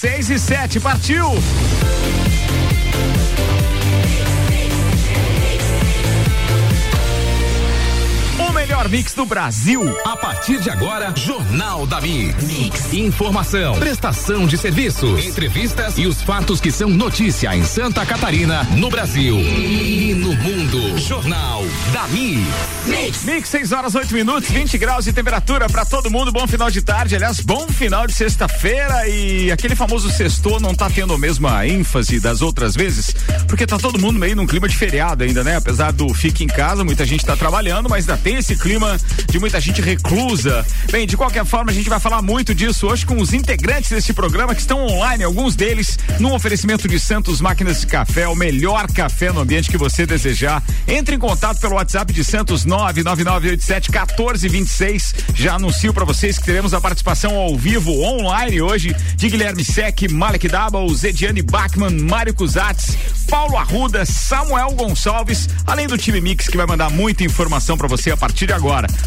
6 0.00 0.30
e 0.30 0.38
7, 0.38 0.80
partiu! 0.80 1.26
Melhor 8.80 8.88
mix 8.88 9.12
do 9.12 9.26
Brasil. 9.26 9.82
A 10.04 10.16
partir 10.16 10.58
de 10.60 10.70
agora, 10.70 11.12
Jornal 11.14 11.86
da 11.86 12.00
mix. 12.00 12.42
mix. 12.44 12.92
Informação, 12.94 13.74
prestação 13.78 14.46
de 14.46 14.56
serviços, 14.56 15.24
entrevistas 15.24 15.98
e 15.98 16.06
os 16.06 16.22
fatos 16.22 16.60
que 16.60 16.72
são 16.72 16.88
notícia 16.88 17.54
em 17.54 17.62
Santa 17.64 18.06
Catarina, 18.06 18.64
no 18.76 18.88
Brasil 18.88 19.38
e 19.38 20.14
no 20.14 20.34
mundo. 20.34 20.98
Jornal 20.98 21.62
da 21.92 22.06
Mix. 22.08 22.40
Mix, 22.86 23.24
mix 23.24 23.48
6 23.48 23.72
horas 23.72 23.94
8 23.94 24.14
minutos, 24.14 24.50
20 24.50 24.78
graus 24.78 25.04
de 25.04 25.12
temperatura 25.12 25.68
para 25.68 25.84
todo 25.84 26.10
mundo. 26.10 26.32
Bom 26.32 26.46
final 26.46 26.70
de 26.70 26.80
tarde, 26.80 27.16
aliás, 27.16 27.40
bom 27.40 27.68
final 27.68 28.06
de 28.06 28.14
sexta-feira 28.14 29.06
e 29.08 29.52
aquele 29.52 29.76
famoso 29.76 30.10
sextor 30.10 30.60
não 30.60 30.74
tá 30.74 30.88
tendo 30.88 31.12
a 31.12 31.18
mesma 31.18 31.66
ênfase 31.66 32.18
das 32.18 32.40
outras 32.40 32.74
vezes, 32.74 33.14
porque 33.46 33.66
tá 33.66 33.76
todo 33.76 33.98
mundo 33.98 34.18
meio 34.18 34.36
num 34.36 34.46
clima 34.46 34.68
de 34.68 34.76
feriado 34.76 35.24
ainda, 35.24 35.44
né? 35.44 35.56
Apesar 35.56 35.92
do 35.92 36.12
fique 36.14 36.44
em 36.44 36.48
casa, 36.48 36.84
muita 36.84 37.04
gente 37.04 37.24
tá 37.24 37.36
trabalhando, 37.36 37.88
mas 37.88 38.08
ainda 38.08 38.20
tem 38.22 38.36
esse 38.36 38.56
clima 38.56 38.69
de 39.28 39.38
muita 39.40 39.60
gente 39.60 39.82
reclusa. 39.82 40.64
Bem, 40.92 41.04
de 41.04 41.16
qualquer 41.16 41.44
forma, 41.44 41.72
a 41.72 41.74
gente 41.74 41.88
vai 41.88 41.98
falar 41.98 42.22
muito 42.22 42.54
disso 42.54 42.86
hoje 42.86 43.04
com 43.04 43.20
os 43.20 43.32
integrantes 43.32 43.90
desse 43.90 44.12
programa 44.12 44.54
que 44.54 44.60
estão 44.60 44.86
online, 44.86 45.24
alguns 45.24 45.56
deles 45.56 45.98
no 46.20 46.32
oferecimento 46.32 46.86
de 46.86 47.00
Santos 47.00 47.40
Máquinas 47.40 47.80
de 47.80 47.88
Café, 47.88 48.28
o 48.28 48.36
melhor 48.36 48.86
café 48.92 49.32
no 49.32 49.40
ambiente 49.40 49.68
que 49.68 49.76
você 49.76 50.06
desejar. 50.06 50.62
Entre 50.86 51.16
em 51.16 51.18
contato 51.18 51.58
pelo 51.58 51.74
WhatsApp 51.74 52.12
de 52.12 52.22
Santos 52.22 52.64
99987 52.64 53.90
1426. 53.90 55.14
Já 55.34 55.54
anuncio 55.56 55.92
para 55.92 56.04
vocês 56.04 56.38
que 56.38 56.44
teremos 56.44 56.72
a 56.72 56.80
participação 56.80 57.34
ao 57.34 57.56
vivo 57.56 57.90
online 58.00 58.62
hoje 58.62 58.94
de 59.16 59.28
Guilherme 59.28 59.64
Sec, 59.64 60.08
Malek 60.12 60.46
Double, 60.48 60.94
Zediane 60.94 61.42
Bachmann, 61.42 62.00
Mário 62.02 62.32
Cusatz, 62.32 62.96
Paulo 63.28 63.56
Arruda, 63.56 64.04
Samuel 64.04 64.70
Gonçalves, 64.72 65.48
além 65.66 65.88
do 65.88 65.98
time 65.98 66.20
Mix 66.20 66.46
que 66.46 66.56
vai 66.56 66.66
mandar 66.66 66.88
muita 66.88 67.24
informação 67.24 67.76
para 67.76 67.88
você 67.88 68.12
a 68.12 68.16
partir 68.16 68.46
de 68.46 68.52
agora. 68.52 68.59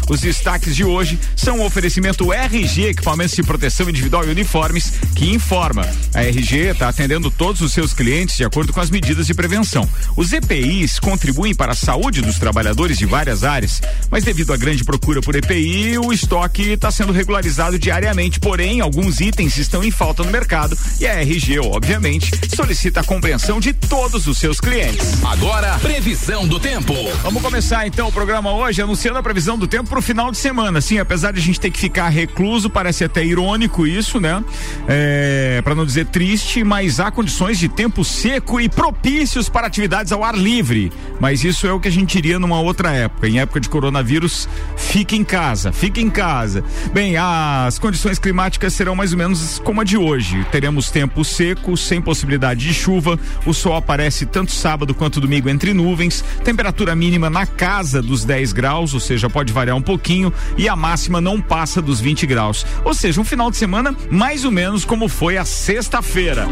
Os 0.08 0.20
destaques 0.20 0.74
de 0.74 0.84
hoje 0.84 1.18
são 1.36 1.60
o 1.60 1.64
oferecimento 1.64 2.32
RG, 2.32 2.88
equipamentos 2.88 3.36
de 3.36 3.42
proteção 3.42 3.88
individual 3.88 4.24
e 4.26 4.30
uniformes, 4.30 4.92
que 5.14 5.30
informa. 5.32 5.86
A 6.12 6.22
RG 6.22 6.70
está 6.70 6.88
atendendo 6.88 7.30
todos 7.30 7.60
os 7.60 7.72
seus 7.72 7.94
clientes 7.94 8.36
de 8.36 8.44
acordo 8.44 8.72
com 8.72 8.80
as 8.80 8.90
medidas 8.90 9.26
de 9.28 9.34
prevenção. 9.34 9.88
Os 10.16 10.32
EPIs 10.32 10.98
contribuem 10.98 11.54
para 11.54 11.72
a 11.72 11.76
saúde 11.76 12.20
dos 12.20 12.38
trabalhadores 12.38 12.98
de 12.98 13.06
várias 13.06 13.44
áreas, 13.44 13.80
mas 14.10 14.24
devido 14.24 14.52
à 14.52 14.56
grande 14.56 14.82
procura 14.82 15.20
por 15.20 15.36
EPI, 15.36 15.98
o 15.98 16.12
estoque 16.12 16.70
está 16.70 16.90
sendo 16.90 17.12
regularizado 17.12 17.78
diariamente, 17.78 18.40
porém, 18.40 18.80
alguns 18.80 19.20
itens 19.20 19.56
estão 19.56 19.84
em 19.84 19.90
falta 19.90 20.24
no 20.24 20.32
mercado 20.32 20.76
e 20.98 21.06
a 21.06 21.20
RG, 21.20 21.60
obviamente, 21.60 22.32
solicita 22.54 23.00
a 23.00 23.04
compreensão 23.04 23.60
de 23.60 23.72
todos 23.72 24.26
os 24.26 24.38
seus 24.38 24.58
clientes. 24.58 25.22
Agora, 25.24 25.78
previsão 25.78 26.46
do 26.48 26.58
tempo. 26.58 26.94
Vamos 27.22 27.40
começar 27.40 27.86
então 27.86 28.08
o 28.08 28.12
programa 28.12 28.52
hoje 28.52 28.82
anunciando 28.82 29.18
a 29.18 29.22
previsão 29.22 29.43
do 29.44 29.66
tempo 29.66 29.90
para 29.90 29.98
o 29.98 30.02
final 30.02 30.30
de 30.30 30.38
semana. 30.38 30.80
Sim, 30.80 30.98
apesar 30.98 31.32
de 31.32 31.38
a 31.38 31.42
gente 31.42 31.60
ter 31.60 31.70
que 31.70 31.78
ficar 31.78 32.08
recluso, 32.08 32.70
parece 32.70 33.04
até 33.04 33.22
irônico 33.22 33.86
isso, 33.86 34.18
né? 34.18 34.42
É, 34.88 35.60
para 35.62 35.74
não 35.74 35.84
dizer 35.84 36.06
triste, 36.06 36.64
mas 36.64 36.98
há 36.98 37.10
condições 37.10 37.58
de 37.58 37.68
tempo 37.68 38.02
seco 38.04 38.58
e 38.58 38.68
propícios 38.68 39.48
para 39.50 39.66
atividades 39.66 40.12
ao 40.12 40.24
ar 40.24 40.34
livre. 40.34 40.90
Mas 41.20 41.44
isso 41.44 41.66
é 41.66 41.72
o 41.72 41.78
que 41.78 41.88
a 41.88 41.92
gente 41.92 42.16
iria 42.16 42.38
numa 42.38 42.58
outra 42.60 42.92
época. 42.92 43.28
Em 43.28 43.38
época 43.38 43.60
de 43.60 43.68
coronavírus, 43.68 44.48
fique 44.76 45.14
em 45.14 45.24
casa, 45.24 45.72
fique 45.72 46.00
em 46.00 46.08
casa. 46.08 46.64
Bem, 46.92 47.16
as 47.16 47.78
condições 47.78 48.18
climáticas 48.18 48.72
serão 48.72 48.96
mais 48.96 49.12
ou 49.12 49.18
menos 49.18 49.58
como 49.58 49.80
a 49.80 49.84
de 49.84 49.98
hoje. 49.98 50.46
Teremos 50.50 50.90
tempo 50.90 51.22
seco, 51.24 51.76
sem 51.76 52.00
possibilidade 52.00 52.66
de 52.66 52.72
chuva. 52.72 53.18
O 53.44 53.52
sol 53.52 53.76
aparece 53.76 54.24
tanto 54.24 54.52
sábado 54.52 54.94
quanto 54.94 55.20
domingo 55.20 55.50
entre 55.50 55.74
nuvens. 55.74 56.24
Temperatura 56.42 56.94
mínima 56.94 57.28
na 57.28 57.46
casa 57.46 58.00
dos 58.00 58.24
10 58.24 58.52
graus, 58.52 58.94
ou 58.94 59.00
seja, 59.00 59.28
pode 59.34 59.52
variar 59.52 59.76
um 59.76 59.82
pouquinho 59.82 60.32
e 60.56 60.68
a 60.68 60.76
máxima 60.76 61.20
não 61.20 61.40
passa 61.40 61.82
dos 61.82 62.00
20 62.00 62.24
graus. 62.24 62.64
Ou 62.84 62.94
seja, 62.94 63.20
um 63.20 63.24
final 63.24 63.50
de 63.50 63.56
semana 63.56 63.94
mais 64.08 64.44
ou 64.44 64.52
menos 64.52 64.84
como 64.84 65.08
foi 65.08 65.36
a 65.36 65.44
sexta-feira. 65.44 66.46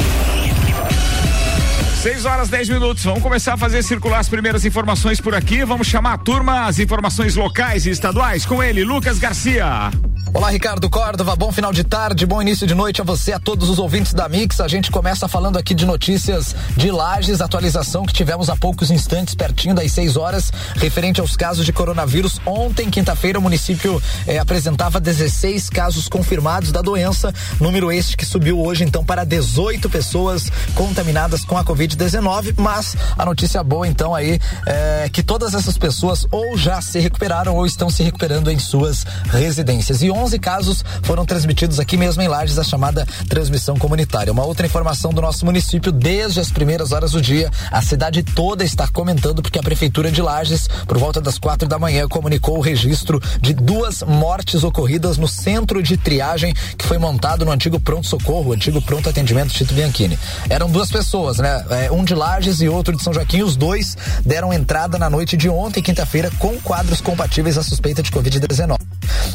6 2.02 2.24
horas 2.24 2.48
10 2.48 2.70
minutos. 2.70 3.04
Vamos 3.04 3.22
começar 3.22 3.54
a 3.54 3.56
fazer 3.56 3.84
circular 3.84 4.18
as 4.18 4.28
primeiras 4.28 4.64
informações 4.64 5.20
por 5.20 5.32
aqui. 5.32 5.64
Vamos 5.64 5.86
chamar 5.86 6.14
a 6.14 6.18
turma, 6.18 6.66
as 6.66 6.80
informações 6.80 7.36
locais 7.36 7.86
e 7.86 7.90
estaduais 7.90 8.44
com 8.44 8.60
ele, 8.60 8.82
Lucas 8.82 9.20
Garcia. 9.20 9.88
Olá, 10.34 10.48
Ricardo 10.48 10.88
Córdova. 10.88 11.36
Bom 11.36 11.52
final 11.52 11.74
de 11.74 11.84
tarde, 11.84 12.24
bom 12.24 12.40
início 12.40 12.66
de 12.66 12.74
noite 12.74 13.02
a 13.02 13.04
você, 13.04 13.34
a 13.34 13.38
todos 13.38 13.68
os 13.68 13.78
ouvintes 13.78 14.14
da 14.14 14.26
Mix. 14.30 14.62
A 14.62 14.66
gente 14.66 14.90
começa 14.90 15.28
falando 15.28 15.58
aqui 15.58 15.74
de 15.74 15.84
notícias 15.84 16.56
de 16.74 16.90
Lages, 16.90 17.42
atualização 17.42 18.06
que 18.06 18.14
tivemos 18.14 18.48
há 18.48 18.56
poucos 18.56 18.90
instantes, 18.90 19.34
pertinho 19.34 19.74
das 19.74 19.92
6 19.92 20.16
horas, 20.16 20.50
referente 20.76 21.20
aos 21.20 21.36
casos 21.36 21.66
de 21.66 21.72
coronavírus. 21.72 22.40
Ontem, 22.46 22.88
quinta-feira, 22.88 23.38
o 23.38 23.42
município 23.42 24.02
eh, 24.26 24.38
apresentava 24.38 24.98
16 24.98 25.68
casos 25.68 26.08
confirmados 26.08 26.72
da 26.72 26.80
doença, 26.80 27.30
número 27.60 27.92
este 27.92 28.16
que 28.16 28.24
subiu 28.24 28.58
hoje 28.58 28.84
então 28.84 29.04
para 29.04 29.24
18 29.24 29.90
pessoas 29.90 30.50
contaminadas 30.74 31.44
com 31.44 31.58
a 31.58 31.64
Covid-19. 31.64 32.54
Mas 32.56 32.96
a 33.18 33.26
notícia 33.26 33.62
boa 33.62 33.86
então 33.86 34.14
aí 34.14 34.40
é 34.64 35.10
que 35.12 35.22
todas 35.22 35.52
essas 35.52 35.76
pessoas 35.76 36.26
ou 36.30 36.56
já 36.56 36.80
se 36.80 36.98
recuperaram 37.00 37.54
ou 37.54 37.66
estão 37.66 37.90
se 37.90 38.02
recuperando 38.02 38.50
em 38.50 38.58
suas 38.58 39.04
residências. 39.30 40.00
E 40.02 40.10
11 40.22 40.38
casos 40.38 40.84
foram 41.02 41.26
transmitidos 41.26 41.80
aqui 41.80 41.96
mesmo 41.96 42.22
em 42.22 42.28
Lages, 42.28 42.56
a 42.56 42.62
chamada 42.62 43.04
transmissão 43.28 43.76
comunitária. 43.76 44.32
Uma 44.32 44.44
outra 44.44 44.64
informação 44.64 45.12
do 45.12 45.20
nosso 45.20 45.44
município, 45.44 45.90
desde 45.90 46.38
as 46.38 46.52
primeiras 46.52 46.92
horas 46.92 47.10
do 47.10 47.20
dia, 47.20 47.50
a 47.72 47.82
cidade 47.82 48.22
toda 48.22 48.62
está 48.62 48.86
comentando 48.86 49.42
porque 49.42 49.58
a 49.58 49.62
prefeitura 49.62 50.12
de 50.12 50.22
Lages, 50.22 50.68
por 50.86 50.96
volta 50.96 51.20
das 51.20 51.38
quatro 51.38 51.66
da 51.66 51.76
manhã, 51.76 52.06
comunicou 52.06 52.58
o 52.58 52.60
registro 52.60 53.20
de 53.40 53.52
duas 53.52 54.02
mortes 54.02 54.62
ocorridas 54.62 55.18
no 55.18 55.26
centro 55.26 55.82
de 55.82 55.96
triagem 55.96 56.54
que 56.78 56.86
foi 56.86 56.98
montado 56.98 57.44
no 57.44 57.50
antigo 57.50 57.80
pronto-socorro, 57.80 58.52
antigo 58.52 58.80
pronto 58.80 59.08
atendimento 59.08 59.52
Tito 59.52 59.74
Bianchini. 59.74 60.16
Eram 60.48 60.70
duas 60.70 60.88
pessoas, 60.88 61.38
né? 61.38 61.64
É, 61.70 61.90
um 61.90 62.04
de 62.04 62.14
Lages 62.14 62.60
e 62.60 62.68
outro 62.68 62.96
de 62.96 63.02
São 63.02 63.12
Joaquim. 63.12 63.42
Os 63.42 63.56
dois 63.56 63.96
deram 64.24 64.52
entrada 64.52 64.98
na 64.98 65.10
noite 65.10 65.36
de 65.36 65.48
ontem, 65.48 65.82
quinta-feira, 65.82 66.30
com 66.38 66.60
quadros 66.60 67.00
compatíveis 67.00 67.58
à 67.58 67.62
suspeita 67.62 68.02
de 68.02 68.12
Covid-19. 68.12 68.81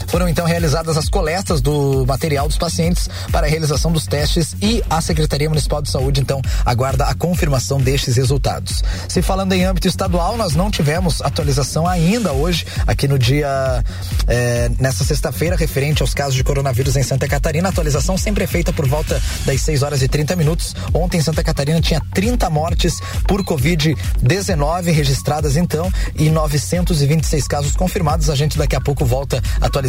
Foram 0.07 0.27
então 0.27 0.45
realizadas 0.45 0.97
as 0.97 1.09
coletas 1.09 1.61
do 1.61 2.05
material 2.05 2.47
dos 2.47 2.57
pacientes 2.57 3.09
para 3.31 3.45
a 3.45 3.49
realização 3.49 3.91
dos 3.91 4.07
testes 4.07 4.55
e 4.61 4.83
a 4.89 5.01
Secretaria 5.01 5.49
Municipal 5.49 5.81
de 5.81 5.91
Saúde 5.91 6.21
então 6.21 6.41
aguarda 6.65 7.05
a 7.05 7.13
confirmação 7.13 7.79
destes 7.79 8.15
resultados. 8.15 8.83
Se 9.07 9.21
falando 9.21 9.53
em 9.53 9.65
âmbito 9.65 9.87
estadual, 9.87 10.37
nós 10.37 10.55
não 10.55 10.71
tivemos 10.71 11.21
atualização 11.21 11.87
ainda 11.87 12.31
hoje, 12.31 12.65
aqui 12.85 13.07
no 13.07 13.19
dia, 13.19 13.83
eh, 14.27 14.69
nessa 14.79 15.03
sexta-feira, 15.03 15.55
referente 15.55 16.01
aos 16.01 16.13
casos 16.13 16.35
de 16.35 16.43
coronavírus 16.43 16.95
em 16.95 17.03
Santa 17.03 17.27
Catarina. 17.27 17.67
A 17.67 17.71
atualização 17.71 18.17
sempre 18.17 18.43
é 18.43 18.47
feita 18.47 18.71
por 18.71 18.87
volta 18.87 19.21
das 19.45 19.61
6 19.61 19.83
horas 19.83 20.01
e 20.01 20.07
30 20.07 20.35
minutos. 20.35 20.75
Ontem, 20.93 21.21
Santa 21.21 21.43
Catarina 21.43 21.81
tinha 21.81 22.01
30 22.13 22.49
mortes 22.49 22.99
por 23.27 23.43
Covid-19 23.43 24.91
registradas 24.91 25.57
então 25.57 25.91
e 26.15 26.29
926 26.29 27.47
casos 27.47 27.75
confirmados. 27.75 28.29
A 28.29 28.35
gente 28.35 28.57
daqui 28.57 28.75
a 28.75 28.81
pouco 28.81 29.05
volta 29.05 29.41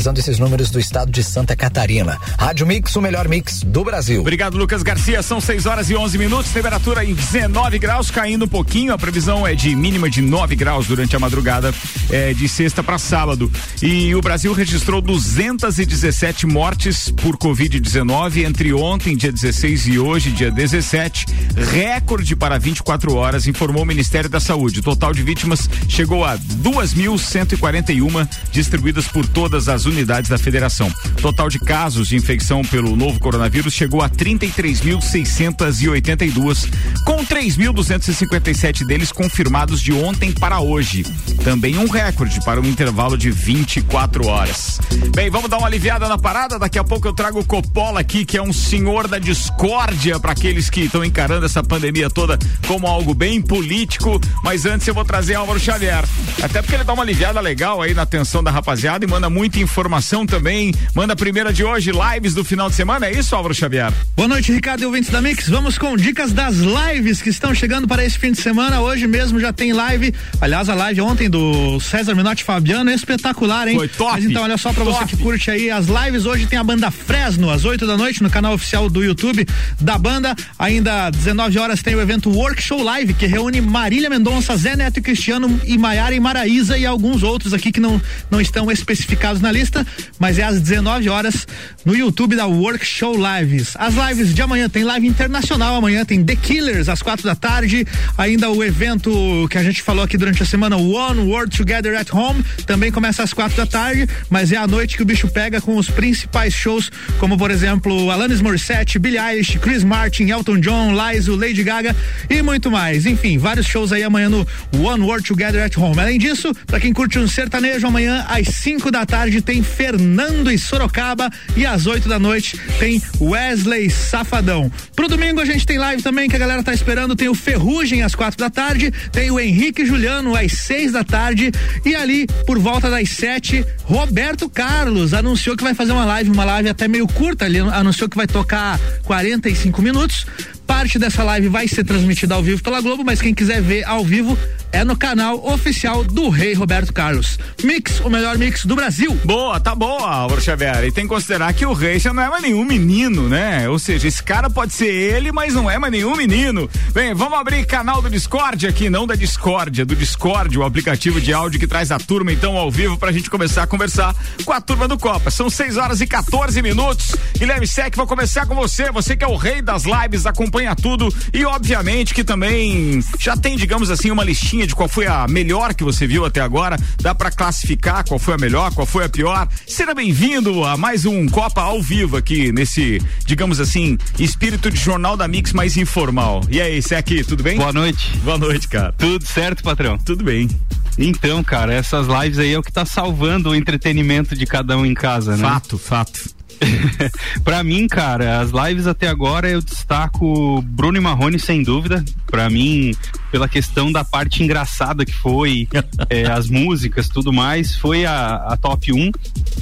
atualizando 0.08 0.20
esses 0.20 0.38
números 0.38 0.70
do 0.70 0.80
estado 0.80 1.10
de 1.10 1.22
Santa 1.22 1.54
Catarina. 1.54 2.18
Rádio 2.38 2.66
Mix, 2.66 2.94
o 2.96 3.00
melhor 3.00 3.28
mix 3.28 3.62
do 3.62 3.84
Brasil. 3.84 4.20
Obrigado, 4.20 4.56
Lucas 4.56 4.82
Garcia. 4.82 5.22
São 5.22 5.40
6 5.40 5.66
horas 5.66 5.90
e 5.90 5.96
11 5.96 6.18
minutos, 6.18 6.50
temperatura 6.50 7.04
em 7.04 7.14
19 7.14 7.78
graus, 7.78 8.10
caindo 8.10 8.44
um 8.44 8.48
pouquinho. 8.48 8.92
A 8.92 8.98
previsão 8.98 9.46
é 9.46 9.54
de 9.54 9.74
mínima 9.74 10.08
de 10.08 10.22
9 10.22 10.56
graus 10.56 10.86
durante 10.86 11.14
a 11.14 11.18
madrugada 11.18 11.74
é, 12.10 12.32
de 12.32 12.48
sexta 12.48 12.82
para 12.82 12.98
sábado. 12.98 13.50
E 13.82 14.14
o 14.14 14.20
Brasil 14.20 14.52
registrou 14.52 15.00
217 15.00 16.46
mortes 16.46 17.10
por 17.10 17.36
Covid-19 17.36 18.44
entre 18.44 18.72
ontem, 18.72 19.16
dia 19.16 19.32
16, 19.32 19.88
e 19.88 19.98
hoje, 19.98 20.30
dia 20.30 20.50
17. 20.50 21.26
Recorde 21.72 22.34
para 22.34 22.58
24 22.58 23.14
horas, 23.14 23.46
informou 23.46 23.82
o 23.82 23.86
Ministério 23.86 24.30
da 24.30 24.40
Saúde. 24.40 24.80
O 24.80 24.82
total 24.82 25.12
de 25.12 25.22
vítimas 25.22 25.68
chegou 25.88 26.24
a 26.24 26.38
2.141, 26.38 28.28
distribuídas 28.50 29.06
por 29.06 29.26
todas 29.26 29.68
as 29.68 29.84
unidades 29.84 29.97
da 30.04 30.38
federação. 30.38 30.88
Total 31.20 31.48
de 31.48 31.58
casos 31.58 32.06
de 32.08 32.16
infecção 32.16 32.62
pelo 32.62 32.94
novo 32.96 33.18
coronavírus 33.18 33.74
chegou 33.74 34.00
a 34.02 34.08
33.682, 34.08 36.68
com 37.04 37.24
3.257 37.24 38.86
deles 38.86 39.10
confirmados 39.10 39.80
de 39.80 39.92
ontem 39.92 40.30
para 40.32 40.60
hoje. 40.60 41.04
Também 41.42 41.76
um 41.78 41.88
recorde 41.88 42.38
para 42.44 42.60
um 42.60 42.64
intervalo 42.64 43.18
de 43.18 43.30
24 43.30 44.26
horas. 44.26 44.78
Bem, 45.14 45.30
vamos 45.30 45.48
dar 45.50 45.58
uma 45.58 45.66
aliviada 45.66 46.08
na 46.08 46.16
parada. 46.16 46.58
Daqui 46.58 46.78
a 46.78 46.84
pouco 46.84 47.08
eu 47.08 47.12
trago 47.12 47.40
o 47.40 47.44
Coppola 47.44 48.00
aqui, 48.00 48.24
que 48.24 48.36
é 48.36 48.42
um 48.42 48.52
senhor 48.52 49.08
da 49.08 49.18
discórdia 49.18 50.20
para 50.20 50.32
aqueles 50.32 50.68
que 50.70 50.82
estão 50.82 51.04
encarando 51.04 51.46
essa 51.46 51.62
pandemia 51.62 52.08
toda 52.08 52.38
como 52.66 52.86
algo 52.86 53.14
bem 53.14 53.42
político. 53.42 54.20
Mas 54.42 54.66
antes 54.66 54.86
eu 54.86 54.94
vou 54.94 55.04
trazer 55.04 55.34
Álvaro 55.34 55.58
Xavier. 55.58 56.04
Até 56.42 56.62
porque 56.62 56.76
ele 56.76 56.84
dá 56.84 56.92
uma 56.92 57.02
aliviada 57.02 57.40
legal 57.40 57.82
aí 57.82 57.94
na 57.94 58.02
atenção 58.02 58.42
da 58.42 58.50
rapaziada 58.50 59.04
e 59.04 59.08
manda 59.08 59.28
muita 59.28 59.58
informação 59.58 59.87
informação 59.88 60.26
também. 60.26 60.74
Manda 60.94 61.14
a 61.14 61.16
primeira 61.16 61.50
de 61.50 61.64
hoje, 61.64 61.90
lives 61.90 62.34
do 62.34 62.44
final 62.44 62.68
de 62.68 62.74
semana. 62.74 63.06
É 63.06 63.18
isso, 63.18 63.34
Álvaro 63.34 63.54
Xavier? 63.54 63.90
Boa 64.14 64.28
noite, 64.28 64.52
Ricardo 64.52 64.82
e 64.82 64.86
ouvintes 64.86 65.08
da 65.08 65.22
Mix. 65.22 65.48
Vamos 65.48 65.78
com 65.78 65.96
dicas 65.96 66.30
das 66.30 66.56
lives 66.56 67.22
que 67.22 67.30
estão 67.30 67.54
chegando 67.54 67.88
para 67.88 68.04
esse 68.04 68.18
fim 68.18 68.30
de 68.30 68.42
semana. 68.42 68.82
Hoje 68.82 69.06
mesmo 69.06 69.40
já 69.40 69.50
tem 69.50 69.72
live. 69.72 70.14
Aliás, 70.42 70.68
a 70.68 70.74
live 70.74 71.00
ontem 71.00 71.30
do 71.30 71.80
César 71.80 72.14
Menotti 72.14 72.44
Fabiano 72.44 72.90
é 72.90 72.94
espetacular, 72.94 73.66
hein? 73.66 73.76
Foi 73.76 73.88
top. 73.88 74.12
Mas 74.12 74.24
então, 74.26 74.42
olha 74.42 74.58
só 74.58 74.74
para 74.74 74.84
você 74.84 75.06
que 75.06 75.16
curte 75.16 75.50
aí 75.50 75.70
as 75.70 75.86
lives. 75.86 76.26
Hoje 76.26 76.46
tem 76.46 76.58
a 76.58 76.64
banda 76.64 76.90
Fresno, 76.90 77.48
às 77.48 77.64
8 77.64 77.86
da 77.86 77.96
noite, 77.96 78.22
no 78.22 78.28
canal 78.28 78.52
oficial 78.52 78.90
do 78.90 79.02
YouTube 79.02 79.46
da 79.80 79.96
banda. 79.96 80.36
Ainda 80.58 81.08
19 81.08 81.58
horas 81.58 81.82
tem 81.82 81.94
o 81.94 82.00
evento 82.00 82.30
Workshop 82.30 82.82
Live, 82.82 83.14
que 83.14 83.26
reúne 83.26 83.62
Marília 83.62 84.10
Mendonça, 84.10 84.54
Zé 84.54 84.76
Neto 84.76 84.98
e 84.98 85.02
Cristiano 85.02 85.58
e 85.64 85.78
Maiara 85.78 86.14
e 86.14 86.20
Maraíza 86.20 86.76
e 86.76 86.84
alguns 86.84 87.22
outros 87.22 87.54
aqui 87.54 87.72
que 87.72 87.80
não, 87.80 88.00
não 88.30 88.38
estão 88.38 88.70
especificados 88.70 89.40
na 89.40 89.50
lista, 89.50 89.77
mas 90.18 90.38
é 90.38 90.42
às 90.42 90.60
19 90.60 91.08
horas 91.08 91.46
no 91.84 91.96
YouTube 91.96 92.36
da 92.36 92.46
Workshop 92.46 93.18
Lives. 93.18 93.74
As 93.76 93.94
lives 93.94 94.34
de 94.34 94.42
amanhã 94.42 94.68
tem 94.68 94.84
live 94.84 95.06
internacional, 95.06 95.74
amanhã 95.74 96.04
tem 96.04 96.24
The 96.24 96.36
Killers 96.36 96.88
às 96.88 97.02
quatro 97.02 97.24
da 97.24 97.34
tarde, 97.34 97.86
ainda 98.16 98.50
o 98.50 98.62
evento 98.62 99.46
que 99.50 99.58
a 99.58 99.62
gente 99.62 99.82
falou 99.82 100.04
aqui 100.04 100.16
durante 100.16 100.42
a 100.42 100.46
semana, 100.46 100.76
One 100.76 101.20
World 101.20 101.56
Together 101.56 101.98
at 101.98 102.12
Home, 102.12 102.44
também 102.66 102.90
começa 102.90 103.22
às 103.22 103.32
quatro 103.32 103.56
da 103.56 103.66
tarde, 103.66 104.08
mas 104.28 104.52
é 104.52 104.56
a 104.56 104.66
noite 104.66 104.96
que 104.96 105.02
o 105.02 105.06
bicho 105.06 105.28
pega 105.28 105.60
com 105.60 105.76
os 105.76 105.88
principais 105.88 106.52
shows, 106.52 106.90
como 107.18 107.36
por 107.36 107.50
exemplo 107.50 108.10
Alanis 108.10 108.40
Morissette, 108.40 108.98
Billie 108.98 109.18
Eilish, 109.18 109.58
Chris 109.58 109.84
Martin, 109.84 110.24
Elton 110.24 110.60
John, 110.60 110.92
Lizzo, 110.92 111.36
Lady 111.36 111.62
Gaga 111.62 111.94
e 112.28 112.42
muito 112.42 112.70
mais. 112.70 113.06
Enfim, 113.06 113.38
vários 113.38 113.66
shows 113.66 113.92
aí 113.92 114.02
amanhã 114.02 114.28
no 114.28 114.46
One 114.76 115.02
World 115.02 115.26
Together 115.26 115.62
at 115.64 115.76
Home. 115.76 115.98
Além 115.98 116.18
disso, 116.18 116.52
para 116.66 116.80
quem 116.80 116.92
curte 116.92 117.18
um 117.18 117.28
sertanejo, 117.28 117.86
amanhã 117.86 118.24
às 118.28 118.48
5 118.48 118.90
da 118.90 119.06
tarde 119.06 119.40
tem 119.40 119.62
Fernando 119.68 120.50
e 120.50 120.58
Sorocaba 120.58 121.30
e 121.56 121.66
às 121.66 121.86
8 121.86 122.08
da 122.08 122.18
noite 122.18 122.58
tem 122.78 123.00
Wesley 123.20 123.90
Safadão. 123.90 124.70
Pro 124.96 125.08
domingo 125.08 125.40
a 125.40 125.44
gente 125.44 125.66
tem 125.66 125.78
live 125.78 126.02
também 126.02 126.28
que 126.28 126.36
a 126.36 126.38
galera 126.38 126.62
tá 126.62 126.72
esperando, 126.72 127.14
tem 127.14 127.28
o 127.28 127.34
Ferrugem 127.34 128.02
às 128.02 128.14
quatro 128.14 128.38
da 128.38 128.50
tarde, 128.50 128.90
tem 129.12 129.30
o 129.30 129.38
Henrique 129.38 129.84
Juliano 129.84 130.34
às 130.34 130.52
6 130.52 130.92
da 130.92 131.04
tarde 131.04 131.52
e 131.84 131.94
ali 131.94 132.26
por 132.46 132.58
volta 132.58 132.90
das 132.90 133.10
7, 133.10 133.64
Roberto 133.84 134.48
Carlos 134.48 135.14
anunciou 135.14 135.56
que 135.56 135.62
vai 135.62 135.74
fazer 135.74 135.92
uma 135.92 136.04
live, 136.04 136.30
uma 136.30 136.44
live 136.44 136.68
até 136.68 136.88
meio 136.88 137.06
curta, 137.06 137.46
ele 137.46 137.58
anunciou 137.58 138.08
que 138.08 138.16
vai 138.16 138.26
tocar 138.26 138.80
45 139.04 139.82
minutos 139.82 140.26
Parte 140.68 140.98
dessa 140.98 141.24
live 141.24 141.48
vai 141.48 141.66
ser 141.66 141.82
transmitida 141.82 142.34
ao 142.34 142.42
vivo 142.42 142.62
pela 142.62 142.80
Globo, 142.82 143.02
mas 143.02 143.22
quem 143.22 143.34
quiser 143.34 143.62
ver 143.62 143.84
ao 143.84 144.04
vivo 144.04 144.38
é 144.70 144.84
no 144.84 144.94
canal 144.94 145.44
oficial 145.46 146.04
do 146.04 146.28
Rei 146.28 146.52
Roberto 146.52 146.92
Carlos. 146.92 147.38
Mix, 147.64 148.00
o 148.00 148.10
melhor 148.10 148.36
mix 148.36 148.66
do 148.66 148.76
Brasil. 148.76 149.18
Boa, 149.24 149.58
tá 149.58 149.74
boa, 149.74 150.28
Xavier. 150.40 150.84
E 150.84 150.92
tem 150.92 151.04
que 151.04 151.08
considerar 151.08 151.52
que 151.54 151.64
o 151.64 151.72
Rei 151.72 151.98
já 151.98 152.12
não 152.12 152.22
é 152.22 152.28
mais 152.28 152.42
nenhum 152.42 152.64
menino, 152.64 153.28
né? 153.30 153.66
Ou 153.68 153.78
seja, 153.78 154.06
esse 154.06 154.22
cara 154.22 154.50
pode 154.50 154.74
ser 154.74 154.92
ele, 154.92 155.32
mas 155.32 155.54
não 155.54 155.70
é 155.70 155.78
mais 155.78 155.90
nenhum 155.90 156.14
menino. 156.14 156.68
Bem, 156.92 157.14
vamos 157.14 157.38
abrir 157.38 157.64
canal 157.64 158.02
do 158.02 158.10
Discord 158.10 158.66
aqui, 158.66 158.90
não 158.90 159.06
da 159.06 159.14
Discordia, 159.14 159.86
do 159.86 159.96
Discord, 159.96 160.56
o 160.58 160.62
aplicativo 160.62 161.18
de 161.18 161.32
áudio 161.32 161.58
que 161.58 161.66
traz 161.66 161.90
a 161.90 161.98
turma 161.98 162.30
então 162.30 162.56
ao 162.56 162.70
vivo 162.70 162.98
pra 162.98 163.10
gente 163.10 163.30
começar 163.30 163.62
a 163.62 163.66
conversar 163.66 164.14
com 164.44 164.52
a 164.52 164.60
turma 164.60 164.86
do 164.86 164.98
Copa. 164.98 165.30
São 165.30 165.48
6 165.48 165.78
horas 165.78 166.02
e 166.02 166.06
14 166.06 166.60
minutos. 166.60 167.16
Guilherme 167.38 167.66
Sec, 167.66 167.96
vou 167.96 168.06
começar 168.06 168.44
com 168.46 168.54
você. 168.54 168.92
Você 168.92 169.16
que 169.16 169.24
é 169.24 169.28
o 169.28 169.36
rei 169.36 169.62
das 169.62 169.84
lives, 169.84 170.26
acompanha 170.26 170.57
acompanha 170.58 170.74
tudo 170.74 171.14
e 171.32 171.44
obviamente 171.44 172.12
que 172.12 172.24
também 172.24 173.00
já 173.18 173.36
tem, 173.36 173.56
digamos 173.56 173.90
assim, 173.90 174.10
uma 174.10 174.24
listinha 174.24 174.66
de 174.66 174.74
qual 174.74 174.88
foi 174.88 175.06
a 175.06 175.26
melhor 175.28 175.74
que 175.74 175.84
você 175.84 176.06
viu 176.06 176.24
até 176.24 176.40
agora. 176.40 176.76
Dá 177.00 177.14
para 177.14 177.30
classificar 177.30 178.04
qual 178.06 178.18
foi 178.18 178.34
a 178.34 178.38
melhor, 178.38 178.72
qual 178.74 178.86
foi 178.86 179.04
a 179.04 179.08
pior. 179.08 179.48
Seja 179.66 179.94
bem-vindo 179.94 180.64
a 180.64 180.76
mais 180.76 181.04
um 181.04 181.28
Copa 181.28 181.62
ao 181.62 181.80
vivo 181.80 182.16
aqui 182.16 182.50
nesse, 182.50 183.00
digamos 183.24 183.60
assim, 183.60 183.96
espírito 184.18 184.70
de 184.70 184.78
jornal 184.78 185.16
da 185.16 185.28
Mix 185.28 185.52
mais 185.52 185.76
informal. 185.76 186.42
E 186.50 186.60
aí, 186.60 186.80
aqui, 186.96 187.22
tudo 187.22 187.42
bem? 187.42 187.58
Boa 187.58 187.72
noite. 187.72 188.16
Boa 188.24 188.38
noite, 188.38 188.66
cara. 188.66 188.92
Tudo 188.92 189.24
certo, 189.26 189.62
patrão? 189.62 189.98
Tudo 189.98 190.24
bem. 190.24 190.48
Então, 190.96 191.44
cara, 191.44 191.72
essas 191.72 192.06
lives 192.08 192.38
aí 192.38 192.52
é 192.52 192.58
o 192.58 192.62
que 192.62 192.72
tá 192.72 192.84
salvando 192.84 193.50
o 193.50 193.54
entretenimento 193.54 194.34
de 194.34 194.46
cada 194.46 194.76
um 194.76 194.84
em 194.84 194.94
casa, 194.94 195.36
né? 195.36 195.42
Fato, 195.42 195.78
fato. 195.78 196.37
para 197.44 197.62
mim, 197.62 197.86
cara, 197.86 198.40
as 198.40 198.50
lives 198.50 198.86
até 198.86 199.08
agora 199.08 199.48
eu 199.48 199.60
destaco 199.60 200.62
Bruno 200.62 200.96
e 200.96 201.00
Marrone 201.00 201.38
sem 201.38 201.62
dúvida. 201.62 202.04
Para 202.26 202.50
mim, 202.50 202.94
pela 203.30 203.48
questão 203.48 203.90
da 203.90 204.04
parte 204.04 204.42
engraçada 204.42 205.04
que 205.04 205.14
foi, 205.14 205.68
é, 206.10 206.26
as 206.30 206.48
músicas, 206.48 207.08
tudo 207.08 207.32
mais, 207.32 207.74
foi 207.76 208.04
a, 208.04 208.36
a 208.36 208.56
top 208.56 208.92
1. 208.92 209.10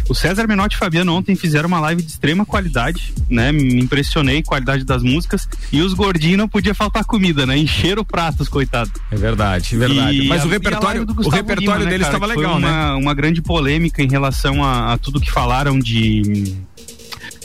O 0.09 0.15
César 0.15 0.47
Menotti 0.47 0.77
e 0.77 0.79
Fabiano 0.79 1.15
ontem 1.15 1.37
fizeram 1.37 1.69
uma 1.69 1.81
live 1.81 2.03
de 2.03 2.11
extrema 2.11 2.45
qualidade, 2.45 3.13
né? 3.29 3.53
Me 3.53 3.81
impressionei 3.81 4.43
qualidade 4.43 4.85
das 4.85 5.03
músicas 5.03 5.49
e 5.73 5.81
os 5.81 5.95
gordinhos 5.95 6.39
não 6.39 6.49
podia 6.49 6.75
faltar 6.75 7.05
comida, 7.05 7.47
né? 7.47 7.57
Encheram 7.57 8.05
pratos, 8.05 8.49
coitado. 8.49 8.91
É 9.11 9.17
verdade, 9.17 9.75
é 9.75 9.79
verdade. 9.79 10.21
E 10.23 10.29
Mas 10.29 10.43
a, 10.43 10.47
o 10.47 10.49
repertório, 10.49 11.03
o 11.03 11.29
repertório 11.29 11.81
Lima, 11.81 11.91
deles 11.91 12.07
estava 12.07 12.27
né, 12.27 12.35
legal, 12.35 12.59
uma, 12.59 12.61
né? 12.61 12.93
Uma 12.95 13.15
grande 13.15 13.43
polêmica 13.43 14.03
em 14.03 14.09
relação 14.09 14.65
a, 14.65 14.93
a 14.93 14.99
tudo 14.99 15.21
que 15.21 15.31
falaram 15.31 15.79
de 15.79 16.57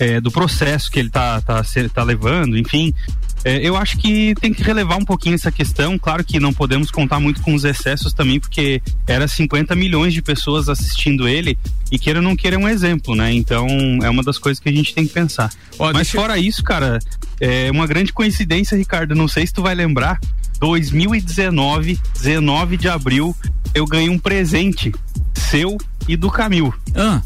é, 0.01 0.19
do 0.19 0.31
processo 0.31 0.89
que 0.89 0.97
ele 0.97 1.09
está 1.09 1.39
tá, 1.41 1.63
tá, 1.63 1.89
tá 1.93 2.03
levando, 2.03 2.57
enfim. 2.57 2.91
É, 3.43 3.57
eu 3.57 3.77
acho 3.77 3.99
que 3.99 4.33
tem 4.41 4.51
que 4.51 4.63
relevar 4.63 4.97
um 4.97 5.05
pouquinho 5.05 5.35
essa 5.35 5.51
questão. 5.51 5.97
Claro 5.99 6.23
que 6.23 6.39
não 6.39 6.51
podemos 6.51 6.89
contar 6.89 7.19
muito 7.19 7.39
com 7.41 7.53
os 7.53 7.63
excessos 7.63 8.11
também, 8.11 8.39
porque 8.39 8.81
era 9.05 9.27
50 9.27 9.75
milhões 9.75 10.11
de 10.11 10.21
pessoas 10.21 10.69
assistindo 10.69 11.27
ele 11.27 11.55
e 11.91 11.99
queira 11.99 12.17
ou 12.17 12.23
não 12.23 12.35
queira 12.35 12.55
é 12.55 12.59
um 12.59 12.67
exemplo, 12.67 13.15
né? 13.15 13.31
Então 13.31 13.67
é 14.01 14.09
uma 14.09 14.23
das 14.23 14.39
coisas 14.39 14.59
que 14.59 14.69
a 14.69 14.71
gente 14.71 14.95
tem 14.95 15.05
que 15.05 15.13
pensar. 15.13 15.51
Ó, 15.77 15.93
Mas 15.93 16.09
fora 16.09 16.35
isso, 16.39 16.63
cara, 16.63 16.97
é 17.39 17.69
uma 17.69 17.85
grande 17.85 18.11
coincidência, 18.11 18.75
Ricardo. 18.75 19.13
Não 19.13 19.27
sei 19.27 19.45
se 19.45 19.53
tu 19.53 19.61
vai 19.61 19.75
lembrar. 19.75 20.19
2019, 20.59 21.99
19 22.15 22.77
de 22.77 22.89
abril, 22.89 23.35
eu 23.73 23.85
ganhei 23.85 24.09
um 24.09 24.17
presente 24.17 24.91
seu 25.35 25.77
e 26.07 26.15
do 26.15 26.31
Camil. 26.31 26.73
Ah. 26.95 27.21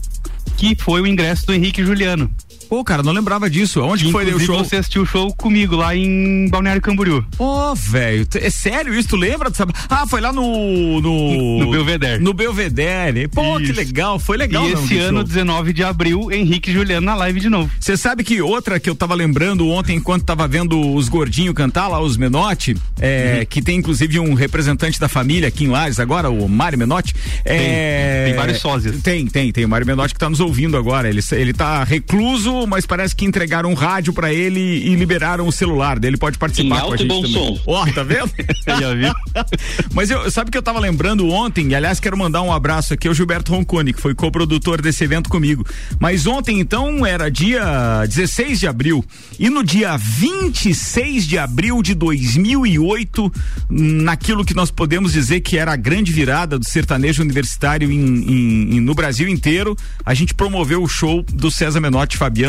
Que 0.57 0.75
foi 0.77 1.00
o 1.01 1.07
ingresso 1.07 1.45
do 1.48 1.54
Henrique 1.54 1.83
Juliano. 1.83 2.30
Pô, 2.69 2.83
cara, 2.83 3.03
não 3.03 3.12
lembrava 3.12 3.50
disso. 3.50 3.81
Onde 3.81 4.06
que 4.06 4.12
foi 4.12 4.25
o 4.33 4.39
show? 4.39 4.57
você 4.57 4.77
assistiu 4.77 5.03
o 5.03 5.06
show 5.06 5.33
comigo 5.35 5.75
lá 5.75 5.95
em 5.95 6.47
Balneário 6.50 6.81
Camboriú. 6.81 7.23
Ô, 7.38 7.71
oh, 7.71 7.75
velho, 7.75 8.27
é 8.35 8.50
sério 8.50 8.94
isso? 8.94 9.09
Tu 9.09 9.15
lembra? 9.15 9.51
Ah, 9.89 10.06
foi 10.07 10.21
lá 10.21 10.31
no. 10.31 11.01
No, 11.01 11.59
no 11.59 11.71
Belvedere. 11.71 12.23
No 12.23 12.33
Belvedere. 12.33 13.27
Pô, 13.27 13.59
isso. 13.59 13.71
que 13.71 13.77
legal, 13.77 14.17
foi 14.17 14.38
legal. 14.38 14.67
E 14.67 14.73
esse 14.73 14.97
ano, 14.97 15.19
show. 15.19 15.23
19 15.23 15.73
de 15.73 15.83
abril, 15.83 16.31
Henrique 16.31 16.71
e 16.71 16.73
Juliano 16.73 17.06
na 17.06 17.15
live 17.15 17.39
de 17.39 17.50
novo. 17.50 17.69
Você 17.79 17.95
sabe 17.95 18.23
que 18.23 18.41
outra 18.41 18.79
que 18.79 18.89
eu 18.89 18.95
tava 18.95 19.13
lembrando 19.13 19.67
ontem, 19.69 19.97
enquanto 19.97 20.23
tava 20.23 20.47
vendo 20.47 20.94
os 20.94 21.07
gordinhos 21.07 21.53
cantar 21.53 21.88
lá, 21.88 22.00
os 22.00 22.17
Menotti, 22.17 22.75
é, 23.00 23.39
uhum. 23.39 23.45
que 23.45 23.62
tem 23.62 23.77
inclusive 23.77 24.19
um 24.19 24.34
representante 24.34 25.00
da 25.00 25.07
família 25.07 25.48
aqui 25.48 25.65
em 25.65 25.67
Lages 25.67 26.00
agora, 26.00 26.29
o 26.29 26.50
Mário 26.50 26.77
Menotti. 26.77 27.13
É, 27.43 28.24
tem, 28.24 28.25
tem 28.25 28.36
vários 28.36 28.60
sósias. 28.60 29.01
Tem, 29.01 29.25
tem, 29.27 29.51
tem. 29.51 29.65
O 29.65 29.69
Mário 29.69 29.86
Menotti 29.86 30.13
que 30.13 30.19
tá 30.19 30.29
nos 30.29 30.39
ouvindo 30.39 30.77
agora. 30.77 31.07
Ele, 31.07 31.22
ele 31.31 31.53
tá 31.53 31.84
recluso 31.84 32.54
mas 32.67 32.85
parece 32.85 33.15
que 33.15 33.25
entregaram 33.25 33.69
um 33.69 33.74
rádio 33.74 34.13
para 34.13 34.33
ele 34.33 34.59
e 34.59 34.95
liberaram 34.95 35.47
o 35.47 35.51
celular 35.51 36.00
dele. 36.00 36.17
Pode 36.17 36.38
participar 36.38 36.81
com 36.81 36.93
a 36.93 36.97
gente 36.97 37.09
também. 37.09 37.31
Som. 37.31 37.59
Ó, 37.65 37.83
oh, 37.83 37.93
tá 37.93 38.03
vendo? 38.03 38.31
Já 38.67 38.93
vi. 38.93 39.12
mas 39.93 40.09
eu, 40.09 40.29
sabe 40.31 40.51
que 40.51 40.57
eu 40.57 40.63
tava 40.63 40.79
lembrando 40.79 41.27
ontem, 41.29 41.69
e 41.69 41.75
aliás 41.75 42.00
quero 42.00 42.17
mandar 42.17 42.41
um 42.41 42.51
abraço 42.51 42.93
aqui 42.93 43.07
ao 43.07 43.13
Gilberto 43.13 43.51
Roncone, 43.51 43.93
que 43.93 44.01
foi 44.01 44.13
coprodutor 44.13 44.81
desse 44.81 45.03
evento 45.03 45.29
comigo. 45.29 45.65
Mas 46.00 46.27
ontem 46.27 46.59
então 46.59 47.05
era 47.05 47.29
dia 47.29 48.05
16 48.07 48.59
de 48.59 48.67
abril 48.67 49.03
e 49.39 49.50
no 49.50 49.63
dia 49.63 49.97
26 49.97 51.27
de 51.27 51.38
abril 51.38 51.81
de 51.81 51.93
2008, 51.93 53.31
naquilo 53.69 54.45
que 54.45 54.53
nós 54.53 54.71
podemos 54.71 55.12
dizer 55.12 55.41
que 55.41 55.57
era 55.57 55.74
a 55.74 55.75
grande 55.75 56.12
virada 56.12 56.59
do 56.59 56.65
sertanejo 56.65 57.21
universitário 57.21 57.91
em, 57.91 58.00
em, 58.00 58.75
em, 58.75 58.79
no 58.79 58.93
Brasil 58.93 59.27
inteiro, 59.27 59.75
a 60.05 60.13
gente 60.13 60.33
promoveu 60.33 60.83
o 60.83 60.88
show 60.88 61.24
do 61.24 61.50
César 61.50 61.79
Menotti 61.79 62.17
Fabiano 62.17 62.45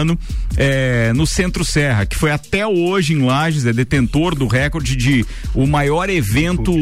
é, 0.56 1.12
no 1.14 1.26
Centro 1.26 1.64
Serra, 1.64 2.06
que 2.06 2.16
foi 2.16 2.30
até 2.30 2.66
hoje 2.66 3.12
em 3.12 3.24
Lages, 3.24 3.66
é 3.66 3.72
detentor 3.72 4.34
do 4.34 4.46
recorde 4.46 4.96
de 4.96 5.24
o 5.54 5.66
maior 5.66 6.10
evento 6.10 6.72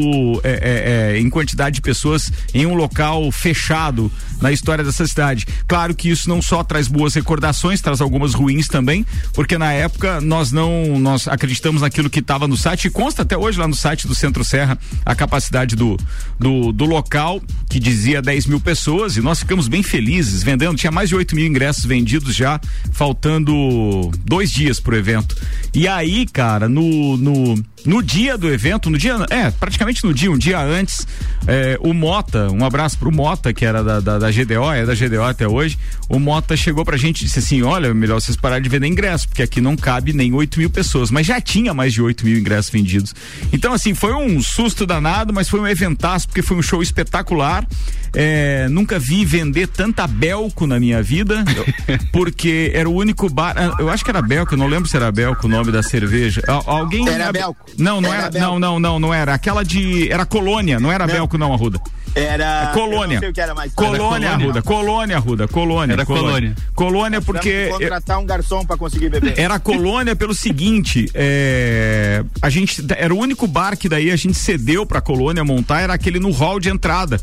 é, 0.43 0.49
é, 0.49 1.15
é, 1.15 1.19
em 1.19 1.29
quantidade 1.29 1.75
de 1.75 1.81
pessoas 1.81 2.31
em 2.53 2.65
um 2.65 2.73
local 2.73 3.31
fechado 3.31 4.11
na 4.41 4.51
história 4.51 4.83
dessa 4.83 5.05
cidade. 5.07 5.45
Claro 5.67 5.93
que 5.95 6.09
isso 6.09 6.29
não 6.29 6.41
só 6.41 6.63
traz 6.63 6.87
boas 6.87 7.13
recordações, 7.13 7.81
traz 7.81 8.01
algumas 8.01 8.33
ruins 8.33 8.67
também, 8.67 9.05
porque 9.33 9.57
na 9.57 9.71
época 9.71 10.21
nós 10.21 10.51
não 10.51 10.99
nós 10.99 11.27
acreditamos 11.27 11.81
naquilo 11.81 12.09
que 12.09 12.19
estava 12.19 12.47
no 12.47 12.57
site 12.57 12.85
e 12.85 12.89
consta 12.89 13.21
até 13.21 13.37
hoje 13.37 13.59
lá 13.59 13.67
no 13.67 13.75
site 13.75 14.07
do 14.07 14.15
Centro 14.15 14.43
Serra 14.43 14.77
a 15.05 15.15
capacidade 15.15 15.75
do, 15.75 15.97
do, 16.39 16.71
do 16.71 16.85
local 16.85 17.41
que 17.69 17.79
dizia 17.79 18.21
10 18.21 18.47
mil 18.47 18.59
pessoas 18.59 19.17
e 19.17 19.21
nós 19.21 19.39
ficamos 19.39 19.67
bem 19.67 19.83
felizes 19.83 20.43
vendendo, 20.43 20.75
tinha 20.75 20.91
mais 20.91 21.09
de 21.09 21.15
8 21.15 21.35
mil 21.35 21.45
ingressos 21.45 21.85
vendidos 21.85 22.35
já, 22.35 22.59
faltando 22.91 24.11
dois 24.23 24.51
dias 24.51 24.79
pro 24.79 24.95
evento. 24.95 25.35
E 25.73 25.87
aí, 25.87 26.25
cara, 26.25 26.67
no, 26.69 27.17
no 27.17 27.63
no 27.85 28.01
dia 28.01 28.37
do 28.37 28.51
evento, 28.51 28.89
no 28.89 28.97
dia, 28.97 29.15
é, 29.29 29.51
praticamente 29.51 30.03
no 30.03 30.13
dia, 30.13 30.31
um 30.31 30.37
dia 30.37 30.59
antes, 30.59 31.07
é, 31.47 31.77
o 31.79 31.93
Mota, 31.93 32.49
um 32.51 32.65
abraço 32.65 32.97
pro 32.97 33.11
Mota, 33.11 33.53
que 33.53 33.63
era 33.63 33.83
da, 33.83 33.99
da, 33.99 34.19
da, 34.19 34.31
GDO, 34.31 34.71
é 34.73 34.85
da 34.85 34.95
GDO 34.95 35.23
até 35.23 35.47
hoje, 35.47 35.77
o 36.09 36.19
Mota 36.19 36.57
chegou 36.57 36.83
pra 36.83 36.97
gente 36.97 37.21
e 37.21 37.25
disse 37.25 37.39
assim, 37.39 37.61
olha, 37.61 37.93
melhor 37.93 38.19
vocês 38.19 38.35
pararem 38.35 38.63
de 38.63 38.69
vender 38.69 38.87
ingresso, 38.87 39.27
porque 39.27 39.43
aqui 39.43 39.61
não 39.61 39.75
cabe 39.75 40.13
nem 40.13 40.33
8 40.33 40.59
mil 40.59 40.69
pessoas, 40.69 41.11
mas 41.11 41.27
já 41.27 41.39
tinha 41.39 41.73
mais 41.73 41.93
de 41.93 42.01
8 42.01 42.25
mil 42.25 42.37
ingressos 42.37 42.71
vendidos. 42.71 43.13
Então, 43.53 43.73
assim, 43.73 43.93
foi 43.93 44.13
um 44.13 44.41
susto 44.41 44.85
danado, 44.85 45.33
mas 45.33 45.47
foi 45.47 45.59
um 45.59 45.67
eventaço, 45.67 46.27
porque 46.27 46.41
foi 46.41 46.57
um 46.57 46.61
show 46.61 46.81
espetacular. 46.81 47.67
É, 48.13 48.67
nunca 48.69 48.97
vi 48.97 49.25
vender 49.25 49.67
tanta 49.67 50.07
Belco 50.07 50.65
na 50.65 50.79
minha 50.79 51.03
vida, 51.03 51.43
porque 52.13 52.71
era 52.73 52.89
o 52.89 52.93
único 52.93 53.29
bar. 53.29 53.55
Ah, 53.57 53.75
eu 53.79 53.89
acho 53.89 54.03
que 54.03 54.09
era 54.09 54.21
Belco, 54.21 54.53
eu 54.53 54.57
não 54.57 54.67
lembro 54.67 54.87
se 54.87 54.95
era 54.95 55.11
Belco 55.11 55.47
o 55.47 55.49
nome 55.49 55.71
da 55.71 55.83
cerveja. 55.83 56.41
Alguém. 56.47 57.07
Era 57.09 57.31
Belco. 57.31 57.69
Não, 57.77 58.01
não 58.01 58.13
era. 58.13 58.27
era 58.27 58.39
não, 58.39 58.59
não, 58.59 58.79
não, 58.79 58.99
não 58.99 59.13
era. 59.13 59.33
Aquela 59.33 59.63
de. 59.63 60.11
Era 60.11 60.25
Colônia, 60.25 60.79
não 60.79 60.91
era 60.91 61.05
não. 61.05 61.13
Belco, 61.13 61.37
não, 61.37 61.53
Arruda. 61.53 61.79
Era. 62.15 62.71
Colônia. 62.73 63.19
Era 63.19 63.69
colônia, 63.75 64.29
Arruda. 64.31 64.61
Colônia, 64.61 65.17
Arruda. 65.17 65.47
Colônia. 65.49 65.93
Era 65.93 66.05
colônia. 66.05 66.55
Colônia, 66.73 67.21
porque. 67.21 67.67
contratar 67.71 68.19
um 68.19 68.25
garçom 68.25 68.65
para 68.65 68.77
conseguir 68.77 69.09
beber. 69.09 69.33
Era 69.37 69.59
colônia 69.59 70.15
pelo 70.15 70.33
seguinte: 70.33 71.09
é, 71.13 72.23
a 72.41 72.49
gente. 72.49 72.81
Era 72.97 73.13
o 73.13 73.17
único 73.17 73.45
bar 73.47 73.77
que 73.77 73.89
daí 73.89 74.11
a 74.11 74.15
gente 74.15 74.37
cedeu 74.37 74.85
pra 74.85 75.01
colônia 75.01 75.43
montar, 75.43 75.81
era 75.81 75.93
aquele 75.93 76.19
no 76.19 76.31
hall 76.31 76.59
de 76.59 76.69
entrada. 76.69 77.19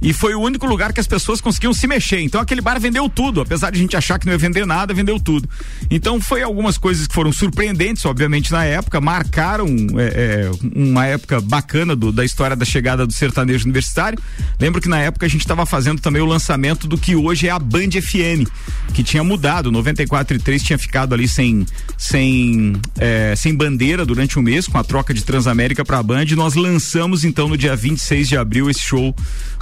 E 0.00 0.12
foi 0.12 0.34
o 0.34 0.40
único 0.40 0.66
lugar 0.66 0.92
que 0.92 1.00
as 1.00 1.06
pessoas 1.06 1.40
conseguiam 1.40 1.72
se 1.72 1.86
mexer. 1.86 2.20
Então 2.20 2.40
aquele 2.40 2.60
bar 2.60 2.78
vendeu 2.78 3.08
tudo, 3.08 3.40
apesar 3.40 3.70
de 3.70 3.78
a 3.78 3.80
gente 3.80 3.96
achar 3.96 4.18
que 4.18 4.26
não 4.26 4.32
ia 4.32 4.38
vender 4.38 4.66
nada, 4.66 4.92
vendeu 4.92 5.18
tudo. 5.18 5.48
Então 5.90 6.20
foi 6.20 6.42
algumas 6.42 6.76
coisas 6.78 7.06
que 7.06 7.14
foram 7.14 7.32
surpreendentes, 7.32 8.04
obviamente, 8.04 8.52
na 8.52 8.64
época, 8.64 9.00
marcaram 9.00 9.66
é, 9.96 10.04
é, 10.04 10.50
uma 10.74 11.06
época 11.06 11.40
bacana 11.40 11.96
do, 11.96 12.12
da 12.12 12.24
história 12.24 12.54
da 12.54 12.64
chegada 12.64 13.06
do 13.06 13.12
sertanejo 13.12 13.64
universitário. 13.64 14.18
Lembro 14.58 14.80
que 14.80 14.88
na 14.88 14.98
época 14.98 15.26
a 15.26 15.28
gente 15.28 15.42
estava 15.42 15.66
fazendo 15.66 16.00
também 16.00 16.22
o 16.22 16.26
lançamento 16.26 16.86
do 16.86 16.96
que 16.96 17.14
hoje 17.14 17.48
é 17.48 17.50
a 17.50 17.58
Band 17.58 17.90
FM, 18.00 18.48
que 18.94 19.02
tinha 19.02 19.22
mudado. 19.22 19.70
94 19.70 20.36
e 20.36 20.40
3 20.40 20.62
tinha 20.62 20.78
ficado 20.78 21.14
ali 21.14 21.28
sem, 21.28 21.66
sem, 21.98 22.74
é, 22.98 23.34
sem 23.36 23.54
bandeira 23.54 24.04
durante 24.04 24.38
um 24.38 24.42
mês, 24.42 24.66
com 24.66 24.78
a 24.78 24.84
troca 24.84 25.12
de 25.12 25.22
Transamérica 25.22 25.84
para 25.84 25.98
a 25.98 26.02
Band. 26.02 26.24
E 26.24 26.34
nós 26.34 26.54
lançamos 26.54 27.24
então 27.24 27.48
no 27.48 27.56
dia 27.56 27.76
26 27.76 28.28
de 28.28 28.36
abril 28.36 28.70
esse 28.70 28.80
show 28.80 29.14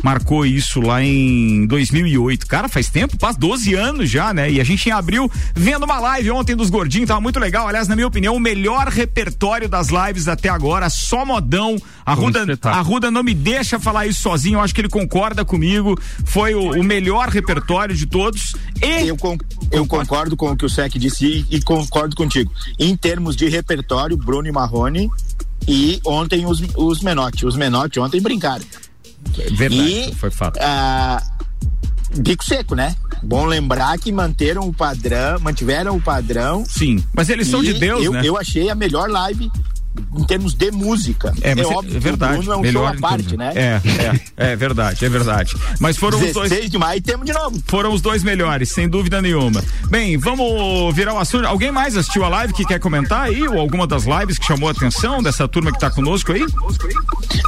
marcou 0.03 0.45
isso 0.45 0.81
lá 0.81 1.03
em 1.03 1.67
2008. 1.67 2.47
Cara, 2.47 2.69
faz 2.69 2.89
tempo, 2.89 3.17
faz 3.19 3.37
12 3.37 3.75
anos 3.75 4.11
já, 4.11 4.35
né? 4.35 4.51
E 4.51 4.61
a 4.61 4.65
gente 4.65 4.89
em 4.89 4.93
abril 4.93 5.31
vendo 5.55 5.85
uma 5.85 5.99
live 5.99 6.31
ontem 6.31 6.55
dos 6.55 6.71
gordinhos, 6.71 7.09
tava 7.09 7.21
muito 7.21 7.41
legal. 7.41 7.67
Aliás, 7.67 7.89
na 7.89 7.95
minha 7.95 8.07
opinião, 8.07 8.35
o 8.37 8.41
melhor 8.41 8.89
repertório 8.89 9.69
das 9.69 9.89
lives 9.89 10.29
até 10.29 10.49
agora, 10.49 10.89
só 10.91 11.25
modão. 11.25 11.77
A 12.05 12.13
Ruda, 12.13 12.45
a 12.65 12.81
Ruda 12.83 13.11
não 13.11 13.23
me 13.23 13.33
deixa 13.33 13.81
falar 13.81 14.07
isso 14.07 14.21
sozinho, 14.21 14.61
acho 14.65 14.75
que 14.75 14.81
ele 14.81 14.89
concorda 14.89 15.45
comigo. 15.45 15.99
Foi 16.25 16.55
o, 16.55 16.73
o 16.73 16.83
melhor 16.83 17.29
repertório 17.29 17.95
de 17.95 18.07
todos. 18.07 18.55
E 18.83 19.07
eu, 19.09 19.17
con 19.17 19.37
eu 19.71 19.87
concordo 19.87 20.37
com 20.37 20.51
o 20.51 20.57
que 20.57 20.65
o 20.65 20.69
Sec 20.69 20.95
disse 20.99 21.47
e, 21.51 21.57
e 21.57 21.63
concordo 21.63 22.17
contigo. 22.17 22.53
Em 22.79 22.97
termos 22.97 23.37
de 23.37 23.49
repertório, 23.49 24.17
Bruno 24.17 24.49
e 24.49 24.53
Marrone 24.53 25.11
e 25.67 26.01
ontem 26.05 26.47
os, 26.47 26.63
os 26.77 27.01
Menotti. 27.01 27.47
Os 27.47 27.57
Menotti 27.57 28.01
ontem 28.01 28.21
brincaram. 28.21 28.65
Verdade, 29.53 30.11
e, 30.11 30.15
foi 30.15 30.31
fato. 30.31 30.59
Ah, 30.61 31.23
bico 32.17 32.45
seco, 32.45 32.75
né? 32.75 32.95
Bom 33.23 33.47
lembrar 33.47 33.99
que 33.99 34.13
manteram 34.13 34.69
o 34.69 34.73
padrão, 34.73 35.41
mantiveram 35.41 35.97
o 35.97 36.01
padrão. 36.01 36.65
Sim, 36.69 37.03
mas 37.13 37.29
eles 37.31 37.49
são 37.49 37.63
de 37.63 37.73
Deus, 37.75 38.05
eu, 38.05 38.13
né? 38.13 38.23
Eu 38.25 38.37
achei 38.37 38.69
a 38.69 38.75
melhor 38.75 39.09
live 39.09 39.51
em 40.17 40.25
termos 40.25 40.55
de 40.55 40.71
música. 40.71 41.33
É, 41.41 41.53
é 41.53 41.67
óbvio 41.67 41.97
é 41.97 42.01
verdade. 42.01 42.35
O 42.35 42.37
Bruno 42.39 42.53
é 42.53 42.57
um 42.57 42.61
Melhor 42.61 42.89
show 42.89 42.99
à 42.99 43.01
parte, 43.01 43.37
né? 43.37 43.53
É, 43.55 43.81
é, 44.37 44.53
é 44.53 44.57
verdade, 44.57 45.05
é 45.05 45.09
verdade. 45.09 45.55
Mas 45.81 45.97
foram 45.97 46.21
os 46.21 46.33
dois. 46.33 46.71
de 46.71 46.79
maio 46.79 47.01
temos 47.01 47.27
de 47.27 47.33
novo. 47.33 47.63
Foram 47.67 47.93
os 47.93 48.01
dois 48.01 48.23
melhores, 48.23 48.71
sem 48.71 48.89
dúvida 48.89 49.21
nenhuma. 49.21 49.63
Bem, 49.89 50.17
vamos 50.17 50.95
virar 50.95 51.15
o 51.15 51.19
assunto. 51.19 51.47
Alguém 51.47 51.71
mais 51.71 51.97
assistiu 51.97 52.25
a 52.25 52.29
live 52.29 52.53
que 52.53 52.65
quer 52.65 52.79
comentar 52.79 53.23
aí? 53.23 53.47
Ou 53.47 53.59
alguma 53.59 53.87
das 53.87 54.05
lives 54.05 54.39
que 54.39 54.47
chamou 54.47 54.69
a 54.69 54.73
atenção 54.73 55.23
dessa 55.23 55.47
turma 55.47 55.71
que 55.71 55.77
está 55.77 55.91
conosco 55.91 56.33
aí? 56.33 56.45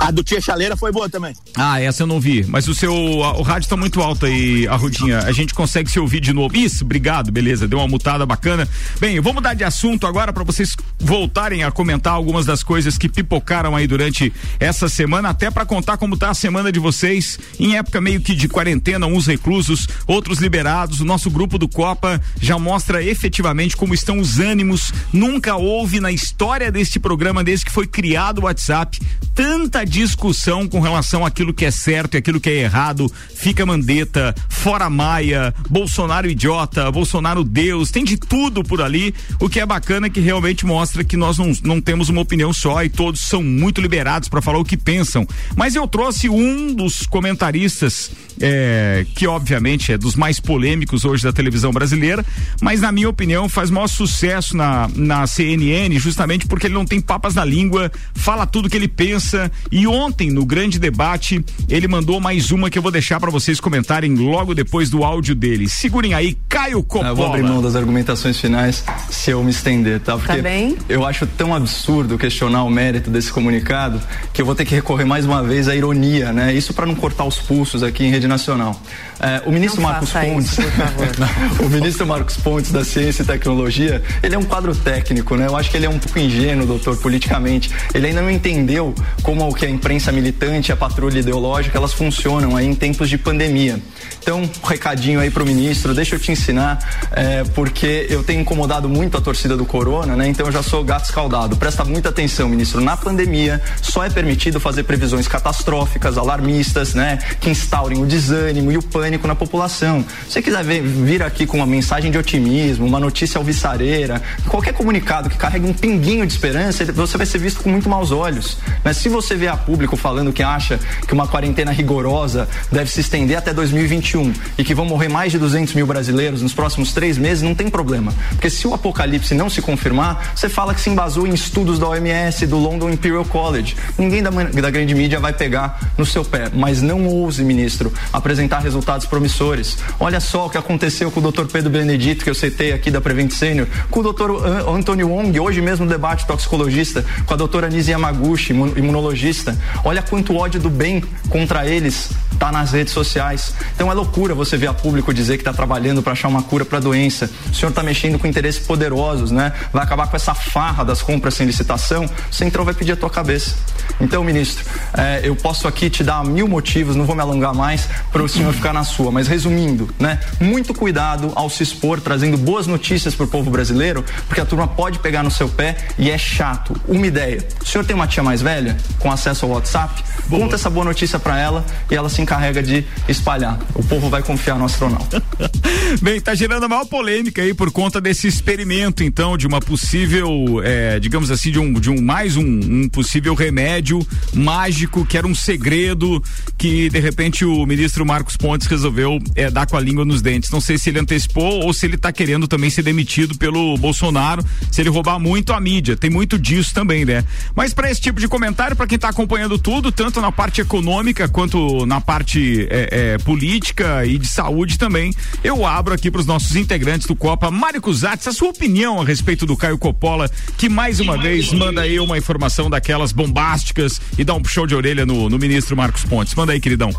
A 0.01 0.11
do 0.11 0.23
Tia 0.23 0.41
Chaleira 0.41 0.77
foi 0.77 0.93
boa 0.93 1.09
também. 1.09 1.35
Ah, 1.55 1.81
essa 1.81 2.03
eu 2.03 2.07
não 2.07 2.21
vi. 2.21 2.45
Mas 2.49 2.69
o 2.69 2.75
seu. 2.75 2.95
o 2.95 3.43
rádio 3.43 3.67
está 3.67 3.77
muito 3.77 4.01
alto 4.01 4.27
aí, 4.27 4.67
a 4.69 4.77
Rudinha. 4.77 5.21
A 5.21 5.33
gente 5.33 5.55
consegue 5.55 5.91
se 5.91 5.99
ouvir 5.99 6.21
de 6.21 6.33
novo. 6.33 6.57
Isso, 6.57 6.85
obrigado, 6.85 7.31
beleza. 7.31 7.67
Deu 7.67 7.79
uma 7.79 7.89
mutada 7.89 8.25
bacana. 8.27 8.69
Bem, 9.01 9.19
vamos 9.21 9.37
mudar 9.37 9.55
de 9.55 9.65
assunto 9.65 10.07
agora 10.07 10.33
para 10.33 10.45
vocês 10.45 10.77
voltarem 10.99 11.65
a 11.65 11.71
comentar 11.71 12.15
algumas 12.37 12.45
das 12.45 12.63
coisas 12.63 12.99
que 12.99 13.09
pipocaram 13.09 13.75
aí 13.75 13.87
durante 13.87 14.33
essa 14.61 14.89
semana, 14.89 15.31
até 15.31 15.51
para 15.51 15.65
contar 15.65 15.97
como 15.97 16.17
tá 16.17 16.31
a 16.31 16.35
semana 16.35 16.71
de 16.71 16.79
vocês, 16.79 17.39
em 17.59 17.77
época 17.77 18.01
meio 18.01 18.21
que 18.21 18.35
de 18.35 18.49
quarentena, 18.49 19.07
uns 19.07 19.27
reclusos, 19.27 19.89
outros 20.07 20.39
liberados. 20.39 21.01
O 21.01 21.05
nosso 21.05 21.31
grupo 21.31 21.57
do 21.57 21.69
Copa 21.69 22.21
já 22.41 22.59
mostra 22.59 23.03
efetivamente 23.03 23.77
como 23.77 23.95
estão 23.95 24.19
os 24.19 24.39
ânimos. 24.39 24.93
Nunca 25.13 25.57
houve 25.57 26.01
na 26.01 26.13
história 26.13 26.71
deste 26.71 26.99
programa, 26.99 27.43
desde 27.43 27.65
que 27.65 27.73
foi 27.73 27.87
criado 27.87 28.41
o 28.41 28.45
WhatsApp, 28.45 29.01
tanta 29.35 29.85
discussão 29.85 30.69
com 30.69 30.81
relação 30.81 31.25
àquilo 31.25 31.55
que 31.55 31.65
é 31.65 31.71
certo 31.71 32.15
e 32.15 32.19
aquilo 32.19 32.41
que 32.41 32.51
é 32.51 32.63
errado. 32.63 33.11
Fica 33.35 33.65
Mandeta, 33.65 34.35
fora 34.49 34.91
Maia, 34.91 35.55
Bolsonaro 35.71 36.29
idiota, 36.29 36.91
Bolsonaro 36.91 37.43
Deus, 37.43 37.91
tem 37.91 38.05
de 38.05 38.17
tudo 38.17 38.63
por 38.63 38.83
ali. 38.83 39.15
O 39.41 39.49
que 39.49 39.61
é 39.61 39.67
bacana 39.67 40.09
é 40.09 40.11
que 40.11 40.21
realmente 40.21 40.67
mostra 40.67 41.05
que 41.05 41.17
nós 41.17 41.39
não, 41.39 41.53
não 41.63 41.81
temos 41.81 42.09
uma 42.09 42.26
opinião 42.27 42.53
só 42.53 42.85
e 42.85 42.89
todos 42.89 43.21
são 43.21 43.43
muito 43.43 43.81
liberados 43.81 44.29
para 44.29 44.43
falar 44.43 44.59
o 44.59 44.65
que 44.65 44.77
pensam. 44.77 45.27
Mas 45.55 45.75
eu 45.75 45.87
trouxe 45.87 46.29
um 46.29 46.75
dos 46.75 47.07
comentaristas 47.07 48.11
é, 48.41 49.07
que 49.15 49.27
obviamente 49.27 49.93
é 49.93 49.99
dos 49.99 50.15
mais 50.15 50.39
polêmicos 50.39 51.05
hoje 51.05 51.23
da 51.23 51.33
televisão 51.33 51.73
brasileira, 51.73 52.25
mas 52.61 52.81
na 52.81 52.93
minha 52.93 53.09
opinião 53.09 53.49
faz 53.49 53.71
maior 53.71 53.87
sucesso 53.87 54.57
na, 54.57 54.91
na 54.95 55.27
CNN 55.27 55.99
justamente 55.99 56.47
porque 56.47 56.67
ele 56.67 56.75
não 56.75 56.85
tem 56.85 57.01
papas 57.01 57.35
na 57.35 57.45
língua, 57.45 57.91
fala 58.15 58.47
tudo 58.47 58.69
que 58.69 58.77
ele 58.77 58.89
pensa 58.89 59.51
e 59.71 59.87
ontem 59.87 60.31
no 60.31 60.45
grande 60.45 60.79
debate 60.79 61.43
ele 61.69 61.89
mandou 61.89 62.21
mais 62.21 62.51
uma 62.51 62.69
que 62.69 62.79
eu 62.79 62.83
vou 62.83 62.93
deixar 62.93 63.19
para 63.21 63.31
vocês 63.31 63.61
comentarem 63.61 64.15
logo 64.15 64.55
depois 64.55 64.91
do 64.91 65.05
áudio 65.05 65.35
dele. 65.35 65.69
Segurem 65.69 66.13
aí, 66.13 66.37
Caio 66.49 66.83
Coppola. 66.83 67.11
Eu 67.11 67.17
vou 67.17 67.27
abrir 67.27 67.43
mão 67.43 67.63
das 67.63 67.77
argumentações 67.77 68.39
finais 68.39 68.85
se 69.11 69.31
eu 69.31 69.43
me 69.43 69.51
estender, 69.51 70.01
tá? 70.01 70.17
Porque 70.17 70.43
tá 70.43 70.49
eu 70.89 71.05
acho 71.05 71.27
tão 71.27 71.55
absurdo 71.55 72.16
questionar 72.19 72.65
o 72.65 72.71
mérito 72.71 73.11
desse 73.11 73.33
comunicado 73.33 74.01
que 74.33 74.43
eu 74.43 74.47
vou 74.47 74.55
ter 74.55 74.65
que 74.65 74.75
recorrer 74.75 75.05
mais 75.05 75.25
uma 75.25 75.43
vez 75.43 75.69
à 75.69 75.75
ironia, 75.75 76.33
né? 76.33 76.53
Isso 76.53 76.75
para 76.75 76.87
não 76.87 76.95
cortar 76.95 77.25
os 77.25 77.39
pulsos 77.39 77.83
aqui 77.83 78.05
em 78.05 78.11
rede 78.11 78.27
rede 78.27 78.29
nacional. 78.29 78.79
É, 79.19 79.43
o 79.47 79.53
ministro 79.53 79.81
Não 79.81 79.89
Marcos 79.89 80.11
Pontes, 80.11 80.53
isso, 80.53 80.63
o 81.65 81.69
ministro 81.71 82.07
Marcos 82.07 82.37
Pontes 82.37 82.71
da 82.71 82.85
Ciência 82.85 83.23
e 83.23 83.27
Tecnologia, 83.27 84.03
ele 84.23 84.35
é 84.35 84.39
um 84.39 84.43
quadro 84.43 84.75
técnico, 84.75 85.37
né? 85.37 85.47
Eu 85.47 85.57
acho 85.57 85.71
que 85.71 85.77
ele 85.77 85.87
é 85.87 85.89
um 85.89 85.99
pouco 85.99 86.19
ingênuo, 86.19 86.67
doutor, 86.67 86.97
politicamente. 86.99 87.71
Ele 87.95 88.09
ainda 88.09 88.21
não 88.21 88.31
entendeu 88.31 88.95
como 89.23 89.55
que 89.55 89.65
a 89.65 89.71
imprensa 89.71 90.13
militante, 90.13 90.71
a 90.71 90.77
patrulha 90.77 91.21
ideológica, 91.21 91.79
elas 91.79 91.95
funcionam 91.95 92.55
aí 92.55 92.67
em 92.67 92.75
tempos 92.75 93.09
de 93.09 93.17
pandemia. 93.17 93.81
Então, 94.21 94.43
um 94.43 94.67
recadinho 94.67 95.19
aí 95.21 95.31
pro 95.31 95.47
ministro, 95.47 95.95
deixa 95.95 96.17
eu 96.17 96.19
te 96.19 96.33
ensinar, 96.33 96.79
é, 97.13 97.43
porque 97.55 98.07
eu 98.11 98.23
tenho 98.23 98.41
incomodado 98.41 98.89
muito 98.89 99.17
a 99.17 99.21
torcida 99.21 99.57
do 99.57 99.65
Corona, 99.65 100.15
né? 100.15 100.29
Então 100.29 100.47
eu 100.47 100.53
já 100.53 100.63
sou 100.63 100.85
gato 100.85 101.05
escaldado. 101.07 101.57
Presta 101.57 101.85
muita 101.85 102.11
atenção, 102.11 102.49
ministro. 102.49 102.81
Na 102.83 102.97
pandemia, 102.97 103.63
só 103.81 104.05
é 104.05 104.11
permitido 104.11 104.61
fazer 104.61 104.83
previsões 104.83 105.27
catastróficas, 105.27 106.19
alarmistas, 106.19 106.93
né? 106.93 107.19
Que 107.41 107.49
instaurem 107.49 108.03
o 108.03 108.05
desânimo 108.05 108.71
e 108.71 108.77
o 108.77 108.83
pânico 108.83 109.06
na 109.27 109.35
população. 109.35 110.05
Se 110.27 110.35
você 110.35 110.43
quiser 110.43 110.65
ver, 110.65 110.83
vir 110.83 111.23
aqui 111.23 111.47
com 111.47 111.57
uma 111.57 111.67
mensagem 111.67 112.11
de 112.11 112.19
otimismo, 112.19 112.87
uma 112.87 112.99
notícia 112.99 113.39
alvissareira, 113.39 114.23
qualquer 114.49 114.73
comunicado 114.73 115.29
que 115.29 115.37
carregue 115.37 115.67
um 115.67 115.73
pinguinho 115.73 116.27
de 116.27 116.33
esperança, 116.33 116.85
você 116.93 117.17
vai 117.17 117.27
ser 117.27 117.39
visto 117.39 117.63
com 117.63 117.71
muito 117.71 117.89
maus 117.89 118.11
olhos. 118.11 118.59
Mas 118.83 118.97
se 118.97 119.09
você 119.09 119.35
vê 119.35 119.49
a 119.49 119.57
público 119.57 119.97
falando 119.97 120.33
que 120.33 120.43
acha 120.43 120.79
que 121.07 121.13
uma 121.13 121.27
quarentena 121.27 121.71
rigorosa 121.71 122.49
deve 122.71 122.91
se 122.91 123.01
estender 123.01 123.37
até 123.37 123.53
2021 123.53 124.33
e 124.57 124.65
que 124.65 124.75
vão 124.75 124.85
morrer 124.85 125.09
mais 125.09 125.33
de 125.33 125.39
200 125.39 125.75
mil 125.75 125.87
brasileiros 125.87 126.43
nos 126.43 126.55
próximos 126.55 126.93
três 126.93 127.19
meses, 127.19 127.43
não 127.43 127.55
tem 127.55 127.69
problema. 127.69 128.13
Porque 128.31 128.51
se 128.51 128.67
o 128.67 128.75
apocalipse 128.75 129.35
não 129.35 129.51
se 129.51 129.61
confirmar, 129.61 130.33
você 130.35 130.49
fala 130.49 130.75
que 130.75 130.81
se 130.81 130.91
embasou 130.91 131.27
em 131.27 131.35
estudos 131.35 131.79
da 131.79 131.89
OMS, 131.89 132.47
do 132.47 132.57
London 132.57 132.91
Imperial 132.91 133.25
College. 133.25 133.77
Ninguém 133.99 134.23
da, 134.23 134.31
da 134.31 134.71
grande 134.71 134.95
mídia 134.95 135.21
vai 135.21 135.33
pegar 135.33 135.79
no 135.99 136.07
seu 136.07 136.25
pé. 136.25 136.51
Mas 136.55 136.81
não 136.81 137.07
ouse, 137.07 137.45
ministro, 137.45 137.93
apresentar 138.13 138.61
resultados 138.61 138.96
promissores. 139.05 139.77
Olha 139.99 140.21
só 140.21 140.47
o 140.47 140.51
que 140.51 140.57
aconteceu 140.57 141.11
com 141.11 141.21
o 141.21 141.31
Dr. 141.31 141.47
Pedro 141.47 141.71
Benedito, 141.71 142.25
que 142.25 142.31
eu 142.31 142.35
citei 142.35 142.73
aqui 142.73 142.91
da 142.91 143.01
Prevent 143.01 143.33
Senior, 143.33 143.67
com 143.91 144.01
o 144.01 144.13
Dr. 144.13 144.31
Antônio 144.69 145.09
Wong, 145.09 145.39
hoje 145.39 145.61
mesmo 145.61 145.85
no 145.85 145.91
debate 145.91 146.27
toxicologista, 146.27 147.05
com 147.27 147.35
a 147.35 147.37
doutora 147.37 147.69
Nise 147.69 147.91
Yamaguchi, 147.91 148.53
imunologista. 148.53 149.59
Olha 149.85 150.03
quanto 150.03 150.37
ódio 150.37 150.61
do 150.61 150.71
bem 150.71 151.03
contra 151.29 151.67
eles 151.67 152.11
tá 152.37 152.53
nas 152.53 152.73
redes 152.73 152.93
sociais. 152.93 153.55
Então 153.75 153.91
é 153.91 153.95
loucura 153.95 154.35
você 154.35 154.57
ver 154.57 154.69
a 154.69 154.75
público 154.75 155.13
dizer 155.13 155.37
que 155.37 155.41
está 155.41 155.53
trabalhando 155.53 156.03
para 156.03 156.13
achar 156.13 156.29
uma 156.29 156.43
cura 156.43 156.65
para 156.65 156.79
a 156.79 156.81
doença. 156.81 157.31
O 157.51 157.55
senhor 157.55 157.71
está 157.71 157.83
mexendo 157.83 158.19
com 158.19 158.27
interesses 158.27 158.65
poderosos, 158.65 159.31
né? 159.31 159.53
Vai 159.73 159.83
acabar 159.83 160.07
com 160.07 160.17
essa 160.17 160.35
farra 160.35 160.85
das 160.85 161.03
compras 161.03 161.35
sem 161.35 161.47
licitação. 161.47 162.05
O 162.05 162.35
centrão 162.35 162.65
vai 162.65 162.75
pedir 162.75 162.93
a 162.93 162.97
tua 162.97 163.11
cabeça. 163.11 163.57
Então, 164.01 164.23
ministro, 164.23 164.65
é, 164.97 165.21
eu 165.25 165.35
posso 165.35 165.67
aqui 165.67 165.89
te 165.89 166.05
dar 166.05 166.25
mil 166.25 166.47
motivos, 166.47 166.95
não 166.97 167.05
vou 167.05 167.17
me 167.17 167.23
alongar 167.23 167.55
mais 167.55 167.89
para 168.13 168.23
o 168.23 168.29
senhor 168.29 168.53
ficar 168.53 168.73
na 168.73 168.85
sua. 168.87 169.11
Mas 169.11 169.29
resumindo, 169.29 169.89
né? 169.99 170.19
Muito 170.41 170.73
cuidado 170.73 171.33
ao 171.35 171.51
se 171.51 171.63
expor, 171.63 172.01
trazendo 172.01 172.39
boas 172.39 172.67
notícias 172.67 173.15
para 173.15 173.25
o 173.25 173.29
povo 173.29 173.51
brasileiro, 173.51 174.05
porque 174.27 174.41
a 174.41 174.47
turma 174.47 174.67
pode 174.67 174.99
pegar 175.01 175.23
no 175.23 175.31
seu 175.31 175.49
pé 175.49 175.77
e 175.99 176.11
é 176.11 176.17
chato. 176.17 176.75
Uma 176.89 177.07
ideia: 177.07 177.47
o 177.63 177.67
senhor 177.67 177.85
tem 177.85 177.95
uma 177.95 178.07
tia 178.07 178.23
mais 178.23 178.41
velha 178.41 178.77
com 178.99 179.11
acesso 179.11 179.45
ao 179.45 179.53
WhatsApp? 179.53 180.03
Boa. 180.29 180.43
Conta 180.43 180.57
essa 180.57 180.71
boa 180.71 180.85
notícia 180.85 181.19
para 181.19 181.39
ela 181.39 181.65
e 181.91 181.95
ela 181.95 182.09
se 182.09 182.21
encarrega 182.21 182.63
de 182.63 182.85
espalhar. 183.09 183.59
O 183.75 183.83
povo 183.85 184.09
vai 184.09 184.23
confiar 184.23 184.59
no 184.59 184.65
astronauta. 184.65 185.23
Bem, 186.03 186.21
tá 186.21 186.35
gerando 186.35 186.65
a 186.65 186.69
maior 186.69 186.87
polêmica 186.87 187.43
aí 187.43 187.55
por 187.55 187.71
conta 187.71 188.01
desse 188.01 188.27
experimento, 188.27 189.05
então, 189.05 189.37
de 189.37 189.47
uma 189.47 189.61
possível, 189.61 190.61
é, 190.65 190.99
digamos 190.99 191.31
assim, 191.31 191.51
de 191.51 191.59
um, 191.59 191.73
de 191.75 191.91
um 191.91 192.01
mais 192.01 192.37
um, 192.37 192.43
um, 192.43 192.89
possível 192.89 193.35
remédio 193.35 194.07
mágico 194.35 195.05
que 195.07 195.17
era 195.17 195.27
um 195.27 195.35
segredo 195.35 196.23
que 196.59 196.89
de 196.91 196.99
repente 196.99 197.45
o 197.45 197.65
ministro 197.67 198.05
Marcos 198.05 198.37
Pontes 198.37 198.67
resolveu 198.77 199.19
é, 199.35 199.51
dar 199.51 199.67
com 199.67 199.77
a 199.77 199.81
língua 199.81 200.05
nos 200.05 200.23
dentes. 200.23 200.51
Não 200.51 200.61
sei 200.61 200.79
se 200.79 200.91
ele 200.91 201.01
antecipou 201.01 201.65
ou 201.65 201.73
se 201.73 201.87
ele 201.87 201.97
tá 201.97 202.13
querendo 202.13 202.47
também 202.47 202.71
ser 202.71 202.83
demitido 202.83 203.37
pelo 203.37 203.77
Bolsonaro, 203.77 204.45
se 204.71 204.81
ele 204.81 204.91
roubar 204.91 205.19
muito 205.19 205.53
a 205.53 205.61
mídia. 205.61 205.97
Tem 205.97 206.11
muito 206.11 206.39
disso 206.39 206.73
também, 206.73 207.05
né? 207.05 207.25
Mas 207.55 207.75
para 207.75 207.91
esse 207.91 208.01
tipo 208.01 208.21
de 208.21 208.29
comentário, 208.29 208.77
para 208.77 208.87
quem 208.87 208.99
tá 208.99 209.09
acompanhando 209.09 209.59
tudo, 209.59 209.91
tanto 209.91 210.21
na 210.21 210.31
parte 210.31 210.61
econômica 210.61 211.29
quanto 211.29 211.85
na 211.87 212.01
parte 212.01 212.67
é, 212.71 213.15
é, 213.15 213.19
política 213.19 214.05
e 214.05 214.19
de 214.19 214.29
saúde 214.29 214.79
também, 214.79 215.13
eu 215.43 215.67
abro 215.67 215.95
aqui 215.95 216.11
para 216.11 216.21
os 216.21 216.27
nossos 216.27 216.55
integrantes 216.57 217.07
do 217.07 217.17
Copa. 217.17 217.51
Mário 217.51 217.81
Cusatz, 217.81 218.27
a 218.29 218.33
sua 218.33 218.51
opinião 218.51 219.01
a 219.01 219.05
respeito 219.05 219.47
do 219.47 219.57
Caio 219.57 219.79
Coppola, 219.79 220.31
que 220.57 220.69
mais 220.69 221.01
uma 221.01 221.17
vez 221.17 221.53
manda 221.53 221.81
aí 221.81 221.99
uma 221.99 222.19
informação 222.19 222.69
daquelas 222.69 223.13
bombásticas 223.13 224.01
e 224.19 224.25
dá 224.25 224.35
um 224.35 224.43
puxão 224.43 224.67
de 224.67 224.75
orelha 224.75 225.07
no, 225.07 225.29
no 225.29 225.39
ministro 225.39 225.77
Marcos 225.77 226.05
Pontes. 226.05 226.35
Manda 226.35 226.53
aí, 226.53 226.61
queridão. 226.61 226.91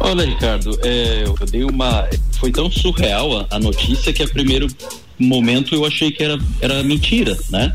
Olha, 0.00 0.24
Ricardo, 0.24 0.78
é, 0.82 1.24
eu 1.24 1.34
dei 1.46 1.64
uma. 1.64 2.08
Foi 2.38 2.50
tão 2.50 2.70
surreal 2.70 3.40
a, 3.40 3.46
a 3.50 3.58
notícia 3.58 4.12
que 4.12 4.22
a 4.22 4.28
primeiro 4.28 4.66
momento 5.18 5.74
eu 5.74 5.84
achei 5.84 6.10
que 6.10 6.22
era, 6.22 6.38
era 6.60 6.82
mentira, 6.82 7.36
né? 7.50 7.74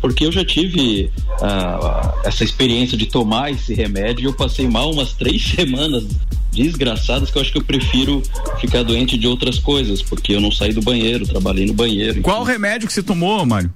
porque 0.00 0.24
eu 0.24 0.32
já 0.32 0.44
tive 0.44 1.10
uh, 1.40 2.12
essa 2.24 2.44
experiência 2.44 2.96
de 2.96 3.06
tomar 3.06 3.50
esse 3.50 3.74
remédio 3.74 4.22
e 4.22 4.26
eu 4.26 4.32
passei 4.32 4.68
mal 4.68 4.90
umas 4.90 5.12
três 5.12 5.42
semanas 5.54 6.04
desgraçadas 6.52 7.30
que 7.30 7.38
eu 7.38 7.42
acho 7.42 7.52
que 7.52 7.58
eu 7.58 7.64
prefiro 7.64 8.22
ficar 8.60 8.82
doente 8.82 9.18
de 9.18 9.26
outras 9.26 9.58
coisas, 9.58 10.02
porque 10.02 10.34
eu 10.34 10.40
não 10.40 10.50
saí 10.50 10.72
do 10.72 10.82
banheiro, 10.82 11.26
trabalhei 11.26 11.66
no 11.66 11.74
banheiro. 11.74 12.20
Qual 12.20 12.42
enfim. 12.42 12.52
remédio 12.52 12.86
que 12.86 12.92
você 12.92 13.02
tomou, 13.02 13.44
Mário? 13.44 13.72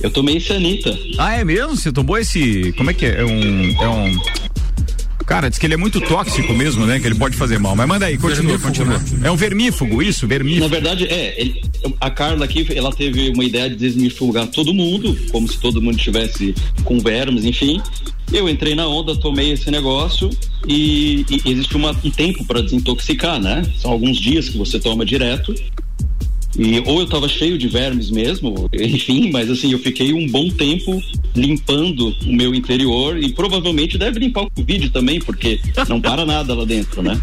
Eu 0.00 0.10
tomei 0.10 0.36
esse 0.36 0.52
Anitta. 0.52 0.96
Ah, 1.18 1.34
é 1.34 1.44
mesmo? 1.44 1.76
Você 1.76 1.90
tomou 1.90 2.16
esse. 2.16 2.72
Como 2.74 2.90
é 2.90 2.94
que 2.94 3.04
é? 3.04 3.20
É 3.20 3.24
um. 3.24 3.82
É 3.82 3.88
um 3.88 4.16
Cara, 5.26 5.48
diz 5.48 5.58
que 5.58 5.66
ele 5.66 5.74
é 5.74 5.76
muito 5.76 6.00
tóxico 6.00 6.52
mesmo, 6.54 6.86
né? 6.86 6.98
Que 6.98 7.06
ele 7.06 7.14
pode 7.14 7.36
fazer 7.36 7.58
mal. 7.58 7.76
Mas 7.76 7.86
manda 7.86 8.06
aí, 8.06 8.16
continua, 8.16 8.56
vermífugo, 8.56 8.66
continua. 8.66 8.98
Né? 8.98 9.28
É 9.28 9.30
um 9.30 9.36
vermífugo, 9.36 10.02
isso? 10.02 10.26
Vermífugo. 10.26 10.62
Na 10.62 10.68
verdade, 10.68 11.04
é. 11.06 11.40
Ele, 11.40 11.62
a 12.00 12.10
Carla 12.10 12.44
aqui, 12.44 12.66
ela 12.74 12.90
teve 12.92 13.30
uma 13.30 13.44
ideia 13.44 13.68
de 13.68 13.76
desmifugar 13.76 14.46
todo 14.46 14.72
mundo, 14.72 15.16
como 15.30 15.46
se 15.46 15.58
todo 15.60 15.82
mundo 15.82 15.98
tivesse 15.98 16.54
com 16.84 16.98
vermes, 16.98 17.44
enfim. 17.44 17.80
Eu 18.32 18.48
entrei 18.48 18.74
na 18.74 18.86
onda, 18.86 19.16
tomei 19.16 19.52
esse 19.52 19.70
negócio 19.70 20.30
e, 20.66 21.24
e 21.30 21.50
existe 21.50 21.76
uma, 21.76 21.90
um 22.04 22.10
tempo 22.10 22.44
para 22.44 22.60
desintoxicar, 22.60 23.40
né? 23.40 23.62
São 23.78 23.90
alguns 23.90 24.18
dias 24.18 24.48
que 24.48 24.58
você 24.58 24.78
toma 24.78 25.04
direto 25.04 25.54
e, 26.56 26.80
ou 26.80 27.00
eu 27.00 27.04
estava 27.04 27.28
cheio 27.28 27.58
de 27.58 27.68
vermes 27.68 28.10
mesmo, 28.10 28.68
enfim, 28.72 29.30
mas 29.30 29.50
assim, 29.50 29.72
eu 29.72 29.78
fiquei 29.78 30.12
um 30.12 30.26
bom 30.26 30.48
tempo 30.48 31.02
limpando 31.34 32.14
o 32.26 32.32
meu 32.32 32.54
interior 32.54 33.18
e 33.18 33.32
provavelmente 33.32 33.98
deve 33.98 34.20
limpar 34.20 34.42
o 34.42 34.50
Covid 34.50 34.90
também, 34.90 35.20
porque 35.20 35.60
não 35.88 36.00
para 36.00 36.24
nada 36.24 36.54
lá 36.54 36.64
dentro, 36.64 37.02
né? 37.02 37.20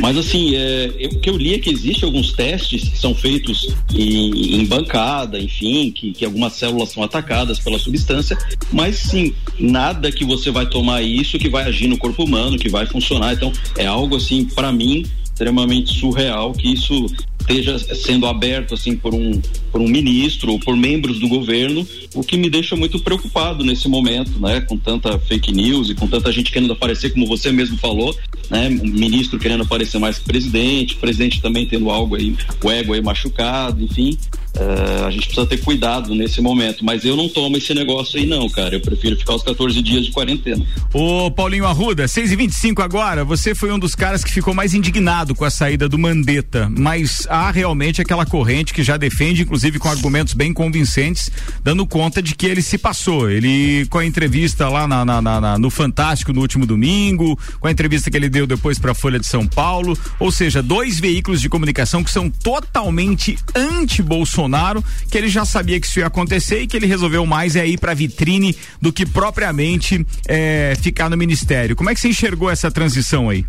Mas 0.00 0.16
assim, 0.16 0.54
é, 0.54 1.08
o 1.12 1.20
que 1.20 1.30
eu 1.30 1.36
li 1.36 1.54
é 1.54 1.58
que 1.58 1.70
existem 1.70 2.04
alguns 2.04 2.32
testes 2.32 2.88
que 2.88 2.98
são 2.98 3.14
feitos 3.14 3.74
em, 3.94 4.56
em 4.56 4.64
bancada, 4.64 5.38
enfim, 5.38 5.90
que, 5.90 6.12
que, 6.12 6.24
algumas 6.24 6.54
células 6.54 6.90
são 6.90 7.02
atacadas 7.02 7.60
pela 7.60 7.78
substância, 7.78 8.36
mas 8.72 8.96
sim, 8.96 9.32
nada 9.58 10.10
que 10.10 10.24
você 10.24 10.50
vai 10.50 10.66
tomar 10.66 11.02
isso 11.02 11.38
que 11.38 11.48
vai 11.48 11.64
agir 11.64 11.86
no 11.86 11.96
corpo 11.96 12.24
humano, 12.24 12.58
que 12.58 12.68
vai 12.68 12.86
funcionar. 12.86 13.34
Então, 13.34 13.52
é 13.76 13.86
algo 13.86 14.16
assim, 14.16 14.44
para 14.44 14.72
mim, 14.72 15.04
extremamente 15.24 15.96
surreal 15.98 16.52
que 16.52 16.72
isso 16.72 17.06
esteja 17.48 17.78
sendo 17.78 18.26
aberto 18.26 18.74
assim 18.74 18.94
por 18.94 19.14
um 19.14 19.40
por 19.72 19.80
um 19.80 19.88
ministro 19.88 20.52
ou 20.52 20.58
por 20.58 20.76
membros 20.76 21.18
do 21.18 21.28
governo, 21.28 21.86
o 22.14 22.22
que 22.22 22.36
me 22.36 22.48
deixa 22.48 22.74
muito 22.74 22.98
preocupado 23.00 23.64
nesse 23.64 23.88
momento, 23.88 24.40
né? 24.40 24.60
Com 24.62 24.76
tanta 24.76 25.18
fake 25.18 25.52
news 25.52 25.90
e 25.90 25.94
com 25.94 26.06
tanta 26.06 26.32
gente 26.32 26.50
querendo 26.50 26.72
aparecer, 26.72 27.10
como 27.12 27.26
você 27.26 27.52
mesmo 27.52 27.76
falou, 27.76 28.16
né? 28.50 28.68
Um 28.68 28.88
ministro 28.88 29.38
querendo 29.38 29.62
aparecer 29.62 29.98
mais 29.98 30.18
que 30.18 30.24
presidente, 30.24 30.96
presidente 30.96 31.40
também 31.40 31.66
tendo 31.66 31.90
algo 31.90 32.16
aí, 32.16 32.34
o 32.62 32.70
ego 32.70 32.94
aí 32.94 33.02
machucado, 33.02 33.82
enfim. 33.82 34.16
Uh, 34.58 35.06
a 35.06 35.10
gente 35.10 35.26
precisa 35.26 35.46
ter 35.46 35.58
cuidado 35.58 36.12
nesse 36.16 36.40
momento, 36.40 36.84
mas 36.84 37.04
eu 37.04 37.16
não 37.16 37.28
tomo 37.28 37.56
esse 37.56 37.72
negócio 37.72 38.18
aí 38.18 38.26
não, 38.26 38.48
cara. 38.48 38.74
Eu 38.74 38.80
prefiro 38.80 39.16
ficar 39.16 39.36
os 39.36 39.42
14 39.42 39.80
dias 39.80 40.06
de 40.06 40.10
quarentena. 40.10 40.64
Ô 40.92 41.30
Paulinho 41.30 41.64
Arruda, 41.64 42.08
6 42.08 42.32
e 42.32 42.36
25 42.36 42.82
agora, 42.82 43.24
você 43.24 43.54
foi 43.54 43.70
um 43.70 43.78
dos 43.78 43.94
caras 43.94 44.24
que 44.24 44.32
ficou 44.32 44.52
mais 44.52 44.74
indignado 44.74 45.32
com 45.32 45.44
a 45.44 45.50
saída 45.50 45.88
do 45.88 45.96
Mandetta, 45.96 46.68
mas 46.76 47.24
há 47.30 47.52
realmente 47.52 48.02
aquela 48.02 48.26
corrente 48.26 48.74
que 48.74 48.82
já 48.82 48.96
defende, 48.96 49.42
inclusive 49.42 49.78
com 49.78 49.88
argumentos 49.88 50.34
bem 50.34 50.52
convincentes, 50.52 51.30
dando 51.62 51.86
conta 51.86 52.20
de 52.20 52.34
que 52.34 52.46
ele 52.46 52.62
se 52.62 52.78
passou. 52.78 53.30
Ele, 53.30 53.86
com 53.86 53.98
a 53.98 54.06
entrevista 54.06 54.68
lá 54.68 54.88
na, 54.88 55.04
na, 55.04 55.22
na, 55.22 55.58
no 55.58 55.70
Fantástico 55.70 56.32
no 56.32 56.40
último 56.40 56.66
domingo, 56.66 57.38
com 57.60 57.68
a 57.68 57.70
entrevista 57.70 58.10
que 58.10 58.16
ele 58.16 58.28
deu 58.28 58.46
depois 58.46 58.76
para 58.76 58.90
a 58.90 58.94
Folha 58.94 59.20
de 59.20 59.26
São 59.26 59.46
Paulo, 59.46 59.96
ou 60.18 60.32
seja, 60.32 60.60
dois 60.60 60.98
veículos 60.98 61.40
de 61.40 61.48
comunicação 61.48 62.02
que 62.02 62.10
são 62.10 62.28
totalmente 62.28 63.38
anti-Bolsonaro 63.54 64.47
Bolsonaro, 64.48 64.84
que 65.10 65.18
ele 65.18 65.28
já 65.28 65.44
sabia 65.44 65.78
que 65.78 65.86
isso 65.86 65.98
ia 66.00 66.06
acontecer 66.06 66.62
e 66.62 66.66
que 66.66 66.76
ele 66.76 66.86
resolveu 66.86 67.24
mais 67.26 67.54
é 67.54 67.66
ir 67.66 67.78
para 67.78 67.94
vitrine 67.94 68.56
do 68.80 68.92
que 68.92 69.04
propriamente 69.04 70.04
é, 70.26 70.76
ficar 70.80 71.10
no 71.10 71.16
ministério. 71.16 71.76
Como 71.76 71.90
é 71.90 71.94
que 71.94 72.00
você 72.00 72.08
enxergou 72.08 72.50
essa 72.50 72.70
transição 72.70 73.28
aí? 73.28 73.44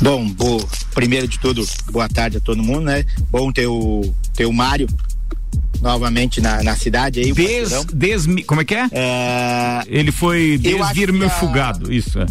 Bom, 0.00 0.28
bo, 0.28 0.68
primeiro 0.94 1.28
de 1.28 1.38
tudo, 1.38 1.64
boa 1.90 2.08
tarde 2.08 2.38
a 2.38 2.40
todo 2.40 2.62
mundo, 2.62 2.82
né? 2.82 3.04
Bom 3.30 3.52
ter 3.52 3.66
o, 3.66 4.12
ter 4.34 4.46
o 4.46 4.52
Mário 4.52 4.88
novamente 5.80 6.40
na, 6.40 6.62
na 6.62 6.76
cidade 6.76 7.20
aí. 7.20 7.32
Des, 7.32 7.70
des, 7.92 8.26
como 8.46 8.60
é 8.60 8.64
que 8.64 8.74
é? 8.74 8.88
é 8.92 9.82
ele 9.86 10.10
foi 10.10 10.58
desvirmefugado, 10.58 11.92
isso 11.92 12.18
é. 12.18 12.26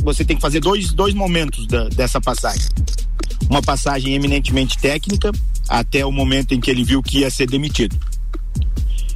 Você 0.00 0.24
tem 0.24 0.36
que 0.36 0.42
fazer 0.42 0.60
dois, 0.60 0.92
dois 0.92 1.12
momentos 1.12 1.66
da, 1.66 1.88
dessa 1.88 2.20
passagem. 2.20 2.68
Uma 3.50 3.62
passagem 3.62 4.14
eminentemente 4.14 4.78
técnica, 4.78 5.32
até 5.68 6.04
o 6.04 6.10
momento 6.10 6.52
em 6.52 6.60
que 6.60 6.70
ele 6.70 6.84
viu 6.84 7.02
que 7.02 7.20
ia 7.20 7.30
ser 7.30 7.46
demitido. 7.46 7.96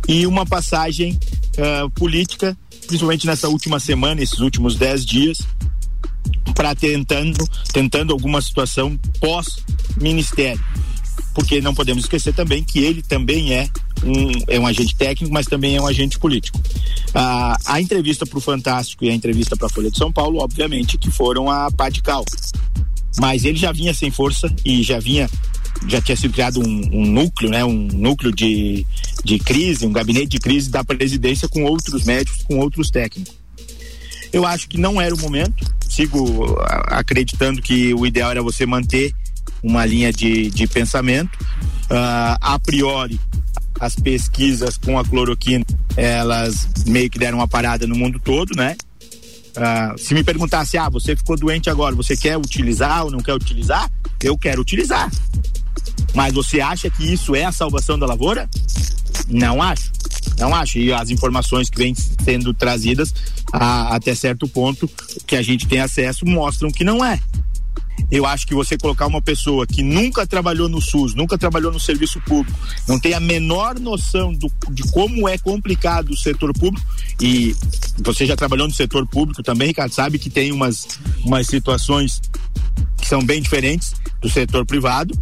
E 0.09 0.27
uma 0.27 0.45
passagem 0.45 1.19
uh, 1.57 1.91
política, 1.91 2.57
principalmente 2.87 3.27
nessa 3.27 3.49
última 3.49 3.81
semana, 3.81 4.21
esses 4.21 4.41
últimos 4.41 4.77
dez 4.77 5.05
dias, 5.05 5.39
para 6.55 6.75
tentando, 6.75 7.49
tentando 7.73 8.13
alguma 8.13 8.41
situação 8.41 8.99
pós-ministério. 9.21 10.63
Porque 11.35 11.61
não 11.61 11.75
podemos 11.75 12.05
esquecer 12.05 12.35
também 12.35 12.63
que 12.63 12.81
ele 12.81 13.03
também 13.03 13.55
é 13.55 13.69
um, 14.05 14.31
é 14.49 14.61
um 14.61 14.67
agente 14.67 14.95
técnico, 14.95 15.33
mas 15.33 15.47
também 15.47 15.77
é 15.77 15.81
um 15.81 15.87
agente 15.87 16.19
político. 16.19 16.59
Uh, 16.59 17.57
a 17.65 17.81
entrevista 17.81 18.27
para 18.27 18.39
o 18.39 18.41
Fantástico 18.41 19.05
e 19.05 19.11
a 19.11 19.15
entrevista 19.15 19.57
para 19.57 19.67
a 19.67 19.71
Folha 19.71 19.91
de 19.91 19.97
São 19.97 20.13
Paulo, 20.13 20.41
obviamente, 20.41 20.99
que 20.99 21.11
foram 21.11 21.51
a 21.51 21.71
pá 21.71 21.89
de 21.89 22.03
cal. 22.03 22.25
Mas 23.21 23.45
ele 23.45 23.57
já 23.57 23.73
vinha 23.73 23.95
sem 23.95 24.11
força 24.11 24.53
e 24.65 24.83
já 24.83 24.99
vinha 24.99 25.29
já 25.87 26.01
tinha 26.01 26.17
sido 26.17 26.33
criado 26.33 26.61
um, 26.61 26.91
um, 26.93 27.07
núcleo, 27.07 27.51
né, 27.51 27.65
um 27.65 27.89
núcleo 27.93 28.33
de, 28.33 28.87
de 29.25 29.39
crise, 29.39 29.87
um 29.87 29.93
gabinete 29.93 30.29
de 30.29 30.39
crise 30.39 30.71
da 30.71 30.85
presidência 30.85 31.49
com 31.49 31.65
outros 31.65 32.05
médicos, 32.05 32.43
com 32.45 32.59
outros 32.59 32.91
técnicos. 32.91 33.35
Eu 34.33 34.47
acho 34.47 34.69
que 34.69 34.79
não 34.79 35.01
era 35.01 35.15
o 35.15 35.19
momento, 35.19 35.65
sigo 35.89 36.57
acreditando 36.87 37.61
que 37.61 37.93
o 37.93 38.07
ideal 38.07 38.31
era 38.31 38.43
você 38.43 38.65
manter 38.65 39.13
uma 39.63 39.85
linha 39.85 40.13
de, 40.13 40.51
de 40.51 40.67
pensamento. 40.67 41.37
Uh, 41.85 42.39
a 42.41 42.59
priori, 42.59 43.21
as 43.79 43.95
pesquisas 43.95 44.79
com 44.79 44.99
a 44.99 45.05
cloroquina, 45.05 45.65
elas 45.97 46.67
meio 46.87 47.11
que 47.11 47.19
deram 47.19 47.39
uma 47.39 47.49
parada 47.49 47.87
no 47.87 47.95
mundo 47.95 48.19
todo, 48.19 48.57
né? 48.57 48.77
Uh, 49.53 49.99
se 49.99 50.15
me 50.15 50.25
perguntasse, 50.25 50.79
ah, 50.79 50.89
você 50.89 51.15
ficou 51.15 51.37
doente 51.37 51.69
agora, 51.69 51.95
você 51.95 52.17
quer 52.17 52.39
utilizar 52.39 53.05
ou 53.05 53.11
não 53.11 53.21
quer 53.21 53.35
utilizar? 53.35 53.91
Eu 54.23 54.39
quero 54.39 54.63
utilizar. 54.63 55.11
Mas 56.15 56.33
você 56.33 56.61
acha 56.61 56.91
que 56.91 57.13
isso 57.13 57.35
é 57.35 57.45
a 57.45 57.53
salvação 57.53 57.99
da 57.99 58.07
lavoura? 58.07 58.49
Não 59.29 59.63
acho. 59.63 59.91
Não 60.39 60.55
acho. 60.55 60.79
E 60.79 60.93
as 60.93 61.11
informações 61.11 61.71
que 61.71 61.79
vêm 61.79 61.95
sendo 61.95 62.53
trazidas 62.53 63.15
a, 63.53 63.95
até 63.95 64.15
certo 64.15 64.49
ponto 64.49 64.89
que 65.27 65.37
a 65.37 65.43
gente 65.43 65.67
tem 65.67 65.81
acesso 65.81 66.27
mostram 66.27 66.71
que 66.71 66.85
não 66.85 67.05
é. 67.05 67.21
Eu 68.11 68.27
acho 68.27 68.47
que 68.47 68.55
você 68.55 68.77
colocar 68.77 69.07
uma 69.07 69.23
pessoa 69.23 69.67
que 69.67 69.83
nunca 69.83 70.27
trabalhou 70.27 70.69
no 70.69 70.81
SUS, 70.81 71.15
nunca 71.15 71.39
trabalhou 71.39 71.73
no 71.73 71.81
serviço 71.81 72.21
público, 72.21 72.59
não 72.87 72.99
tem 72.99 73.15
a 73.15 73.21
menor 73.21 73.79
noção 73.79 74.33
do, 74.35 74.51
de 74.71 74.83
como 74.91 75.29
é 75.29 75.39
complicado 75.39 76.11
o 76.11 76.17
setor 76.17 76.53
público, 76.53 76.87
e 77.21 77.57
você 77.99 78.27
já 78.27 78.37
trabalhou 78.37 78.67
no 78.67 78.75
setor 78.75 79.07
público 79.07 79.43
também, 79.43 79.69
Ricardo, 79.69 79.95
sabe 79.95 80.19
que 80.19 80.29
tem 80.29 80.53
umas, 80.53 80.99
umas 81.25 81.47
situações 81.47 82.21
que 82.99 83.09
são 83.09 83.23
bem 83.23 83.41
diferentes 83.41 83.95
do 84.21 84.29
setor 84.29 84.67
privado. 84.67 85.15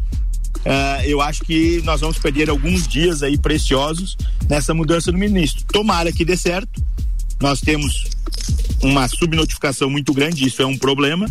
Uh, 0.61 1.05
eu 1.05 1.21
acho 1.21 1.43
que 1.43 1.81
nós 1.83 2.01
vamos 2.01 2.19
perder 2.19 2.51
alguns 2.51 2.87
dias 2.87 3.23
aí 3.23 3.39
preciosos 3.39 4.17
nessa 4.49 4.75
mudança 4.75 5.11
do 5.11 5.19
ministro. 5.19 5.65
Tomara 5.73 6.13
que 6.13 6.25
dê 6.25 6.37
certo. 6.37 6.83
Nós 7.41 7.61
temos 7.61 8.05
uma 8.83 9.09
subnotificação 9.09 9.89
muito 9.89 10.13
grande, 10.13 10.47
isso 10.47 10.61
é 10.61 10.67
um 10.67 10.77
problema 10.77 11.27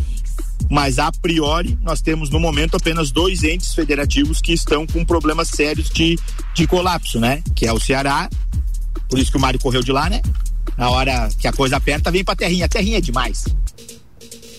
mas 0.69 0.99
a 0.99 1.11
priori 1.11 1.77
nós 1.81 2.01
temos 2.01 2.29
no 2.29 2.39
momento 2.39 2.75
apenas 2.75 3.11
dois 3.11 3.43
entes 3.43 3.73
federativos 3.73 4.41
que 4.41 4.53
estão 4.53 4.85
com 4.85 5.05
problemas 5.05 5.49
sérios 5.49 5.89
de, 5.89 6.17
de 6.53 6.67
colapso, 6.67 7.19
né? 7.19 7.41
Que 7.55 7.65
é 7.65 7.73
o 7.73 7.79
Ceará, 7.79 8.29
por 9.07 9.17
isso 9.17 9.31
que 9.31 9.37
o 9.37 9.39
Mário 9.39 9.59
correu 9.59 9.81
de 9.81 9.91
lá, 9.91 10.09
né? 10.09 10.21
Na 10.77 10.89
hora 10.89 11.29
que 11.39 11.47
a 11.47 11.53
coisa 11.53 11.77
aperta, 11.77 12.11
vem 12.11 12.23
pra 12.23 12.35
terrinha. 12.35 12.65
A 12.65 12.69
terrinha 12.69 12.97
é 12.97 13.01
demais. 13.01 13.45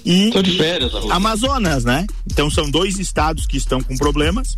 E 0.05 0.31
Tô 0.31 0.43
de 0.43 0.57
férias, 0.57 0.93
Amazonas, 1.11 1.85
né? 1.85 2.07
Então 2.31 2.51
são 2.51 2.71
dois 2.71 2.99
estados 2.99 3.47
que 3.47 3.57
estão 3.57 3.81
com 3.83 3.97
problemas. 3.97 4.57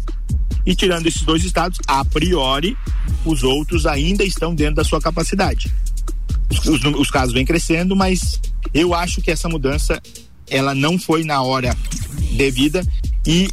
E 0.64 0.74
tirando 0.76 1.06
esses 1.06 1.22
dois 1.22 1.44
estados, 1.44 1.78
a 1.86 2.04
priori, 2.04 2.76
os 3.24 3.42
outros 3.42 3.84
ainda 3.86 4.24
estão 4.24 4.54
dentro 4.54 4.76
da 4.76 4.84
sua 4.84 5.00
capacidade. 5.00 5.72
Os, 6.50 6.64
os, 6.66 6.84
os 6.84 7.10
casos 7.10 7.34
vêm 7.34 7.44
crescendo, 7.44 7.96
mas 7.96 8.40
eu 8.72 8.94
acho 8.94 9.20
que 9.20 9.30
essa 9.30 9.48
mudança 9.48 10.00
ela 10.48 10.74
não 10.74 10.98
foi 10.98 11.24
na 11.24 11.42
hora 11.42 11.76
devida 12.32 12.84
e 13.26 13.48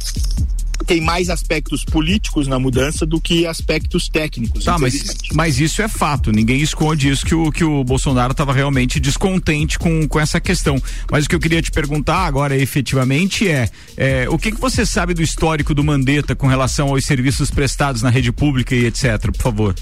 tem 0.86 1.00
mais 1.00 1.30
aspectos 1.30 1.84
políticos 1.84 2.46
na 2.46 2.58
mudança 2.58 3.04
do 3.06 3.20
que 3.20 3.46
aspectos 3.46 4.08
técnicos. 4.08 4.64
Tá, 4.64 4.78
mas, 4.78 5.16
mas 5.32 5.60
isso 5.60 5.82
é 5.82 5.88
fato. 5.88 6.32
Ninguém 6.32 6.60
esconde 6.60 7.08
isso 7.08 7.24
que 7.24 7.34
o, 7.34 7.50
que 7.52 7.64
o 7.64 7.84
Bolsonaro 7.84 8.32
estava 8.32 8.52
realmente 8.52 8.98
descontente 8.98 9.78
com, 9.78 10.06
com 10.08 10.20
essa 10.20 10.40
questão. 10.40 10.80
Mas 11.10 11.24
o 11.24 11.28
que 11.28 11.34
eu 11.34 11.40
queria 11.40 11.62
te 11.62 11.70
perguntar 11.70 12.26
agora 12.26 12.56
efetivamente 12.56 13.48
é, 13.48 13.68
é 13.96 14.28
o 14.28 14.38
que, 14.38 14.52
que 14.52 14.60
você 14.60 14.84
sabe 14.86 15.14
do 15.14 15.22
histórico 15.22 15.74
do 15.74 15.84
Mandetta 15.84 16.34
com 16.34 16.46
relação 16.46 16.88
aos 16.88 17.04
serviços 17.04 17.50
prestados 17.50 18.02
na 18.02 18.10
rede 18.10 18.32
pública 18.32 18.74
e 18.74 18.86
etc, 18.86 19.30
por 19.32 19.42
favor? 19.42 19.74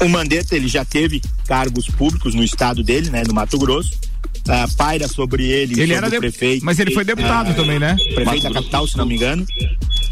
O 0.00 0.08
Mandetta 0.08 0.56
ele 0.56 0.68
já 0.68 0.84
teve 0.84 1.22
cargos 1.46 1.86
públicos 1.86 2.34
no 2.34 2.42
estado 2.42 2.82
dele, 2.82 3.10
né, 3.10 3.22
no 3.26 3.34
Mato 3.34 3.58
Grosso 3.58 4.11
uh, 4.48 4.76
paira 4.76 5.08
sobre 5.08 5.44
ele, 5.44 5.80
ele 5.80 5.94
sobre 5.94 5.94
era 5.94 6.20
prefeito. 6.20 6.64
Mas 6.64 6.78
ele 6.78 6.92
foi 6.92 7.04
deputado 7.04 7.50
uh, 7.50 7.54
também, 7.54 7.78
né? 7.78 7.96
Prefeito 8.14 8.24
Mato 8.24 8.42
da 8.42 8.50
capital, 8.52 8.86
se 8.86 8.96
não 8.96 9.06
me 9.06 9.14
engano, 9.14 9.46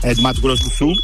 é, 0.03 0.15
do 0.15 0.23
Mato 0.23 0.41
Grosso 0.41 0.65
do 0.65 0.71
Sul, 0.71 0.95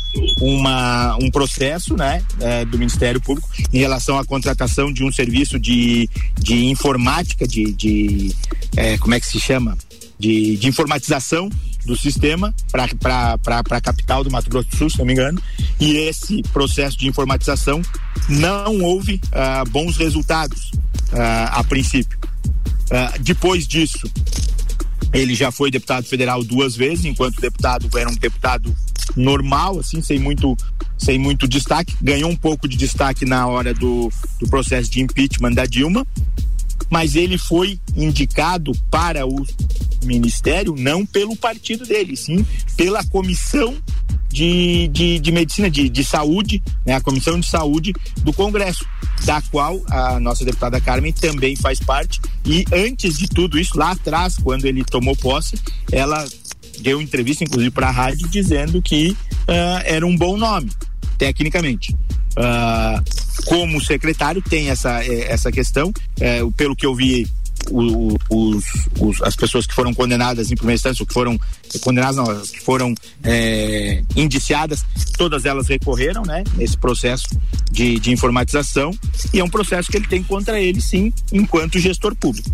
uma, 0.40 1.16
um 1.20 1.30
processo 1.30 1.96
né, 1.96 2.22
é, 2.40 2.64
do 2.64 2.78
Ministério 2.78 3.20
Público 3.20 3.48
em 3.72 3.78
relação 3.78 4.18
à 4.18 4.24
contratação 4.24 4.92
de 4.92 5.04
um 5.04 5.12
serviço 5.12 5.58
de, 5.58 6.08
de 6.38 6.66
informática, 6.66 7.46
de, 7.46 7.72
de 7.72 8.34
é, 8.76 8.96
como 8.98 9.14
é 9.14 9.20
que 9.20 9.26
se 9.26 9.40
chama? 9.40 9.76
De, 10.18 10.56
de 10.56 10.66
informatização 10.66 11.50
do 11.84 11.96
sistema 11.96 12.54
para 12.70 13.38
a 13.76 13.80
capital 13.80 14.24
do 14.24 14.30
Mato 14.30 14.50
Grosso 14.50 14.68
do 14.70 14.76
Sul, 14.76 14.90
se 14.90 14.98
não 14.98 15.04
me 15.04 15.12
engano, 15.12 15.40
e 15.78 15.96
esse 15.96 16.42
processo 16.52 16.98
de 16.98 17.06
informatização 17.06 17.80
não 18.28 18.80
houve 18.80 19.20
uh, 19.26 19.68
bons 19.70 19.96
resultados 19.96 20.70
uh, 21.12 21.52
a 21.52 21.62
princípio. 21.64 22.18
Uh, 22.86 23.18
depois 23.20 23.66
disso, 23.66 24.08
ele 25.12 25.34
já 25.34 25.50
foi 25.50 25.70
deputado 25.70 26.04
federal 26.04 26.42
duas 26.44 26.76
vezes, 26.76 27.04
enquanto 27.04 27.40
deputado 27.40 27.88
era 27.98 28.08
um 28.08 28.14
deputado 28.14 28.74
normal, 29.16 29.78
assim, 29.78 30.02
sem 30.02 30.18
muito, 30.18 30.56
sem 30.98 31.18
muito 31.18 31.48
destaque. 31.48 31.94
Ganhou 32.02 32.30
um 32.30 32.36
pouco 32.36 32.68
de 32.68 32.76
destaque 32.76 33.24
na 33.24 33.46
hora 33.46 33.72
do, 33.72 34.10
do 34.40 34.48
processo 34.48 34.90
de 34.90 35.00
impeachment 35.00 35.52
da 35.52 35.64
Dilma, 35.64 36.06
mas 36.90 37.14
ele 37.16 37.38
foi 37.38 37.78
indicado 37.96 38.72
para 38.90 39.26
o 39.26 39.44
ministério 40.04 40.74
não 40.76 41.04
pelo 41.04 41.36
partido 41.36 41.84
dele, 41.84 42.16
sim 42.16 42.44
pela 42.76 43.02
comissão 43.04 43.74
de, 44.28 44.88
de, 44.88 45.18
de 45.18 45.32
medicina, 45.32 45.70
de, 45.70 45.88
de 45.88 46.04
saúde, 46.04 46.62
né, 46.84 46.94
a 46.94 47.00
comissão 47.00 47.40
de 47.40 47.46
saúde 47.46 47.94
do 48.18 48.32
Congresso, 48.32 48.84
da 49.24 49.40
qual 49.40 49.80
a 49.88 50.20
nossa 50.20 50.44
deputada 50.44 50.80
Carmen 50.80 51.12
também 51.12 51.56
faz 51.56 51.80
parte. 51.80 52.20
E 52.44 52.64
antes 52.72 53.16
de 53.16 53.28
tudo 53.28 53.58
isso, 53.58 53.78
lá 53.78 53.92
atrás, 53.92 54.36
quando 54.36 54.66
ele 54.66 54.84
tomou 54.84 55.16
posse, 55.16 55.58
ela 55.90 56.26
deu 56.80 57.00
entrevista, 57.00 57.44
inclusive, 57.44 57.70
para 57.70 57.88
a 57.88 57.90
rádio, 57.90 58.28
dizendo 58.28 58.82
que 58.82 59.10
uh, 59.10 59.82
era 59.84 60.06
um 60.06 60.14
bom 60.14 60.36
nome, 60.36 60.70
tecnicamente. 61.18 61.94
Uh, 62.36 63.44
como 63.46 63.82
secretário 63.82 64.42
tem 64.42 64.68
essa, 64.68 65.02
eh, 65.04 65.26
essa 65.28 65.50
questão, 65.50 65.88
uh, 65.88 66.52
pelo 66.52 66.76
que 66.76 66.84
eu 66.84 66.94
vi 66.94 67.26
os, 67.70 68.62
os, 69.00 69.22
as 69.22 69.34
pessoas 69.34 69.66
que 69.66 69.74
foram 69.74 69.92
condenadas 69.94 70.50
em 70.50 70.54
primeira 70.54 70.76
instância, 70.76 71.04
que 71.04 71.12
foram 71.12 71.38
condenadas, 71.80 72.16
não, 72.16 72.40
que 72.40 72.60
foram 72.60 72.94
é, 73.22 74.02
indiciadas, 74.14 74.84
todas 75.16 75.44
elas 75.44 75.68
recorreram, 75.68 76.22
né, 76.22 76.44
nesse 76.56 76.76
processo 76.76 77.26
de, 77.70 77.98
de 77.98 78.12
informatização, 78.12 78.90
e 79.32 79.40
é 79.40 79.44
um 79.44 79.48
processo 79.48 79.90
que 79.90 79.96
ele 79.96 80.06
tem 80.06 80.22
contra 80.22 80.60
ele, 80.60 80.80
sim, 80.80 81.12
enquanto 81.32 81.78
gestor 81.78 82.14
público. 82.14 82.50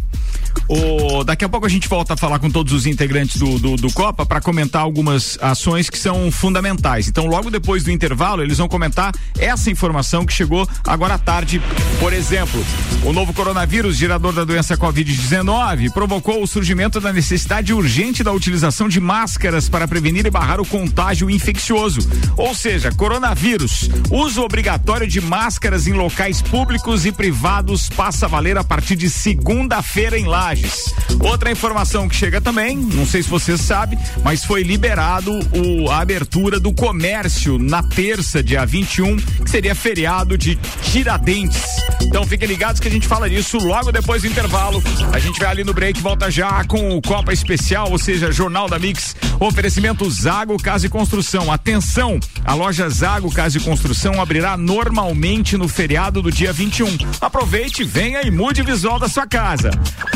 O, 0.68 1.25
daqui 1.25 1.44
a 1.44 1.48
pouco 1.48 1.66
a 1.66 1.68
gente 1.68 1.88
volta 1.88 2.14
a 2.14 2.16
falar 2.16 2.38
com 2.38 2.51
todos 2.51 2.72
os 2.72 2.87
integrantes 2.87 3.37
do, 3.37 3.59
do, 3.59 3.77
do 3.77 3.92
Copa 3.92 4.25
para 4.25 4.40
comentar 4.40 4.83
algumas 4.83 5.38
ações 5.40 5.90
que 5.90 5.98
são 5.98 6.31
fundamentais. 6.31 7.09
Então, 7.09 7.27
logo 7.27 7.51
depois 7.51 7.85
do 7.85 7.90
intervalo, 7.90 8.42
eles 8.42 8.59
vão 8.59 8.68
comentar 8.68 9.12
essa 9.38 9.70
informação 9.70 10.25
que 10.25 10.33
chegou 10.33 10.68
agora 10.87 11.14
à 11.14 11.18
tarde. 11.18 11.61
Por 12.01 12.12
exemplo, 12.12 12.64
o 13.05 13.12
novo 13.12 13.33
coronavírus, 13.33 13.96
gerador 13.96 14.33
da 14.33 14.44
doença 14.44 14.77
Covid-19, 14.77 15.92
provocou 15.92 16.42
o 16.42 16.46
surgimento 16.46 17.01
da 17.01 17.12
necessidade 17.12 17.72
urgente 17.72 18.22
da 18.22 18.33
utilização 18.33 18.88
de 18.88 19.01
máscaras 19.03 19.69
para 19.69 19.87
prevenir 19.87 20.25
e 20.25 20.31
barrar 20.31 20.61
o 20.61 20.67
contágio 20.67 21.29
infeccioso. 21.29 22.01
Ou 22.37 22.55
seja, 22.55 22.91
coronavírus. 22.93 23.91
Uso 24.11 24.43
obrigatório 24.43 25.07
de 25.07 25.21
máscaras 25.21 25.87
em 25.87 25.93
locais 25.93 26.41
públicos 26.41 27.05
e 27.05 27.12
privados 27.12 27.91
passa 27.91 28.27
a 28.27 28.29
valer 28.29 28.57
a 28.57 28.65
partir 28.65 28.97
de 28.97 29.11
segunda-feira 29.11 30.19
em 30.19 30.25
Lages. 30.25 30.95
Outra 31.21 31.51
informação 31.51 32.09
que 32.09 32.15
chega 32.15 32.41
também, 32.41 32.77
não 32.77 33.05
sei 33.05 33.23
se 33.23 33.29
você 33.29 33.59
sabe, 33.59 33.99
mas 34.25 34.45
foi 34.45 34.62
liberado 34.62 35.33
o, 35.53 35.91
a 35.91 36.01
abertura 36.01 36.59
do 36.59 36.73
comércio 36.73 37.59
na 37.59 37.83
terça, 37.83 38.43
dia 38.43 38.65
21, 38.65 39.17
que 39.17 39.51
seria 39.51 39.75
feriado 39.75 40.38
de 40.38 40.57
Tiradentes. 40.83 41.62
Então 42.03 42.25
fiquem 42.25 42.49
ligados 42.49 42.81
que 42.81 42.88
a 42.88 42.91
gente 42.91 43.07
fala 43.07 43.29
disso 43.29 43.59
logo 43.59 43.91
depois 43.91 44.23
do 44.23 44.29
intervalo. 44.29 44.83
A 45.12 45.19
gente 45.19 45.38
vai 45.41 45.49
ali 45.49 45.65
no 45.65 45.75
break, 45.75 46.01
volta 46.01 46.31
já 46.31 46.65
com 46.65 46.97
o 46.97 47.03
Copa 47.03 47.33
Especial, 47.33 47.91
ou 47.91 47.99
seja, 47.99 48.31
Jornal 48.31 48.69
da 48.69 48.79
Mix. 48.92 49.16
Oferecimento 49.40 50.09
Zago 50.11 50.57
Casa 50.62 50.87
e 50.87 50.88
Construção. 50.88 51.50
Atenção, 51.50 52.20
a 52.44 52.55
loja 52.55 52.88
Zago 52.88 53.33
Casa 53.33 53.59
e 53.59 53.61
Construção 53.61 54.20
abrirá 54.20 54.57
normalmente 54.57 55.57
no 55.57 55.66
feriado 55.66 56.20
do 56.20 56.31
dia 56.31 56.52
21. 56.52 56.87
Aproveite, 57.20 57.83
venha 57.83 58.22
e 58.22 58.31
mude 58.31 58.61
o 58.61 58.64
visual 58.64 58.98
da 58.98 59.09
sua 59.09 59.26
casa. 59.26 59.70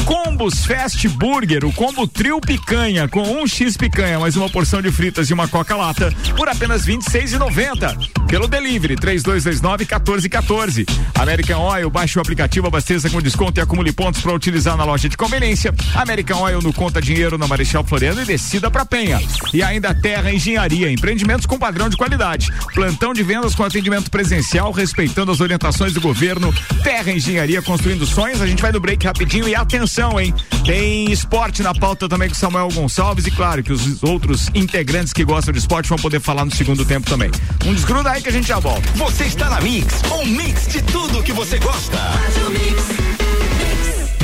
Combos 0.05 0.65
Fast 0.65 1.09
Burger, 1.09 1.65
o 1.65 1.73
combo 1.73 2.07
trio 2.07 2.41
picanha 2.41 3.09
com 3.09 3.23
um 3.23 3.47
X 3.47 3.77
picanha, 3.77 4.21
mais 4.21 4.37
uma 4.37 4.49
porção 4.49 4.83
de 4.83 4.93
fritas 4.93 5.31
e 5.31 5.35
uma 5.35 5.49
coca 5.49 5.75
lata 5.75 6.13
por 6.37 6.49
apenas 6.49 6.85
R$ 6.85 6.97
26,90. 6.97 8.27
Pelo 8.29 8.47
delivery 8.47 8.97
3229 8.97 9.85
1414. 9.85 10.87
American 11.15 11.61
Oil, 11.63 11.91
baixe 11.91 12.19
o 12.19 12.23
aplicativo, 12.23 12.67
abasteça 12.67 13.09
com 13.09 13.23
desconto 13.23 13.59
e 13.59 13.63
acumule 13.63 13.93
pontos 13.93 14.21
para 14.21 14.35
utilizar 14.35 14.77
na 14.77 14.85
loja 14.85 15.09
de 15.09 15.17
conveniência. 15.17 15.75
American 15.95 16.41
Oil 16.43 16.61
no 16.61 16.73
Conta 16.73 17.01
Dinheiro 17.01 17.39
na 17.39 17.47
Marechal 17.47 17.83
Floriano 17.83 18.21
e 18.21 18.25
descida 18.67 18.71
para 18.71 18.85
Penha. 18.85 19.21
E 19.53 19.63
ainda 19.63 19.95
Terra 19.95 20.33
Engenharia, 20.33 20.91
empreendimentos 20.91 21.47
com 21.47 21.59
padrão 21.59 21.89
de 21.89 21.97
qualidade. 21.97 22.53
Plantão 22.75 23.13
de 23.13 23.23
vendas 23.23 23.55
com 23.55 23.65
atendimento 23.65 24.11
presencial, 24.11 24.73
respeitando 24.73 25.33
as 25.33 25.41
orientações 25.41 25.93
do 25.93 26.01
governo. 26.01 26.53
Terra 26.83 27.13
Engenharia 27.13 27.63
construindo 27.63 28.07
sonhos. 28.07 28.41
A 28.41 28.47
gente 28.47 28.63
vai 28.63 28.73
no 28.73 28.81
break 28.81 29.07
rapidinho 29.07 29.49
e 29.49 29.55
atenção, 29.55 30.21
hein? 30.21 30.35
Tem 30.65 31.11
esporte 31.11 31.63
na 31.63 31.75
pauta 31.75 32.09
também 32.09 32.29
com 32.29 32.35
Samuel 32.35 32.69
Gonçalves 32.73 33.27
e 33.27 33.31
claro 33.31 33.63
que 33.63 33.73
os 33.73 34.03
outros 34.03 34.49
integrantes 34.55 35.13
que 35.13 35.25
gostam 35.25 35.53
de 35.53 35.59
esporte 35.59 35.89
vão 35.89 35.99
poder 35.99 36.21
falar 36.21 36.45
no 36.45 36.51
segundo 36.51 36.85
tempo 36.85 37.09
também. 37.09 37.31
Um 37.65 37.75
desgruda 37.75 38.11
aí 38.11 38.23
que 38.23 38.29
a 38.29 38.33
gente 38.33 38.49
já 38.49 38.59
volta. 38.59 38.89
Você 38.95 39.25
está 39.25 39.49
na 39.49 39.61
Mix, 39.61 40.03
um 40.13 40.27
mix 40.27 40.69
de 40.69 40.83
tudo 40.83 41.23
que 41.23 41.33
você 41.33 41.59
gosta. 41.59 41.99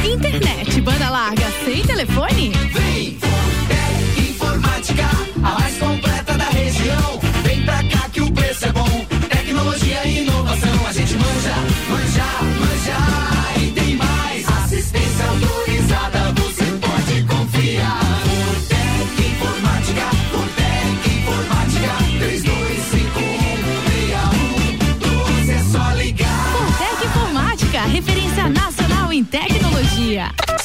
Internet, 0.05 0.81
banda 0.81 1.11
larga, 1.11 1.47
sem 1.65 1.83
telefone? 1.83 2.51
Vem, 2.73 3.19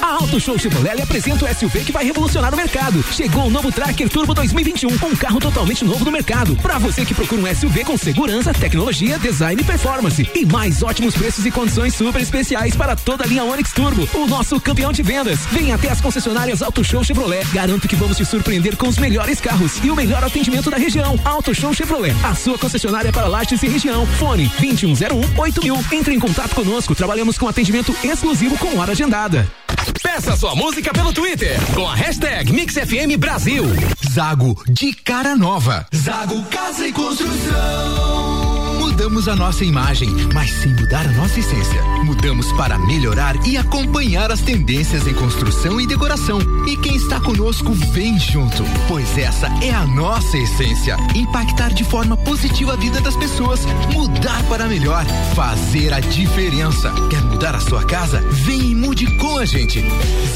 A 0.00 0.14
Auto 0.14 0.38
Show 0.40 0.58
Chevrolet 0.58 1.02
apresenta 1.02 1.44
o 1.44 1.54
SUV 1.54 1.84
que 1.84 1.92
vai 1.92 2.04
revolucionar 2.04 2.52
o 2.52 2.56
mercado. 2.56 3.02
Chegou 3.12 3.46
o 3.46 3.50
novo 3.50 3.70
Tracker 3.70 4.08
Turbo 4.08 4.34
2021, 4.34 4.90
um 4.90 5.16
carro 5.16 5.40
totalmente 5.40 5.84
novo 5.84 6.04
no 6.04 6.10
mercado. 6.10 6.56
Para 6.56 6.78
você 6.78 7.04
que 7.04 7.14
procura 7.14 7.40
um 7.40 7.54
SUV 7.54 7.84
com 7.84 7.96
segurança, 7.96 8.52
tecnologia, 8.52 9.18
design 9.18 9.60
e 9.60 9.64
performance. 9.64 10.28
E 10.34 10.46
mais 10.46 10.82
ótimos 10.82 11.14
preços 11.14 11.44
e 11.46 11.50
condições 11.50 11.94
super 11.94 12.20
especiais 12.20 12.74
para 12.74 12.96
toda 12.96 13.24
a 13.24 13.26
linha 13.26 13.44
Onix 13.44 13.72
Turbo, 13.72 14.08
o 14.14 14.26
nosso 14.26 14.60
campeão 14.60 14.92
de 14.92 15.02
vendas. 15.02 15.40
Venha 15.50 15.74
até 15.74 15.90
as 15.90 16.00
concessionárias 16.00 16.62
Auto 16.62 16.84
Show 16.84 17.02
Chevrolet. 17.02 17.44
Garanto 17.52 17.88
que 17.88 17.96
vamos 17.96 18.16
te 18.16 18.24
surpreender 18.24 18.76
com 18.76 18.88
os 18.88 18.98
melhores 18.98 19.40
carros 19.40 19.82
e 19.82 19.90
o 19.90 19.96
melhor 19.96 20.22
atendimento 20.24 20.70
da 20.70 20.76
região. 20.76 21.18
Auto 21.24 21.54
Show 21.54 21.74
Chevrolet, 21.74 22.14
a 22.24 22.34
sua 22.34 22.58
concessionária 22.58 23.12
para 23.12 23.26
Lages 23.26 23.62
e 23.62 23.68
região. 23.68 24.06
Fone 24.18 24.50
2101 24.60 25.40
8000. 25.40 25.84
Entre 25.92 26.14
em 26.14 26.18
contato 26.18 26.54
conosco. 26.54 26.94
Trabalhamos 26.94 27.38
com 27.38 27.48
atendimento 27.48 27.94
exclusivo 28.04 28.56
com 28.58 28.78
hora 28.78 28.92
agendada. 28.92 29.48
Peça 30.22 30.36
sua 30.36 30.54
música 30.54 30.92
pelo 30.92 31.12
Twitter 31.12 31.58
com 31.74 31.84
a 31.84 31.96
hashtag 31.96 32.52
MixFM 32.52 33.18
Brasil. 33.18 33.64
Zago 34.08 34.56
de 34.68 34.92
cara 34.92 35.34
nova. 35.34 35.84
Zago 35.92 36.44
Casa 36.44 36.86
e 36.86 36.92
Construção. 36.92 38.41
Mudamos 39.02 39.26
a 39.26 39.34
nossa 39.34 39.64
imagem, 39.64 40.08
mas 40.32 40.48
sem 40.48 40.72
mudar 40.74 41.04
a 41.04 41.10
nossa 41.14 41.40
essência. 41.40 41.82
Mudamos 42.04 42.52
para 42.52 42.78
melhorar 42.78 43.34
e 43.44 43.56
acompanhar 43.56 44.30
as 44.30 44.40
tendências 44.40 45.08
em 45.08 45.12
construção 45.12 45.80
e 45.80 45.88
decoração. 45.88 46.38
E 46.68 46.76
quem 46.76 46.94
está 46.94 47.18
conosco 47.18 47.72
vem 47.72 48.16
junto, 48.16 48.62
pois 48.86 49.18
essa 49.18 49.48
é 49.60 49.72
a 49.72 49.84
nossa 49.88 50.38
essência. 50.38 50.96
Impactar 51.16 51.74
de 51.74 51.82
forma 51.82 52.16
positiva 52.16 52.74
a 52.74 52.76
vida 52.76 53.00
das 53.00 53.16
pessoas, 53.16 53.66
mudar 53.92 54.40
para 54.44 54.68
melhor, 54.68 55.04
fazer 55.34 55.92
a 55.92 55.98
diferença. 55.98 56.92
Quer 57.10 57.22
mudar 57.22 57.56
a 57.56 57.60
sua 57.60 57.82
casa? 57.82 58.20
Vem 58.30 58.70
e 58.70 58.74
mude 58.76 59.16
com 59.16 59.36
a 59.36 59.44
gente. 59.44 59.84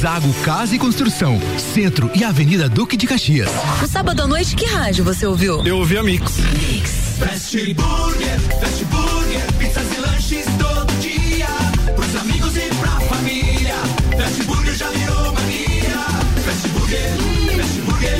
Zago 0.00 0.34
Casa 0.42 0.74
e 0.74 0.78
Construção, 0.80 1.40
Centro 1.72 2.10
e 2.16 2.24
Avenida 2.24 2.68
Duque 2.68 2.96
de 2.96 3.06
Caxias. 3.06 3.48
No 3.80 3.86
sábado 3.86 4.22
à 4.22 4.26
noite, 4.26 4.56
que 4.56 4.66
rádio 4.66 5.04
você 5.04 5.24
ouviu? 5.24 5.64
Eu 5.64 5.78
ouvi 5.78 5.96
a 5.96 6.02
Mix. 6.02 6.38
Mix. 6.38 7.05
Fast 7.18 7.56
Burger, 7.74 8.38
Fast 8.60 8.84
Burger, 8.84 9.52
pizzas 9.58 9.86
e 9.96 10.00
lanches 10.00 10.44
todo 10.58 10.92
dia. 11.00 11.46
Pros 11.94 12.16
amigos 12.16 12.54
e 12.56 12.68
pra 12.74 13.00
família. 13.08 13.74
Fast 14.18 14.42
Burger 14.44 14.74
já 14.74 14.90
virou 14.90 15.32
mania. 15.32 15.96
Fast 16.44 16.68
Burger, 16.68 17.10
Fast 17.56 17.80
Burger, 17.80 18.18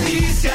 delícia, 0.00 0.52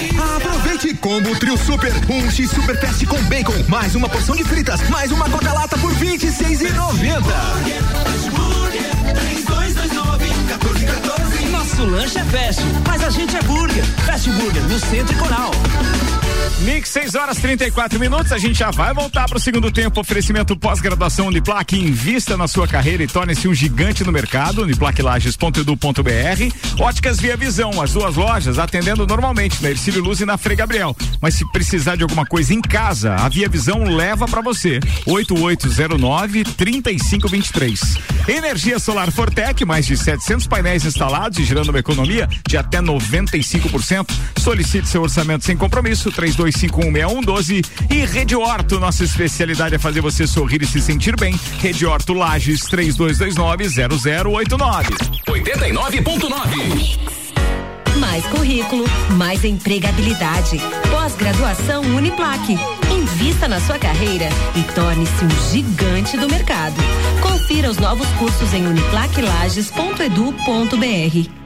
delícia. 0.00 0.36
Aproveite 0.36 0.94
combo 0.94 1.38
Trio 1.38 1.58
Super, 1.58 1.92
um 2.08 2.30
X 2.30 2.50
Super 2.50 2.80
Fast 2.80 3.04
com 3.04 3.22
bacon, 3.24 3.62
mais 3.68 3.94
uma 3.94 4.08
porção 4.08 4.34
de 4.34 4.44
fritas, 4.44 4.80
mais 4.88 5.12
uma 5.12 5.28
Coca-Lata 5.28 5.76
por 5.78 5.92
R$ 5.92 6.16
26,90. 6.16 7.22
Fast 8.04 8.30
Burger, 8.30 8.90
3229 9.14 10.24
1414. 10.24 11.46
Nosso 11.50 11.84
lanche 11.84 12.18
é 12.18 12.24
fast, 12.24 12.62
mas 12.86 13.04
a 13.04 13.10
gente 13.10 13.36
é 13.36 13.42
burger. 13.42 13.84
Fast 14.06 14.30
Burger, 14.30 14.62
no 14.62 14.78
Centro 14.78 15.14
e 15.14 15.18
Coral. 15.18 15.50
Mix, 16.62 16.90
6 16.90 17.16
horas 17.16 17.38
34 17.38 17.98
minutos. 17.98 18.30
A 18.30 18.38
gente 18.38 18.54
já 18.54 18.70
vai 18.70 18.94
voltar 18.94 19.28
para 19.28 19.36
o 19.36 19.40
segundo 19.40 19.72
tempo. 19.72 20.00
Oferecimento 20.00 20.56
pós-graduação 20.56 21.26
Uniplac. 21.26 21.76
Invista 21.76 22.36
na 22.36 22.46
sua 22.46 22.68
carreira 22.68 23.02
e 23.02 23.08
torne-se 23.08 23.48
um 23.48 23.54
gigante 23.54 24.04
no 24.04 24.12
mercado. 24.12 24.62
Uniplaclages.edu.br. 24.62 26.80
Óticas 26.80 27.18
Via 27.18 27.36
Visão. 27.36 27.82
As 27.82 27.92
duas 27.92 28.14
lojas 28.14 28.60
atendendo 28.60 29.04
normalmente 29.06 29.60
na 29.60 29.70
Ercílio 29.70 30.02
Luz 30.02 30.20
e 30.20 30.24
na 30.24 30.38
Frei 30.38 30.56
Gabriel. 30.56 30.96
Mas 31.20 31.34
se 31.34 31.44
precisar 31.50 31.96
de 31.96 32.04
alguma 32.04 32.24
coisa 32.24 32.54
em 32.54 32.60
casa, 32.60 33.16
a 33.16 33.28
Via 33.28 33.48
Visão 33.48 33.82
leva 33.82 34.28
para 34.28 34.40
você. 34.40 34.78
8809 35.06 36.44
3523. 36.44 37.80
Energia 38.28 38.78
Solar 38.78 39.10
Fortec. 39.10 39.64
Mais 39.64 39.84
de 39.84 39.96
700 39.96 40.46
painéis 40.46 40.84
instalados 40.84 41.40
e 41.40 41.44
gerando 41.44 41.70
uma 41.70 41.80
economia 41.80 42.28
de 42.46 42.56
até 42.56 42.80
95%. 42.80 44.12
Solicite 44.38 44.86
seu 44.86 45.02
orçamento 45.02 45.44
sem 45.44 45.56
compromisso. 45.56 46.12
32 46.12 46.51
32516112 46.52 47.64
e 47.90 48.04
Rede 48.04 48.36
Horto, 48.36 48.78
nossa 48.78 49.02
especialidade 49.04 49.74
é 49.74 49.78
fazer 49.78 50.00
você 50.00 50.26
sorrir 50.26 50.62
e 50.62 50.66
se 50.66 50.80
sentir 50.80 51.16
bem. 51.16 51.38
Rede 51.58 51.84
Horto 51.86 52.12
Lages 52.12 52.62
32290089. 52.62 54.86
89.9. 55.26 56.98
Mais 57.98 58.24
currículo, 58.26 58.84
mais 59.16 59.44
empregabilidade. 59.44 60.58
Pós-graduação 60.90 61.82
Uniplaque. 61.82 62.56
Invista 62.90 63.46
na 63.48 63.60
sua 63.60 63.78
carreira 63.78 64.28
e 64.56 64.62
torne-se 64.74 65.24
um 65.24 65.30
gigante 65.50 66.16
do 66.16 66.28
mercado. 66.28 66.76
Confira 67.20 67.70
os 67.70 67.78
novos 67.78 68.08
cursos 68.18 68.52
em 68.54 68.66
uniplaquelages.edu.br. 68.66 71.41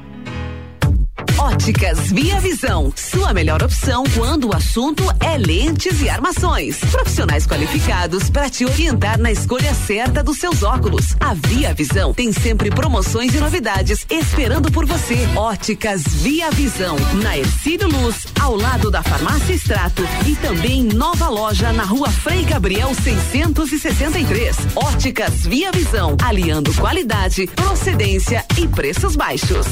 Óticas 1.56 2.12
Via 2.12 2.38
Visão, 2.38 2.92
sua 2.94 3.32
melhor 3.32 3.62
opção 3.62 4.04
quando 4.14 4.48
o 4.48 4.54
assunto 4.54 5.02
é 5.18 5.38
lentes 5.38 6.02
e 6.02 6.08
armações. 6.08 6.76
Profissionais 6.92 7.46
qualificados 7.46 8.28
para 8.28 8.50
te 8.50 8.66
orientar 8.66 9.18
na 9.18 9.32
escolha 9.32 9.72
certa 9.72 10.22
dos 10.22 10.36
seus 10.36 10.62
óculos. 10.62 11.16
A 11.18 11.32
Via 11.32 11.72
Visão 11.72 12.12
tem 12.12 12.30
sempre 12.30 12.70
promoções 12.70 13.34
e 13.34 13.38
novidades 13.38 14.04
esperando 14.10 14.70
por 14.70 14.84
você. 14.84 15.16
Óticas 15.34 16.02
Via 16.02 16.50
Visão, 16.50 16.94
na 17.22 17.38
Ercílio 17.38 17.88
Luz, 17.88 18.26
ao 18.38 18.54
lado 18.54 18.90
da 18.90 19.02
Farmácia 19.02 19.54
Extrato 19.54 20.02
e 20.26 20.36
também 20.36 20.82
nova 20.82 21.30
loja 21.30 21.72
na 21.72 21.84
Rua 21.84 22.10
Frei 22.10 22.44
Gabriel 22.44 22.94
663. 22.94 24.56
Óticas 24.76 25.46
Via 25.46 25.72
Visão, 25.72 26.18
aliando 26.22 26.72
qualidade, 26.74 27.46
procedência 27.46 28.44
e 28.58 28.68
preços 28.68 29.16
baixos. 29.16 29.66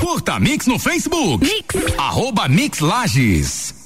Curta 0.00 0.38
Mix 0.38 0.66
no 0.66 0.78
Facebook. 0.78 1.40
Mix. 1.40 1.74
Arroba 1.96 2.48
Mix 2.48 2.80
Lages. 2.80 3.85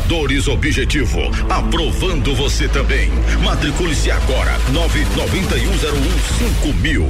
Aprovadores 0.01 0.47
Objetivo, 0.47 1.21
aprovando 1.47 2.35
você 2.35 2.67
também. 2.67 3.09
Matricule-se 3.43 4.09
agora, 4.09 4.57
nove 4.73 5.05
noventa 5.15 5.55
e 5.57 5.67
um 5.67 5.77
zero 5.77 5.95
um 5.95 6.19
cinco 6.37 6.73
mil. 6.79 7.07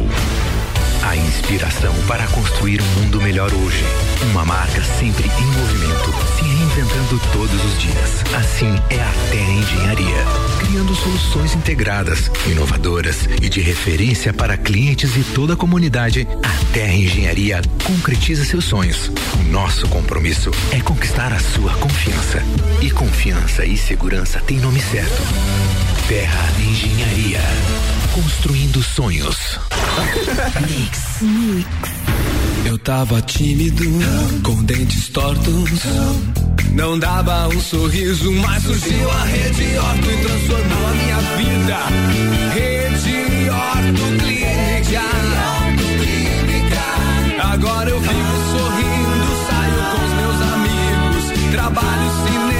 A 1.01 1.15
inspiração 1.15 1.95
para 2.07 2.27
construir 2.27 2.81
um 2.81 3.01
mundo 3.01 3.21
melhor 3.21 3.51
hoje. 3.53 3.83
Uma 4.31 4.43
marca 4.45 4.83
sempre 4.99 5.25
em 5.25 5.45
movimento, 5.45 6.00
todos 7.19 7.65
os 7.65 7.79
dias. 7.79 8.23
Assim 8.35 8.73
é 8.89 8.99
a 8.99 9.13
Terra 9.31 9.51
Engenharia, 9.51 10.25
criando 10.59 10.95
soluções 10.95 11.55
integradas, 11.55 12.31
inovadoras 12.47 13.27
e 13.41 13.49
de 13.49 13.59
referência 13.59 14.33
para 14.33 14.57
clientes 14.57 15.15
e 15.17 15.23
toda 15.23 15.53
a 15.53 15.57
comunidade. 15.57 16.27
A 16.43 16.73
Terra 16.73 16.93
Engenharia 16.93 17.61
concretiza 17.83 18.45
seus 18.45 18.65
sonhos. 18.65 19.11
Nosso 19.49 19.87
compromisso 19.87 20.51
é 20.71 20.79
conquistar 20.79 21.33
a 21.33 21.39
sua 21.39 21.73
confiança. 21.75 22.43
E 22.81 22.89
confiança 22.89 23.65
e 23.65 23.77
segurança 23.77 24.39
têm 24.41 24.57
nome 24.57 24.81
certo. 24.81 25.21
Terra 26.07 26.49
Engenharia. 26.59 27.41
Construindo 28.13 28.81
sonhos. 28.81 29.59
Mix. 30.67 31.21
Mix. 31.21 32.40
Eu 32.65 32.77
tava 32.77 33.21
tímido, 33.21 33.83
com 34.43 34.63
dentes 34.63 35.09
tortos. 35.09 35.71
Não 36.73 36.97
dava 36.97 37.47
um 37.49 37.59
sorriso, 37.59 38.31
mas 38.33 38.63
surgiu 38.63 39.11
a 39.11 39.23
Rede 39.25 39.77
Orto 39.77 40.11
e 40.11 40.17
transformou 40.17 40.87
a 40.87 40.91
minha 40.93 41.17
vida. 41.37 41.77
Rede 42.53 43.49
Orto 43.49 44.03
Clínica. 44.23 45.01
Agora 47.51 47.89
eu 47.89 47.99
vivo 47.99 48.37
sorrindo, 48.51 49.27
saio 49.49 49.81
com 49.91 50.01
os 50.05 50.13
meus 50.13 50.39
amigos. 50.53 51.23
Trabalho 51.51 52.09
cinema, 52.23 52.50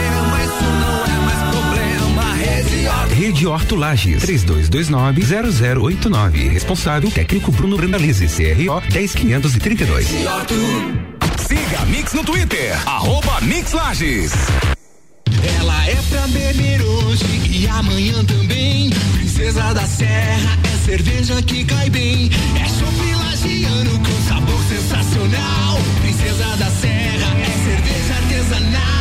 Rede 3.22 3.46
Orto. 3.46 3.46
Rede 3.46 3.46
Horto 3.46 3.76
Lages, 3.76 4.24
3229-0089. 4.24 6.50
Responsável 6.50 7.12
técnico 7.12 7.52
Bruno 7.52 7.78
Brandalize, 7.78 8.26
CRO 8.26 8.82
10532. 8.90 10.08
Siga 11.48 11.82
a 11.82 11.86
Mix 11.86 12.14
no 12.14 12.24
Twitter, 12.24 12.76
arroba 12.88 13.40
Mix 13.42 13.74
Lages. 13.74 14.32
Ela 15.60 15.88
é 15.88 16.00
pra 16.10 16.28
beber 16.30 16.82
hoje 16.82 17.48
e 17.48 17.68
amanhã 17.68 18.26
também. 18.26 18.90
Princesa 19.14 19.72
da 19.72 19.86
Serra 19.86 20.58
é 20.64 20.78
cerveja 20.84 21.40
que 21.44 21.64
cai 21.64 21.92
bem. 21.92 22.28
É 22.60 22.66
chopp 22.66 23.14
lagiano 23.24 24.00
com 24.00 24.20
sabor 24.28 24.60
sensacional. 24.68 25.80
Princesa 26.02 26.58
da 26.58 26.72
Serra 26.72 27.38
é 27.40 27.52
cerveja 27.66 28.16
artesanal. 28.16 29.01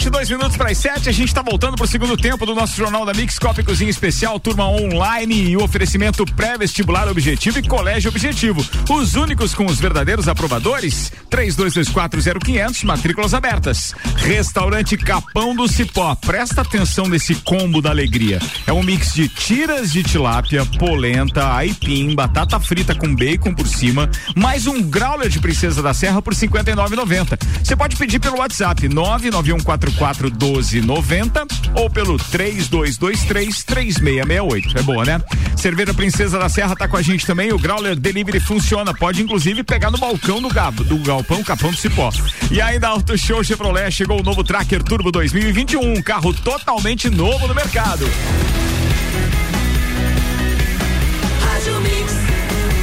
22 0.00 0.30
minutos 0.30 0.56
para 0.56 0.70
as 0.70 0.78
7. 0.78 1.10
A 1.10 1.12
gente 1.12 1.28
está 1.28 1.42
voltando 1.42 1.76
para 1.76 1.84
o 1.84 1.86
segundo 1.86 2.16
tempo 2.16 2.46
do 2.46 2.54
nosso 2.54 2.74
Jornal 2.74 3.04
da 3.04 3.12
Mix 3.12 3.38
Copa 3.38 3.62
Cozinha 3.62 3.90
Especial, 3.90 4.40
turma 4.40 4.66
online 4.66 5.50
e 5.50 5.56
oferecimento 5.58 6.24
pré-vestibular 6.24 7.06
objetivo 7.06 7.58
e 7.58 7.68
colégio 7.68 8.08
objetivo. 8.08 8.64
Os 8.88 9.14
únicos 9.14 9.54
com 9.54 9.66
os 9.66 9.78
verdadeiros 9.78 10.26
aprovadores? 10.26 11.12
32240500, 11.30 12.84
matrículas 12.84 13.34
abertas. 13.34 13.94
Restaurante 14.16 14.96
Capão 14.96 15.54
do 15.54 15.68
Cipó. 15.68 16.14
Presta 16.14 16.62
atenção 16.62 17.06
nesse 17.06 17.34
combo 17.34 17.82
da 17.82 17.90
alegria. 17.90 18.38
É 18.66 18.72
um 18.72 18.82
mix 18.82 19.12
de 19.12 19.28
tiras 19.28 19.92
de 19.92 20.02
tilápia, 20.02 20.64
polenta, 20.78 21.54
aipim, 21.54 22.14
batata 22.14 22.58
frita 22.58 22.94
com 22.94 23.14
bacon 23.14 23.52
por 23.52 23.66
cima, 23.66 24.08
mais 24.34 24.66
um 24.66 24.80
growler 24.80 25.28
de 25.28 25.40
Princesa 25.40 25.82
da 25.82 25.92
Serra 25.92 26.22
por 26.22 26.32
59,90. 26.32 27.38
Você 27.62 27.76
pode 27.76 27.96
pedir 27.96 28.18
pelo 28.18 28.38
WhatsApp 28.38 28.88
99144 28.88 29.89
1290 29.90 31.46
ou 31.74 31.90
pelo 31.90 32.18
3223 32.18 33.64
3668. 33.64 34.78
É 34.78 34.82
boa, 34.82 35.04
né? 35.04 35.20
Cerveja 35.56 35.92
Princesa 35.92 36.38
da 36.38 36.48
Serra 36.48 36.74
tá 36.74 36.88
com 36.88 36.96
a 36.96 37.02
gente 37.02 37.26
também. 37.26 37.52
O 37.52 37.58
Growler 37.58 37.98
Delivery 37.98 38.40
funciona. 38.40 38.94
Pode 38.94 39.22
inclusive 39.22 39.62
pegar 39.62 39.90
no 39.90 39.98
balcão 39.98 40.40
do, 40.40 40.48
gabo, 40.48 40.84
do 40.84 40.98
Galpão 40.98 41.42
Capão 41.42 41.70
do 41.70 41.76
Cipó. 41.76 42.10
E 42.50 42.60
ainda 42.60 42.88
Auto 42.88 43.16
Show 43.16 43.42
Chevrolet 43.44 43.90
chegou 43.90 44.20
o 44.20 44.22
novo 44.22 44.42
Tracker 44.42 44.82
Turbo 44.82 45.12
2021, 45.12 45.80
um 45.80 46.02
carro 46.02 46.32
totalmente 46.32 47.10
novo 47.10 47.46
no 47.46 47.54
mercado. 47.54 48.06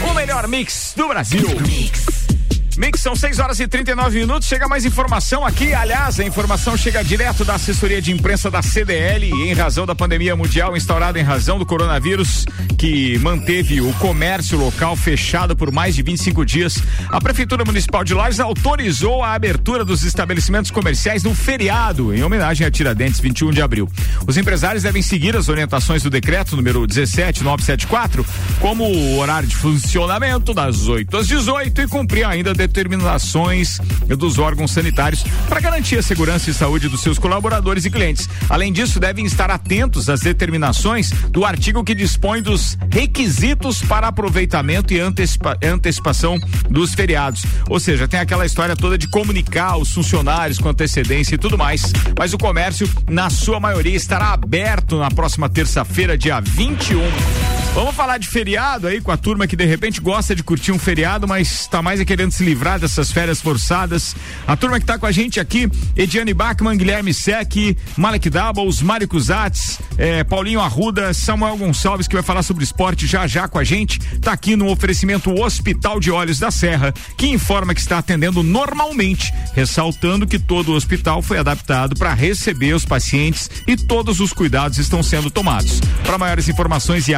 O 0.10 0.14
melhor 0.14 0.48
mix 0.48 0.94
do 0.96 1.08
Brasil. 1.08 1.48
Mix, 1.62 2.27
são 3.08 3.16
6 3.16 3.40
horas 3.40 3.60
e 3.62 3.68
39 3.68 4.20
minutos. 4.20 4.48
Chega 4.48 4.68
mais 4.68 4.84
informação 4.84 5.46
aqui. 5.46 5.74
Aliás, 5.74 6.20
a 6.20 6.26
informação 6.26 6.76
chega 6.76 7.02
direto 7.02 7.46
da 7.46 7.56
assessoria 7.56 8.02
de 8.02 8.12
imprensa 8.12 8.52
da 8.52 8.62
CDL 8.62 9.32
em 9.32 9.54
razão 9.54 9.86
da 9.86 9.96
pandemia 9.96 10.36
mundial 10.36 10.76
instaurada 10.76 11.18
em 11.18 11.24
razão 11.24 11.58
do 11.58 11.66
coronavírus, 11.66 12.46
que 12.78 13.18
manteve 13.20 13.80
o 13.80 13.94
comércio 13.94 14.60
local 14.60 14.96
fechado 14.96 15.56
por 15.56 15.72
mais 15.72 15.96
de 15.96 16.04
25 16.04 16.46
dias. 16.46 16.84
A 17.10 17.22
Prefeitura 17.22 17.64
Municipal 17.64 18.04
de 18.04 18.14
Lages 18.14 18.42
autorizou 18.42 19.24
a 19.24 19.34
abertura 19.34 19.86
dos 19.86 20.04
estabelecimentos 20.04 20.70
comerciais 20.70 21.24
no 21.24 21.34
feriado, 21.34 22.14
em 22.14 22.24
homenagem 22.24 22.68
a 22.68 22.72
Tiradentes, 22.72 23.22
21 23.22 23.52
de 23.52 23.62
abril. 23.62 23.90
Os 24.28 24.36
empresários 24.36 24.84
devem 24.84 25.02
seguir 25.02 25.36
as 25.36 25.48
orientações 25.48 26.04
do 26.04 26.10
decreto 26.10 26.56
número 26.56 26.86
17974, 26.86 28.26
como 28.60 28.84
o 28.84 29.18
horário 29.18 29.48
de 29.48 29.56
funcionamento 29.56 30.54
das 30.54 30.88
8 30.88 31.16
às 31.16 31.28
18 31.28 31.82
e 31.82 31.88
cumprir 31.88 32.26
ainda 32.26 32.54
determinações 32.68 33.80
dos 34.08 34.38
órgãos 34.38 34.72
sanitários 34.72 35.24
para 35.48 35.60
garantir 35.60 35.98
a 35.98 36.04
segurança 36.04 36.50
e 36.50 36.54
saúde 36.54 36.88
dos 36.88 37.02
seus 37.02 37.18
colaboradores 37.18 37.86
e 37.86 37.90
clientes. 37.90 38.30
Além 38.50 38.72
disso, 38.72 39.00
devem 39.00 39.26
estar 39.26 39.50
atentos 39.50 40.10
às 40.10 40.22
determinações 40.22 41.12
do 41.32 41.46
artigo 41.46 41.84
que 41.84 41.96
dispõe 41.96 42.42
dos 42.42 42.78
requisitos 42.92 43.82
para 43.82 44.08
aproveitamento 44.08 44.94
e 44.94 45.00
antecipa 45.00 45.58
antecipação 45.64 46.38
dos 46.70 46.94
feriados. 46.94 47.44
Ou 47.70 47.80
seja, 47.80 48.08
tem 48.08 48.20
aquela 48.20 48.46
história 48.46 48.76
toda 48.76 48.98
de 48.98 49.08
comunicar 49.08 49.78
os 49.78 49.92
funcionários 49.92 50.60
com 50.60 50.70
antecedência 50.70 51.36
e 51.36 51.38
tudo 51.38 51.58
mais. 51.58 51.92
Mas 52.18 52.34
o 52.34 52.38
comércio, 52.38 52.90
na 53.10 53.30
sua 53.30 53.60
maioria, 53.60 53.96
estará 53.96 54.34
aberto 54.34 54.98
na 54.98 55.10
próxima 55.10 55.50
terça-feira, 55.50 56.18
dia 56.18 56.40
21. 56.40 57.57
Vamos 57.78 57.94
falar 57.94 58.18
de 58.18 58.28
feriado 58.28 58.88
aí 58.88 59.00
com 59.00 59.12
a 59.12 59.18
turma 59.18 59.46
que 59.46 59.56
de 59.56 59.64
repente 59.64 60.02
gosta 60.02 60.36
de 60.36 60.42
curtir 60.42 60.72
um 60.72 60.80
feriado, 60.80 61.28
mas 61.28 61.62
está 61.62 61.80
mais 61.80 62.00
é 62.00 62.06
querendo 62.06 62.32
se 62.32 62.44
livrar 62.44 62.80
dessas 62.80 63.12
férias 63.12 63.40
forçadas. 63.40 64.16
A 64.48 64.58
turma 64.58 64.80
que 64.80 64.84
está 64.84 64.98
com 64.98 65.06
a 65.06 65.12
gente 65.12 65.40
aqui, 65.40 65.70
Ediane 65.96 66.34
Bachmann, 66.34 66.76
Guilherme 66.76 67.14
Sec, 67.14 67.78
Malek 67.96 68.32
Doubles, 68.32 68.82
Mário 68.82 69.08
Cusatz, 69.08 69.80
eh, 69.96 70.24
Paulinho 70.24 70.60
Arruda, 70.60 71.14
Samuel 71.14 71.56
Gonçalves, 71.56 72.08
que 72.08 72.16
vai 72.16 72.24
falar 72.24 72.42
sobre 72.42 72.64
esporte 72.64 73.06
já 73.06 73.28
já 73.28 73.48
com 73.48 73.60
a 73.60 73.64
gente. 73.64 74.00
Está 74.12 74.32
aqui 74.32 74.56
no 74.56 74.72
oferecimento 74.72 75.32
Hospital 75.40 76.00
de 76.00 76.10
Olhos 76.10 76.40
da 76.40 76.50
Serra, 76.50 76.92
que 77.16 77.28
informa 77.28 77.76
que 77.76 77.80
está 77.80 78.00
atendendo 78.00 78.42
normalmente, 78.42 79.32
ressaltando 79.54 80.26
que 80.26 80.40
todo 80.40 80.70
o 80.70 80.76
hospital 80.76 81.22
foi 81.22 81.38
adaptado 81.38 81.96
para 81.96 82.16
receber 82.16 82.74
os 82.74 82.86
pacientes 82.86 83.52
e 83.68 83.78
todos 83.78 84.20
os 84.20 84.34
cuidados 84.34 84.80
estão 84.80 85.04
sendo 85.04 85.30
tomados. 85.30 85.80
Para 86.04 86.18
maiores 86.18 86.50
informações 86.50 87.08
e 87.08 87.14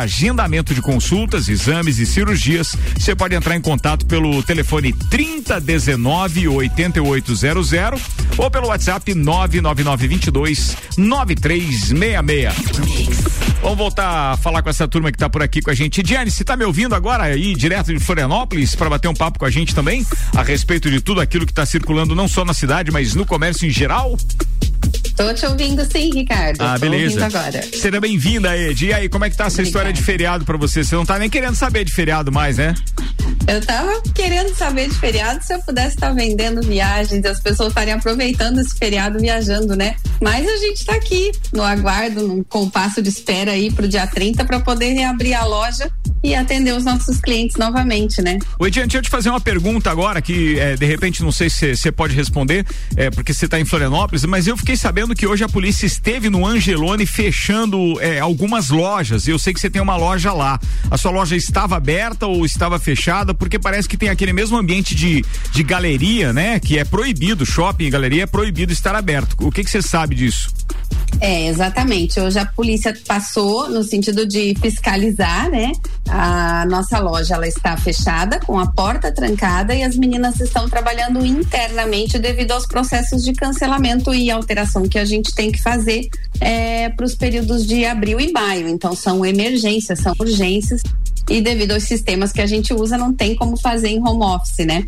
agendamento 0.49 0.73
de 0.73 0.81
consultas, 0.81 1.47
exames 1.47 1.99
e 1.99 2.05
cirurgias, 2.05 2.75
você 2.97 3.15
pode 3.15 3.35
entrar 3.35 3.55
em 3.55 3.62
contato 3.62 4.05
pelo 4.07 4.41
telefone 4.41 4.91
3019 4.91 6.47
8800 6.47 7.71
ou 8.38 8.49
pelo 8.49 8.67
WhatsApp 8.67 9.13
99922 9.13 10.75
9366. 10.97 12.53
Vamos 13.62 13.77
voltar 13.77 14.31
a 14.31 14.38
falar 14.38 14.63
com 14.63 14.69
essa 14.69 14.88
turma 14.88 15.12
que 15.12 15.17
está 15.17 15.29
por 15.29 15.43
aqui 15.43 15.62
com 15.62 15.69
a 15.69 15.75
gente. 15.75 16.01
Diane, 16.01 16.31
você 16.31 16.41
está 16.43 16.57
me 16.57 16.65
ouvindo 16.65 16.95
agora 16.95 17.25
aí, 17.25 17.53
direto 17.53 17.93
de 17.93 17.99
Florianópolis, 17.99 18.73
para 18.73 18.89
bater 18.89 19.07
um 19.07 19.13
papo 19.13 19.38
com 19.38 19.45
a 19.45 19.51
gente 19.51 19.75
também 19.75 20.03
a 20.35 20.41
respeito 20.41 20.89
de 20.89 20.99
tudo 20.99 21.21
aquilo 21.21 21.45
que 21.45 21.51
está 21.51 21.65
circulando 21.65 22.15
não 22.15 22.27
só 22.27 22.43
na 22.43 22.53
cidade, 22.53 22.91
mas 22.91 23.13
no 23.13 23.25
comércio 23.25 23.67
em 23.67 23.71
geral? 23.71 24.17
Tô 25.19 25.33
te 25.33 25.45
ouvindo 25.45 25.83
sim, 25.91 26.09
Ricardo. 26.13 26.62
Ah, 26.62 26.75
Tô 26.75 26.79
beleza. 26.79 27.25
agora. 27.25 27.62
Seja 27.62 27.99
bem-vinda, 27.99 28.57
Ed. 28.57 28.85
E 28.85 28.93
aí, 28.93 29.09
como 29.09 29.25
é 29.25 29.29
que 29.29 29.35
tá 29.35 29.47
essa 29.47 29.62
história 29.62 29.91
de 29.91 30.01
feriado 30.01 30.29
pra 30.46 30.58
você? 30.58 30.84
Você 30.84 30.96
não 30.96 31.06
tá 31.06 31.18
nem 31.18 31.30
querendo 31.30 31.56
saber 31.56 31.84
de 31.84 31.94
feriado 31.94 32.32
mais, 32.32 32.58
né? 32.58 32.76
Eu 33.48 33.65
tava 33.65 34.02
querendo 34.13 34.54
saber 34.56 34.89
de 34.89 34.96
feriado 34.96 35.44
se 35.44 35.54
eu 35.54 35.60
pudesse 35.62 35.96
estar 35.96 36.13
vendendo 36.13 36.62
viagens, 36.62 37.26
as 37.26 37.39
pessoas 37.39 37.70
estarem 37.70 37.94
aproveitando 37.94 38.60
esse 38.60 38.78
feriado 38.78 39.20
viajando, 39.20 39.76
né? 39.76 39.96
Mas 40.22 40.48
a 40.48 40.58
gente 40.58 40.86
tá 40.86 40.94
aqui 40.94 41.32
no 41.54 41.63
aguardo, 41.63 42.28
num 42.28 42.44
compasso 42.44 43.02
de 43.02 43.10
espera 43.10 43.52
aí 43.52 43.72
pro 43.72 43.88
dia 43.88 44.06
30 44.06 44.46
para 44.46 44.60
poder 44.60 44.94
reabrir 44.94 45.34
a 45.34 45.46
loja 45.46 45.89
e 46.23 46.36
atender 46.36 46.73
os 46.73 46.84
nossos 46.84 47.19
clientes 47.19 47.55
novamente, 47.58 48.21
né? 48.21 48.38
Ô, 48.58 48.67
Ediane, 48.67 48.88
deixa 48.88 48.97
eu 48.97 49.01
te 49.01 49.10
fazer 49.10 49.29
uma 49.29 49.39
pergunta 49.39 49.89
agora 49.89 50.21
que 50.21 50.60
é, 50.60 50.75
de 50.75 50.86
repente 50.86 51.23
não 51.23 51.32
sei 51.32 51.49
se 51.49 51.75
você 51.75 51.91
pode 51.91 52.15
responder, 52.15 52.65
é, 52.95 53.10
porque 53.10 53.34
você 53.34 53.45
está 53.45 53.60
em 53.60 53.65
Florianópolis, 53.65 54.25
mas 54.25 54.47
eu 54.47 54.58
fiquei 54.58 54.75
sabendo 54.75 55.15
que 55.15 55.25
hoje 55.25 55.43
a 55.43 55.49
polícia 55.49 55.86
esteve 55.86 56.29
no 56.29 56.45
Angelone 56.45 57.05
fechando 57.05 57.99
é, 58.01 58.19
algumas 58.19 58.69
lojas. 58.69 59.27
Eu 59.27 59.39
sei 59.39 59.53
que 59.53 59.60
você 59.60 59.69
tem 59.69 59.82
uma 59.82 59.95
loja 59.95 60.34
lá. 60.34 60.60
A 60.91 60.97
sua 60.97 61.12
loja 61.12 61.36
estava 61.36 61.77
aberta 61.77 62.25
ou 62.27 62.45
estava 62.45 62.79
fechada? 62.79 63.34
Porque 63.34 63.58
parece 63.58 63.88
que 63.88 63.97
tem 63.97 64.10
aquele 64.10 64.34
mesmo 64.34 64.58
ambiente 64.58 64.93
de, 64.95 65.23
de 65.51 65.63
galeria, 65.63 66.34
né? 66.34 66.60
Que 66.60 66.77
é 66.77 66.84
proibido, 66.84 67.45
shopping 67.45 67.86
e 67.86 67.89
galeria 67.89 68.23
é 68.23 68.25
proibido 68.25 68.73
estar 68.73 68.95
aberto. 68.95 69.36
O 69.39 69.52
que 69.52 69.63
que 69.63 69.69
você 69.69 69.81
sabe 69.81 70.15
disso? 70.15 70.50
É, 71.19 71.47
exatamente. 71.47 72.19
Hoje 72.19 72.39
a 72.39 72.45
polícia 72.45 72.95
passou 73.07 73.69
no 73.69 73.83
sentido 73.83 74.25
de 74.25 74.55
fiscalizar, 74.62 75.49
né? 75.49 75.71
A 76.07 76.65
nossa 76.65 76.99
loja 76.99 77.35
ela 77.35 77.47
está 77.47 77.75
fechada, 77.75 78.39
com 78.39 78.57
a 78.60 78.67
porta 78.67 79.12
trancada 79.12 79.73
e 79.73 79.83
as 79.83 79.95
meninas 79.95 80.39
estão 80.39 80.69
trabalhando 80.69 81.25
internamente 81.25 82.17
devido 82.17 82.51
aos 82.51 82.65
processos 82.65 83.23
de 83.23 83.33
cancelamento 83.33 84.13
e 84.13 84.31
alteração 84.31 84.87
que 84.87 84.97
a 84.97 85.05
gente 85.05 85.33
tem 85.33 85.51
que 85.51 85.62
fazer 85.62 86.07
é, 86.39 86.89
para 86.89 87.05
os 87.05 87.15
períodos 87.15 87.65
de 87.65 87.85
abril 87.85 88.19
e 88.19 88.31
maio. 88.31 88.67
Então 88.67 88.95
são 88.95 89.25
emergências, 89.25 89.99
são 89.99 90.13
urgências 90.19 90.81
e 91.29 91.41
devido 91.41 91.73
aos 91.73 91.83
sistemas 91.83 92.31
que 92.31 92.41
a 92.41 92.47
gente 92.47 92.73
usa 92.73 92.97
não 92.97 93.13
tem 93.13 93.35
como 93.35 93.55
fazer 93.57 93.89
em 93.89 93.99
home 93.99 94.23
office, 94.23 94.65
né? 94.65 94.85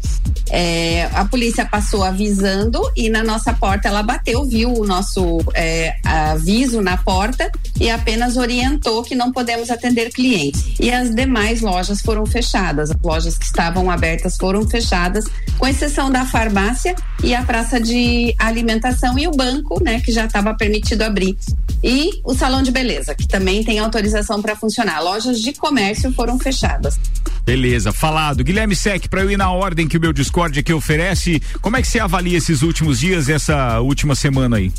É, 0.50 1.06
a 1.14 1.24
polícia 1.24 1.66
passou 1.66 2.04
avisando 2.04 2.82
e 2.96 3.10
na 3.10 3.24
nossa 3.24 3.54
porta 3.54 3.88
ela 3.88 4.02
bateu, 4.02 4.44
viu 4.44 4.74
o 4.74 4.86
nosso 4.86 5.40
é, 5.54 5.96
aviso 6.12 6.82
na 6.82 6.98
porta 6.98 7.50
e 7.80 7.90
apenas 7.90 8.38
orientou 8.38 9.04
que 9.04 9.16
não 9.16 9.32
podemos 9.32 9.70
atender 9.70 10.12
clientes. 10.12 10.74
E 10.80 10.92
as 10.92 11.14
demais 11.16 11.62
lojas 11.62 12.02
foram 12.02 12.26
fechadas. 12.26 12.92
As 12.92 13.02
lojas 13.02 13.38
que 13.38 13.46
estavam 13.46 13.90
abertas 13.90 14.36
foram 14.36 14.68
fechadas, 14.68 15.26
com 15.58 15.68
exceção 15.68 16.12
da 16.12 16.26
farmácia 16.26 16.96
e 17.24 17.34
a 17.34 17.44
praça 17.44 17.80
de 17.80 18.36
alimentação 18.38 19.18
e 19.18 19.28
o 19.28 19.32
banco, 19.32 19.82
né, 19.84 20.02
que 20.02 20.12
já 20.12 20.26
estava 20.26 20.54
permitido 20.54 21.04
abrir. 21.04 21.38
E 21.84 22.22
o 22.24 22.34
salão 22.34 22.62
de 22.62 22.72
beleza, 22.72 23.16
que 23.16 23.28
também 23.28 23.64
tem 23.64 23.80
autorização 23.80 24.42
para 24.42 24.56
funcionar. 24.56 25.02
Lojas 25.02 25.40
de 25.40 25.54
comércio 25.54 26.12
foram 26.14 26.38
fechadas. 26.38 27.00
Beleza, 27.46 27.92
falado. 27.92 28.44
Guilherme 28.44 28.76
Sec, 28.76 29.08
para 29.08 29.22
eu 29.22 29.32
ir 29.32 29.38
na 29.38 29.52
ordem 29.52 29.88
que 29.88 29.98
o 29.98 30.02
meu 30.02 30.14
Discord 30.14 30.60
aqui 30.60 30.74
oferece, 30.74 31.42
como 31.62 31.78
é 31.78 31.82
que 31.82 31.88
você 31.88 32.00
avalia 32.00 32.38
esses 32.38 32.62
últimos 32.62 33.00
dias, 33.00 33.30
essa 33.30 33.80
última 33.80 34.14
semana 34.14 34.58
aí? 34.58 34.72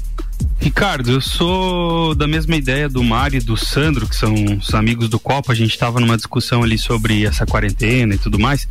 Ricardo, 0.60 1.10
eu 1.10 1.20
sou 1.20 2.14
da 2.14 2.26
mesma 2.26 2.54
ideia 2.54 2.88
do 2.88 3.02
Mário 3.02 3.38
e 3.38 3.40
do 3.40 3.56
Sandro, 3.56 4.06
que 4.06 4.14
são 4.14 4.32
os 4.58 4.72
amigos 4.74 5.08
do 5.08 5.18
Copa. 5.18 5.52
A 5.52 5.54
gente 5.56 5.70
estava 5.70 5.98
numa 5.98 6.16
discussão 6.16 6.62
ali 6.62 6.78
sobre 6.78 7.24
essa 7.26 7.44
quarentena 7.44 8.14
e 8.14 8.18
tudo 8.18 8.38
mais. 8.38 8.68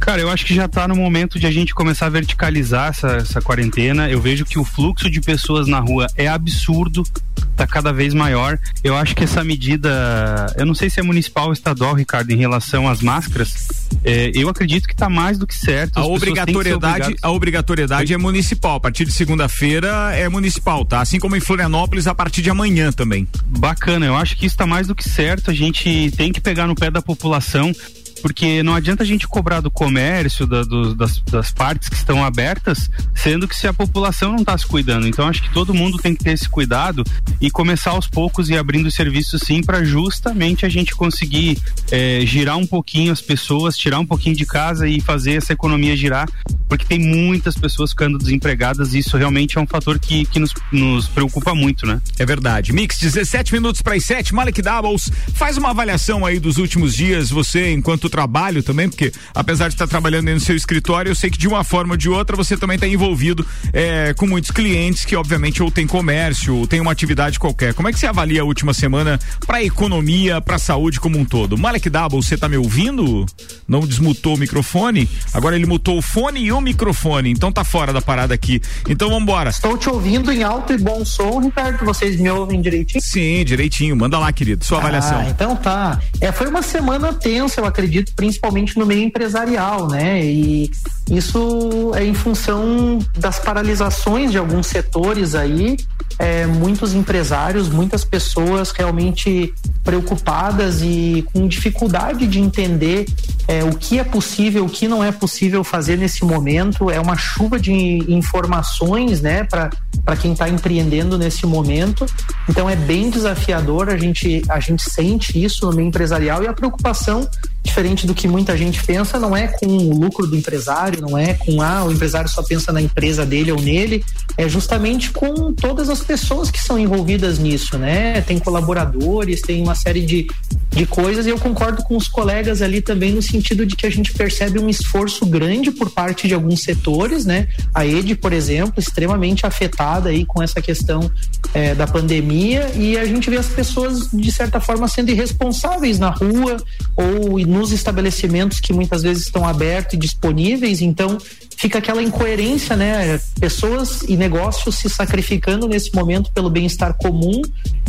Cara, 0.00 0.20
eu 0.20 0.28
acho 0.28 0.44
que 0.44 0.54
já 0.54 0.64
está 0.64 0.88
no 0.88 0.96
momento 0.96 1.38
de 1.38 1.46
a 1.46 1.50
gente 1.50 1.74
começar 1.74 2.06
a 2.06 2.10
verticalizar 2.10 2.88
essa, 2.88 3.08
essa 3.12 3.40
quarentena. 3.40 4.10
Eu 4.10 4.20
vejo 4.20 4.44
que 4.44 4.58
o 4.58 4.64
fluxo 4.64 5.08
de 5.08 5.20
pessoas 5.20 5.68
na 5.68 5.78
rua 5.78 6.08
é 6.16 6.26
absurdo, 6.26 7.04
está 7.50 7.66
cada 7.66 7.92
vez 7.92 8.12
maior. 8.12 8.58
Eu 8.82 8.96
acho 8.96 9.14
que 9.14 9.24
essa 9.24 9.44
medida, 9.44 10.52
eu 10.56 10.66
não 10.66 10.74
sei 10.74 10.90
se 10.90 10.98
é 10.98 11.02
municipal 11.02 11.46
ou 11.46 11.52
estadual, 11.52 11.94
Ricardo, 11.94 12.30
em 12.30 12.36
relação 12.36 12.88
às 12.88 13.00
máscaras, 13.00 13.88
é, 14.04 14.30
eu 14.34 14.48
acredito 14.48 14.86
que 14.86 14.94
está 14.94 15.08
mais 15.08 15.38
do 15.38 15.46
que 15.46 15.54
certo. 15.54 15.98
a 15.98 16.04
obrigatoriedade, 16.04 17.14
a 17.22 17.30
obrigatoriedade 17.30 18.14
é 18.14 18.18
municipal. 18.18 18.76
A 18.76 18.80
partir 18.80 19.04
de 19.04 19.12
segunda-feira 19.12 20.12
é 20.14 20.28
municipal, 20.28 20.84
tá? 20.84 21.00
Assim 21.00 21.18
como 21.18 21.36
em 21.36 21.40
Florianópolis 21.40 22.06
a 22.06 22.14
partir 22.14 22.42
de 22.42 22.50
amanhã 22.50 22.92
também. 22.92 23.28
Bacana, 23.46 24.06
eu 24.06 24.16
acho 24.16 24.36
que 24.36 24.46
isso 24.46 24.54
está 24.54 24.66
mais 24.66 24.86
do 24.86 24.94
que 24.94 25.08
certo. 25.08 25.50
A 25.50 25.54
gente 25.54 26.10
tem 26.16 26.32
que 26.32 26.40
pegar 26.40 26.66
no 26.66 26.74
pé 26.74 26.90
da 26.90 27.02
população 27.02 27.72
porque 28.20 28.62
não 28.62 28.74
adianta 28.74 29.02
a 29.02 29.06
gente 29.06 29.26
cobrar 29.26 29.60
do 29.60 29.70
comércio, 29.70 30.46
da, 30.46 30.62
do, 30.62 30.94
das, 30.94 31.18
das, 31.20 31.50
partes 31.50 31.88
que 31.88 31.96
estão 31.96 32.24
abertas, 32.24 32.90
sendo 33.14 33.48
que 33.48 33.56
se 33.56 33.66
a 33.66 33.72
população 33.72 34.32
não 34.32 34.40
está 34.40 34.56
se 34.56 34.66
cuidando. 34.66 35.06
Então 35.06 35.26
acho 35.26 35.42
que 35.42 35.52
todo 35.52 35.74
mundo 35.74 35.98
tem 35.98 36.14
que 36.14 36.22
ter 36.24 36.32
esse 36.32 36.48
cuidado 36.48 37.04
e 37.40 37.50
começar 37.50 37.90
aos 37.90 38.06
poucos 38.06 38.48
e 38.48 38.56
abrindo 38.56 38.90
serviço 38.90 39.38
sim 39.38 39.62
para 39.62 39.84
justamente 39.84 40.66
a 40.66 40.68
gente 40.68 40.94
conseguir 40.94 41.58
é, 41.90 42.20
girar 42.24 42.56
um 42.56 42.66
pouquinho 42.66 43.12
as 43.12 43.20
pessoas, 43.20 43.76
tirar 43.76 43.98
um 43.98 44.06
pouquinho 44.06 44.36
de 44.36 44.46
casa 44.46 44.86
e 44.86 45.00
fazer 45.00 45.34
essa 45.34 45.52
economia 45.52 45.96
girar, 45.96 46.28
porque 46.68 46.84
tem 46.84 46.98
muitas 46.98 47.56
pessoas 47.56 47.90
ficando 47.90 48.18
desempregadas 48.18 48.94
e 48.94 48.98
isso 48.98 49.16
realmente 49.16 49.58
é 49.58 49.60
um 49.60 49.66
fator 49.66 49.98
que, 49.98 50.24
que 50.26 50.38
nos, 50.38 50.52
nos 50.70 51.08
preocupa 51.08 51.54
muito, 51.54 51.86
né? 51.86 52.00
É 52.18 52.26
verdade. 52.26 52.72
Mix, 52.72 52.98
17 52.98 53.52
minutos 53.52 53.82
para 53.82 53.94
as 53.94 54.04
7, 54.04 54.34
Malik 54.34 54.60
Doubles, 54.60 55.10
faz 55.34 55.56
uma 55.56 55.70
avaliação 55.70 56.26
aí 56.26 56.38
dos 56.38 56.58
últimos 56.58 56.94
dias, 56.94 57.30
você 57.30 57.72
enquanto 57.72 58.09
trabalho 58.10 58.62
também, 58.62 58.88
porque 58.88 59.12
apesar 59.34 59.68
de 59.68 59.74
estar 59.74 59.86
trabalhando 59.86 60.30
no 60.30 60.40
seu 60.40 60.56
escritório, 60.56 61.10
eu 61.10 61.14
sei 61.14 61.30
que 61.30 61.38
de 61.38 61.48
uma 61.48 61.64
forma 61.64 61.94
ou 61.94 61.96
de 61.96 62.08
outra 62.08 62.36
você 62.36 62.56
também 62.56 62.74
está 62.74 62.86
envolvido 62.86 63.46
é, 63.72 64.12
com 64.14 64.26
muitos 64.26 64.50
clientes 64.50 65.04
que, 65.04 65.16
obviamente, 65.16 65.62
ou 65.62 65.70
tem 65.70 65.86
comércio, 65.86 66.56
ou 66.56 66.66
tem 66.66 66.80
uma 66.80 66.92
atividade 66.92 67.38
qualquer. 67.38 67.74
Como 67.74 67.88
é 67.88 67.92
que 67.92 67.98
você 67.98 68.06
avalia 68.06 68.42
a 68.42 68.44
última 68.44 68.74
semana 68.74 69.18
para 69.46 69.58
a 69.58 69.64
economia, 69.64 70.40
para 70.40 70.56
a 70.56 70.58
saúde 70.58 71.00
como 71.00 71.18
um 71.18 71.24
todo? 71.24 71.56
Malek 71.56 71.88
Double, 71.88 72.22
você 72.22 72.34
está 72.34 72.48
me 72.48 72.56
ouvindo? 72.56 73.24
Não 73.66 73.80
desmutou 73.80 74.34
o 74.34 74.38
microfone? 74.38 75.08
Agora 75.32 75.56
ele 75.56 75.66
mutou 75.66 75.98
o 75.98 76.02
fone 76.02 76.40
e 76.40 76.52
o 76.52 76.60
microfone, 76.60 77.30
então 77.30 77.52
tá 77.52 77.64
fora 77.64 77.92
da 77.92 78.02
parada 78.02 78.34
aqui. 78.34 78.60
Então 78.88 79.08
vamos 79.08 79.22
embora. 79.22 79.50
Estou 79.50 79.78
te 79.78 79.88
ouvindo 79.88 80.32
em 80.32 80.42
alto 80.42 80.72
e 80.72 80.78
bom 80.78 81.04
som, 81.04 81.40
Ricardo. 81.40 81.84
Vocês 81.84 82.18
me 82.18 82.30
ouvem 82.30 82.60
direitinho? 82.60 83.02
Sim, 83.02 83.44
direitinho. 83.44 83.96
Manda 83.96 84.18
lá, 84.18 84.32
querido, 84.32 84.64
sua 84.64 84.78
ah, 84.78 84.80
avaliação. 84.80 85.28
Então 85.28 85.56
tá. 85.56 86.00
É, 86.20 86.32
foi 86.32 86.48
uma 86.48 86.62
semana 86.62 87.12
tensa, 87.12 87.60
eu 87.60 87.64
acredito 87.64 87.99
acredito 88.00 88.14
principalmente 88.14 88.78
no 88.78 88.86
meio 88.86 89.02
empresarial, 89.02 89.88
né? 89.88 90.24
E 90.24 90.70
isso 91.10 91.92
é 91.94 92.04
em 92.04 92.14
função 92.14 92.98
das 93.16 93.38
paralisações 93.38 94.30
de 94.30 94.38
alguns 94.38 94.66
setores 94.66 95.34
aí, 95.34 95.76
é, 96.18 96.46
muitos 96.46 96.94
empresários, 96.94 97.68
muitas 97.68 98.04
pessoas 98.04 98.70
realmente 98.70 99.52
preocupadas 99.82 100.82
e 100.82 101.24
com 101.32 101.48
dificuldade 101.48 102.26
de 102.26 102.38
entender 102.38 103.06
é, 103.48 103.64
o 103.64 103.74
que 103.74 103.98
é 103.98 104.04
possível, 104.04 104.64
o 104.64 104.68
que 104.68 104.86
não 104.86 105.02
é 105.02 105.10
possível 105.10 105.64
fazer 105.64 105.96
nesse 105.96 106.24
momento. 106.24 106.90
É 106.90 107.00
uma 107.00 107.16
chuva 107.16 107.58
de 107.58 107.72
informações, 107.72 109.20
né, 109.20 109.44
para 109.44 110.16
quem 110.16 110.32
está 110.32 110.48
empreendendo 110.48 111.16
nesse 111.16 111.46
momento. 111.46 112.06
Então 112.48 112.68
é 112.68 112.76
bem 112.76 113.10
desafiador. 113.10 113.88
A 113.88 113.96
gente 113.96 114.42
a 114.48 114.60
gente 114.60 114.88
sente 114.88 115.42
isso 115.42 115.66
no 115.66 115.72
meio 115.74 115.88
empresarial 115.88 116.42
e 116.42 116.46
a 116.46 116.52
preocupação 116.52 117.28
diferente 117.62 118.06
do 118.06 118.14
que 118.14 118.26
muita 118.26 118.56
gente 118.56 118.82
pensa, 118.84 119.18
não 119.18 119.36
é 119.36 119.46
com 119.46 119.66
o 119.66 119.98
lucro 119.98 120.26
do 120.26 120.36
empresário, 120.36 121.00
não 121.00 121.16
é 121.16 121.34
com 121.34 121.60
ah, 121.60 121.84
o 121.84 121.92
empresário 121.92 122.28
só 122.28 122.42
pensa 122.42 122.72
na 122.72 122.80
empresa 122.80 123.24
dele 123.26 123.52
ou 123.52 123.60
nele, 123.60 124.04
é 124.36 124.48
justamente 124.48 125.10
com 125.10 125.52
todas 125.52 125.88
as 125.88 126.00
pessoas 126.00 126.50
que 126.50 126.60
são 126.60 126.78
envolvidas 126.78 127.38
nisso, 127.38 127.78
né? 127.78 128.20
Tem 128.22 128.38
colaboradores, 128.38 129.42
tem 129.42 129.62
uma 129.62 129.74
série 129.74 130.00
de, 130.00 130.26
de 130.70 130.86
coisas 130.86 131.26
e 131.26 131.30
eu 131.30 131.38
concordo 131.38 131.82
com 131.82 131.96
os 131.96 132.08
colegas 132.08 132.62
ali 132.62 132.80
também 132.80 133.12
no 133.12 133.22
sentido 133.22 133.66
de 133.66 133.76
que 133.76 133.86
a 133.86 133.90
gente 133.90 134.12
percebe 134.12 134.58
um 134.58 134.68
esforço 134.68 135.26
grande 135.26 135.70
por 135.70 135.90
parte 135.90 136.26
de 136.26 136.34
alguns 136.34 136.62
setores, 136.62 137.26
né? 137.26 137.48
A 137.74 137.86
ED, 137.86 138.16
por 138.16 138.32
exemplo, 138.32 138.74
extremamente 138.78 139.46
afetada 139.46 140.08
aí 140.08 140.24
com 140.24 140.42
essa 140.42 140.60
questão 140.62 141.10
é, 141.52 141.74
da 141.74 141.86
pandemia 141.86 142.70
e 142.74 142.96
a 142.96 143.04
gente 143.04 143.28
vê 143.28 143.36
as 143.36 143.48
pessoas 143.48 144.08
de 144.12 144.32
certa 144.32 144.60
forma 144.60 144.88
sendo 144.88 145.10
irresponsáveis 145.10 145.98
na 145.98 146.10
rua 146.10 146.56
ou 146.96 147.38
nos 147.50 147.72
estabelecimentos 147.72 148.60
que 148.60 148.72
muitas 148.72 149.02
vezes 149.02 149.24
estão 149.24 149.46
abertos 149.46 149.94
e 149.94 149.96
disponíveis, 149.96 150.80
então 150.80 151.18
fica 151.60 151.78
aquela 151.78 152.02
incoerência, 152.02 152.74
né? 152.74 153.20
Pessoas 153.38 154.02
e 154.08 154.16
negócios 154.16 154.76
se 154.76 154.88
sacrificando 154.88 155.68
nesse 155.68 155.94
momento 155.94 156.32
pelo 156.32 156.48
bem-estar 156.48 156.94
comum 156.94 157.42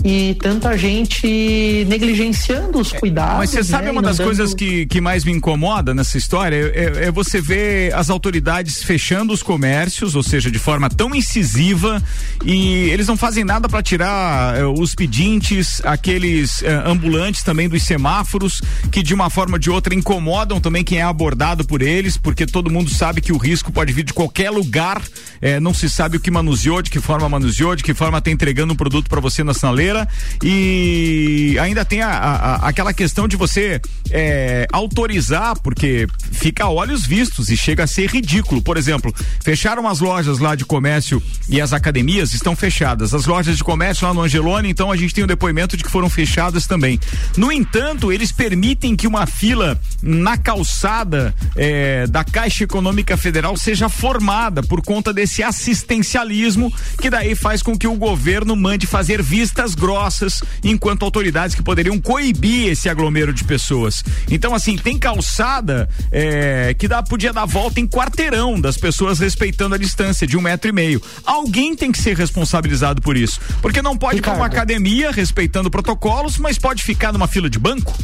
e 0.04 0.36
tanta 0.42 0.78
gente 0.78 1.86
negligenciando 1.88 2.80
os 2.80 2.92
cuidados. 2.92 3.38
Mas 3.38 3.50
você 3.52 3.64
sabe 3.64 3.86
né? 3.86 3.92
uma 3.92 4.02
das 4.02 4.20
coisas 4.20 4.54
que, 4.54 4.86
que 4.88 5.00
mais 5.00 5.24
me 5.24 5.32
incomoda 5.32 5.94
nessa 5.94 6.18
história? 6.18 6.56
É, 6.56 6.80
é, 6.80 7.06
é, 7.06 7.12
você 7.12 7.40
ver 7.40 7.94
as 7.94 8.10
autoridades 8.10 8.84
fechando 8.84 9.32
os 9.32 9.42
comércios, 9.42 10.16
ou 10.16 10.24
seja, 10.24 10.52
de 10.52 10.60
forma 10.60 10.90
tão 10.90 11.16
incisiva, 11.16 12.04
e 12.44 12.90
eles 12.90 13.08
não 13.08 13.16
fazem 13.16 13.46
nada 13.46 13.70
para 13.70 13.82
tirar 13.82 14.58
é, 14.58 14.66
os 14.66 14.96
pedintes, 14.96 15.82
aqueles 15.86 16.62
é, 16.64 16.74
ambulantes 16.86 17.44
também 17.44 17.70
dos 17.70 17.84
semáforos, 17.84 18.62
que 18.92 19.02
de 19.02 19.14
uma 19.14 19.30
forma 19.30 19.56
ou 19.56 19.60
de 19.60 19.70
outra 19.70 19.94
incomodam 19.94 20.60
também 20.60 20.84
quem 20.84 20.98
é 20.98 21.04
abordado 21.04 21.64
por 21.64 21.82
eles, 21.82 22.18
porque 22.18 22.46
todo 22.46 22.70
mundo 22.70 22.90
sabe 22.90 23.22
que 23.22 23.32
o 23.32 23.38
risco 23.38 23.61
risco 23.62 23.72
pode 23.72 23.94
vir 23.94 24.04
de 24.04 24.14
qualquer 24.14 24.50
lugar, 24.50 25.02
é, 25.40 25.60
não 25.60 25.74
se 25.74 25.88
sabe 25.88 26.18
o 26.18 26.20
que 26.20 26.32
manuseou, 26.32 26.82
de 26.82 26.90
que 26.90 27.00
forma 27.00 27.30
manuseou, 27.30 27.76
de 27.76 27.84
que 27.84 27.94
forma 27.94 28.18
está 28.18 28.32
entregando 28.32 28.74
um 28.74 28.76
produto 28.76 29.08
para 29.08 29.22
você 29.22 29.44
na 29.44 29.54
sinaleira 29.54 30.08
e 30.44 31.56
ainda 31.62 31.86
tem 31.86 32.02
a, 32.02 32.10
a, 32.10 32.56
aquela 32.68 32.94
questão 32.94 33.28
de 33.28 33.36
você 33.36 33.80
é, 34.10 34.68
autorizar, 34.72 35.60
porque 35.62 36.08
fica 36.32 36.64
a 36.64 36.70
olhos 36.70 37.06
vistos 37.06 37.50
e 37.50 37.58
chega 37.58 37.84
a 37.84 37.88
ser 37.88 38.10
ridículo. 38.10 38.62
Por 38.62 38.78
exemplo, 38.78 39.14
fecharam 39.44 39.88
as 39.88 40.00
lojas 40.00 40.40
lá 40.40 40.56
de 40.56 40.66
comércio 40.66 41.22
e 41.48 41.62
as 41.62 41.72
academias 41.72 42.34
estão 42.34 42.56
fechadas. 42.56 43.14
As 43.14 43.26
lojas 43.26 43.58
de 43.58 43.64
comércio 43.64 44.08
lá 44.08 44.14
no 44.14 44.22
Angelone, 44.22 44.70
então 44.70 44.92
a 44.92 44.98
gente 44.98 45.14
tem 45.14 45.24
o 45.24 45.28
depoimento 45.28 45.78
de 45.78 45.84
que 45.84 45.92
foram 45.92 46.10
fechadas 46.10 46.66
também. 46.66 47.00
No 47.38 47.52
entanto, 47.52 48.12
eles 48.12 48.32
permitem 48.32 48.96
que 48.96 49.08
uma 49.08 49.28
fila 49.28 49.80
na 50.02 50.36
calçada 50.38 51.34
é, 51.56 52.08
da 52.08 52.24
Caixa 52.24 52.64
Econômica 52.64 53.16
Federal 53.16 53.41
Federal 53.42 53.58
seja 53.58 53.90
formada 53.90 54.62
por 54.62 54.84
conta 54.84 55.12
desse 55.12 55.42
assistencialismo 55.42 56.72
que 57.02 57.10
daí 57.10 57.34
faz 57.34 57.64
com 57.64 57.76
que 57.76 57.88
o 57.88 57.96
governo 57.96 58.56
mande 58.56 58.86
fazer 58.86 59.20
vistas 59.20 59.74
grossas 59.74 60.44
enquanto 60.64 61.04
autoridades 61.04 61.56
que 61.56 61.64
poderiam 61.64 62.00
coibir 62.00 62.68
esse 62.68 62.88
aglomero 62.88 63.34
de 63.34 63.44
pessoas. 63.44 64.04
Então, 64.30 64.54
assim, 64.54 64.76
tem 64.76 64.96
calçada 64.96 65.90
é, 66.12 66.76
que 66.78 66.88
dá, 66.88 67.02
podia 67.02 67.34
dar 67.34 67.46
volta 67.46 67.80
em 67.80 67.88
quarteirão 67.88 68.62
das 68.62 68.78
pessoas 68.78 69.18
respeitando 69.18 69.74
a 69.74 69.78
distância 69.80 70.28
de 70.28 70.38
um 70.38 70.42
metro 70.42 70.70
e 70.70 70.72
meio. 70.72 71.02
Alguém 71.26 71.76
tem 71.76 71.92
que 71.92 72.00
ser 72.00 72.16
responsabilizado 72.16 73.02
por 73.02 73.18
isso. 73.18 73.42
Porque 73.60 73.82
não 73.82 73.98
pode 73.98 74.20
ir 74.20 74.22
para 74.22 74.36
uma 74.36 74.46
academia 74.46 75.10
respeitando 75.10 75.72
protocolos, 75.72 76.38
mas 76.38 76.60
pode 76.60 76.84
ficar 76.84 77.12
numa 77.12 77.28
fila 77.28 77.50
de 77.50 77.58
banco. 77.58 77.98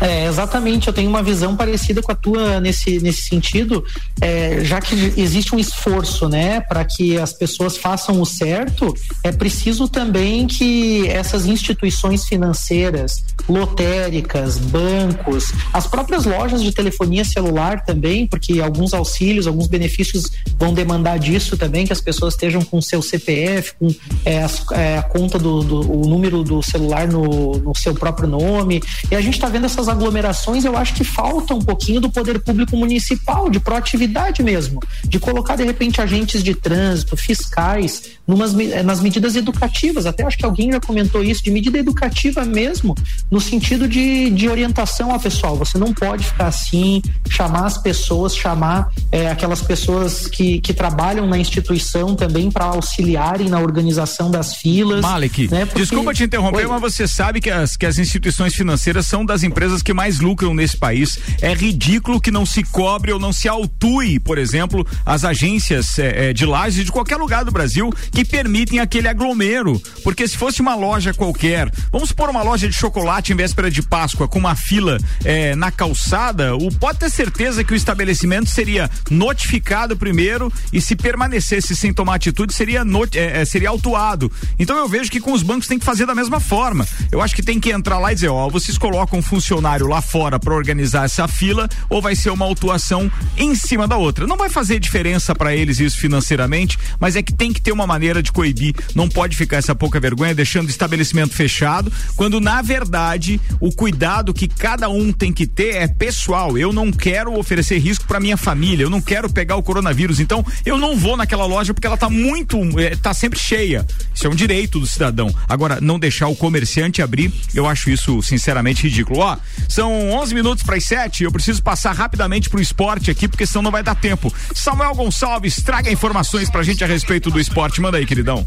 É, 0.00 0.26
exatamente, 0.26 0.88
eu 0.88 0.92
tenho 0.92 1.08
uma 1.08 1.22
visão 1.22 1.56
parecida 1.56 2.02
com 2.02 2.12
a 2.12 2.14
tua 2.14 2.60
nesse, 2.60 2.98
nesse 3.00 3.22
sentido, 3.22 3.84
é, 4.20 4.55
já 4.64 4.80
que 4.80 4.94
existe 5.16 5.54
um 5.54 5.58
esforço, 5.58 6.28
né, 6.28 6.60
para 6.60 6.84
que 6.84 7.18
as 7.18 7.32
pessoas 7.32 7.76
façam 7.76 8.20
o 8.20 8.26
certo, 8.26 8.92
é 9.22 9.32
preciso 9.32 9.88
também 9.88 10.46
que 10.46 11.08
essas 11.08 11.46
instituições 11.46 12.24
financeiras, 12.24 13.24
lotéricas, 13.48 14.58
bancos, 14.58 15.52
as 15.72 15.86
próprias 15.86 16.24
lojas 16.24 16.62
de 16.62 16.72
telefonia 16.72 17.24
celular 17.24 17.84
também, 17.84 18.26
porque 18.26 18.60
alguns 18.60 18.92
auxílios, 18.92 19.46
alguns 19.46 19.66
benefícios 19.66 20.24
vão 20.58 20.74
demandar 20.74 21.18
disso 21.18 21.56
também, 21.56 21.86
que 21.86 21.92
as 21.92 22.00
pessoas 22.00 22.34
estejam 22.34 22.62
com 22.62 22.80
seu 22.80 23.00
CPF, 23.00 23.74
com 23.78 23.94
é, 24.24 24.42
a, 24.42 24.50
é, 24.72 24.98
a 24.98 25.02
conta 25.02 25.38
do, 25.38 25.62
do 25.62 25.86
o 25.86 26.08
número 26.08 26.42
do 26.42 26.62
celular 26.62 27.06
no, 27.06 27.52
no 27.58 27.74
seu 27.74 27.94
próprio 27.94 28.28
nome, 28.28 28.82
e 29.10 29.14
a 29.14 29.20
gente 29.20 29.34
está 29.34 29.48
vendo 29.48 29.66
essa 29.66 29.76
nessas 29.76 29.88
aglomerações 29.88 30.64
eu 30.64 30.76
acho 30.76 30.94
que 30.94 31.04
falta 31.04 31.54
um 31.54 31.60
pouquinho 31.60 32.00
do 32.00 32.10
poder 32.10 32.40
público 32.40 32.76
municipal, 32.76 33.50
de 33.50 33.60
proatividade 33.60 34.42
mesmo, 34.46 34.80
de 35.04 35.18
colocar 35.18 35.56
de 35.56 35.64
repente 35.64 36.00
agentes 36.00 36.40
de 36.42 36.54
trânsito, 36.54 37.16
fiscais, 37.16 38.12
numas, 38.24 38.56
eh, 38.56 38.82
nas 38.84 39.00
medidas 39.00 39.34
educativas. 39.34 40.06
Até 40.06 40.22
acho 40.24 40.38
que 40.38 40.44
alguém 40.44 40.70
já 40.70 40.80
comentou 40.80 41.22
isso, 41.24 41.42
de 41.42 41.50
medida 41.50 41.78
educativa 41.78 42.44
mesmo, 42.44 42.94
no 43.28 43.40
sentido 43.40 43.88
de, 43.88 44.30
de 44.30 44.48
orientação 44.48 45.10
ao 45.10 45.18
pessoal. 45.18 45.56
Você 45.56 45.76
não 45.76 45.92
pode 45.92 46.24
ficar 46.24 46.46
assim, 46.46 47.02
chamar 47.28 47.66
as 47.66 47.76
pessoas, 47.76 48.36
chamar 48.36 48.88
é, 49.10 49.28
aquelas 49.28 49.62
pessoas 49.62 50.28
que, 50.28 50.60
que 50.60 50.72
trabalham 50.72 51.26
na 51.26 51.36
instituição 51.36 52.14
também 52.14 52.48
para 52.48 52.66
auxiliarem 52.66 53.48
na 53.48 53.58
organização 53.58 54.30
das 54.30 54.54
filas. 54.56 55.00
Malek, 55.00 55.50
né? 55.50 55.66
Porque... 55.66 55.80
desculpa 55.80 56.14
te 56.14 56.22
interromper, 56.22 56.66
Oi. 56.66 56.66
mas 56.66 56.80
você 56.80 57.08
sabe 57.08 57.40
que 57.40 57.50
as, 57.50 57.76
que 57.76 57.84
as 57.84 57.98
instituições 57.98 58.54
financeiras 58.54 59.06
são 59.06 59.24
das 59.24 59.42
empresas 59.42 59.82
que 59.82 59.92
mais 59.92 60.20
lucram 60.20 60.54
nesse 60.54 60.76
país. 60.76 61.18
É 61.42 61.52
ridículo 61.52 62.20
que 62.20 62.30
não 62.30 62.46
se 62.46 62.62
cobre 62.62 63.12
ou 63.12 63.18
não 63.18 63.32
se 63.32 63.48
autue, 63.48 64.20
por 64.20 64.35
exemplo, 64.38 64.86
as 65.04 65.24
agências 65.24 65.98
é, 65.98 66.32
de 66.32 66.44
lajes 66.44 66.84
de 66.84 66.92
qualquer 66.92 67.16
lugar 67.16 67.44
do 67.44 67.50
Brasil 67.50 67.92
que 68.10 68.24
permitem 68.24 68.78
aquele 68.78 69.08
aglomero. 69.08 69.80
Porque 70.02 70.26
se 70.26 70.36
fosse 70.36 70.60
uma 70.60 70.74
loja 70.74 71.14
qualquer, 71.14 71.70
vamos 71.90 72.08
supor 72.08 72.28
uma 72.28 72.42
loja 72.42 72.68
de 72.68 72.74
chocolate 72.74 73.32
em 73.32 73.36
véspera 73.36 73.70
de 73.70 73.82
Páscoa 73.82 74.28
com 74.28 74.38
uma 74.38 74.54
fila 74.54 74.98
é, 75.24 75.54
na 75.54 75.70
calçada, 75.70 76.56
o, 76.56 76.72
pode 76.72 76.98
ter 76.98 77.10
certeza 77.10 77.64
que 77.64 77.72
o 77.72 77.76
estabelecimento 77.76 78.48
seria 78.48 78.90
notificado 79.10 79.96
primeiro 79.96 80.52
e 80.72 80.80
se 80.80 80.96
permanecesse 80.96 81.74
sem 81.74 81.92
tomar 81.92 82.16
atitude 82.16 82.52
seria, 82.52 82.84
not, 82.84 83.16
é, 83.18 83.44
seria 83.44 83.68
autuado. 83.68 84.30
Então 84.58 84.76
eu 84.76 84.88
vejo 84.88 85.10
que 85.10 85.20
com 85.20 85.32
os 85.32 85.42
bancos 85.42 85.66
tem 85.66 85.78
que 85.78 85.84
fazer 85.84 86.06
da 86.06 86.14
mesma 86.14 86.40
forma. 86.40 86.86
Eu 87.10 87.20
acho 87.20 87.34
que 87.34 87.42
tem 87.42 87.60
que 87.60 87.70
entrar 87.70 87.98
lá 87.98 88.12
e 88.12 88.14
dizer, 88.14 88.28
ó, 88.28 88.48
vocês 88.48 88.78
colocam 88.78 89.18
um 89.18 89.22
funcionário 89.22 89.86
lá 89.86 90.00
fora 90.00 90.38
para 90.38 90.54
organizar 90.54 91.04
essa 91.04 91.26
fila 91.28 91.68
ou 91.88 92.00
vai 92.02 92.14
ser 92.14 92.30
uma 92.30 92.44
autuação 92.44 93.10
em 93.36 93.54
cima 93.54 93.86
da 93.86 93.96
outra. 93.96 94.25
Não 94.26 94.36
vai 94.36 94.48
fazer 94.48 94.78
diferença 94.78 95.34
para 95.34 95.54
eles 95.54 95.80
isso 95.80 95.98
financeiramente, 95.98 96.78
mas 96.98 97.16
é 97.16 97.22
que 97.22 97.32
tem 97.32 97.52
que 97.52 97.60
ter 97.60 97.72
uma 97.72 97.86
maneira 97.86 98.22
de 98.22 98.32
coibir. 98.32 98.74
Não 98.94 99.08
pode 99.08 99.36
ficar 99.36 99.58
essa 99.58 99.74
pouca 99.74 100.00
vergonha 100.00 100.34
deixando 100.34 100.66
o 100.66 100.70
estabelecimento 100.70 101.34
fechado, 101.34 101.92
quando 102.16 102.40
na 102.40 102.62
verdade 102.62 103.40
o 103.60 103.72
cuidado 103.72 104.34
que 104.34 104.48
cada 104.48 104.88
um 104.88 105.12
tem 105.12 105.32
que 105.32 105.46
ter 105.46 105.76
é 105.76 105.88
pessoal. 105.88 106.56
Eu 106.58 106.72
não 106.72 106.90
quero 106.90 107.38
oferecer 107.38 107.78
risco 107.78 108.06
para 108.06 108.20
minha 108.20 108.36
família, 108.36 108.84
eu 108.84 108.90
não 108.90 109.00
quero 109.00 109.30
pegar 109.30 109.56
o 109.56 109.62
coronavírus. 109.62 110.20
Então 110.20 110.44
eu 110.64 110.78
não 110.78 110.96
vou 110.96 111.16
naquela 111.16 111.46
loja 111.46 111.72
porque 111.72 111.86
ela 111.86 111.96
tá 111.96 112.08
muito, 112.08 112.58
é, 112.78 112.96
tá 112.96 113.12
sempre 113.14 113.38
cheia. 113.38 113.86
Isso 114.14 114.26
é 114.26 114.30
um 114.30 114.34
direito 114.34 114.80
do 114.80 114.86
cidadão. 114.86 115.32
Agora 115.48 115.80
não 115.80 115.98
deixar 115.98 116.28
o 116.28 116.36
comerciante 116.36 117.02
abrir, 117.02 117.32
eu 117.54 117.66
acho 117.66 117.90
isso 117.90 118.22
sinceramente 118.22 118.82
ridículo. 118.82 119.20
Ó, 119.20 119.36
são 119.68 120.10
11 120.10 120.34
minutos 120.34 120.64
para 120.64 120.76
as 120.76 120.84
7, 120.84 121.24
eu 121.24 121.32
preciso 121.32 121.62
passar 121.62 121.92
rapidamente 121.92 122.48
pro 122.48 122.60
esporte 122.60 123.10
aqui 123.10 123.28
porque 123.28 123.46
senão 123.46 123.62
não 123.62 123.70
vai 123.70 123.82
dar 123.82 123.94
tempo. 124.16 124.32
Samuel 124.54 124.94
Gonçalves, 124.94 125.56
traga 125.56 125.90
informações 125.90 126.50
pra 126.50 126.62
gente 126.62 126.82
a 126.82 126.86
respeito 126.86 127.30
do 127.30 127.38
esporte. 127.38 127.80
Manda 127.80 127.98
aí, 127.98 128.06
queridão. 128.06 128.46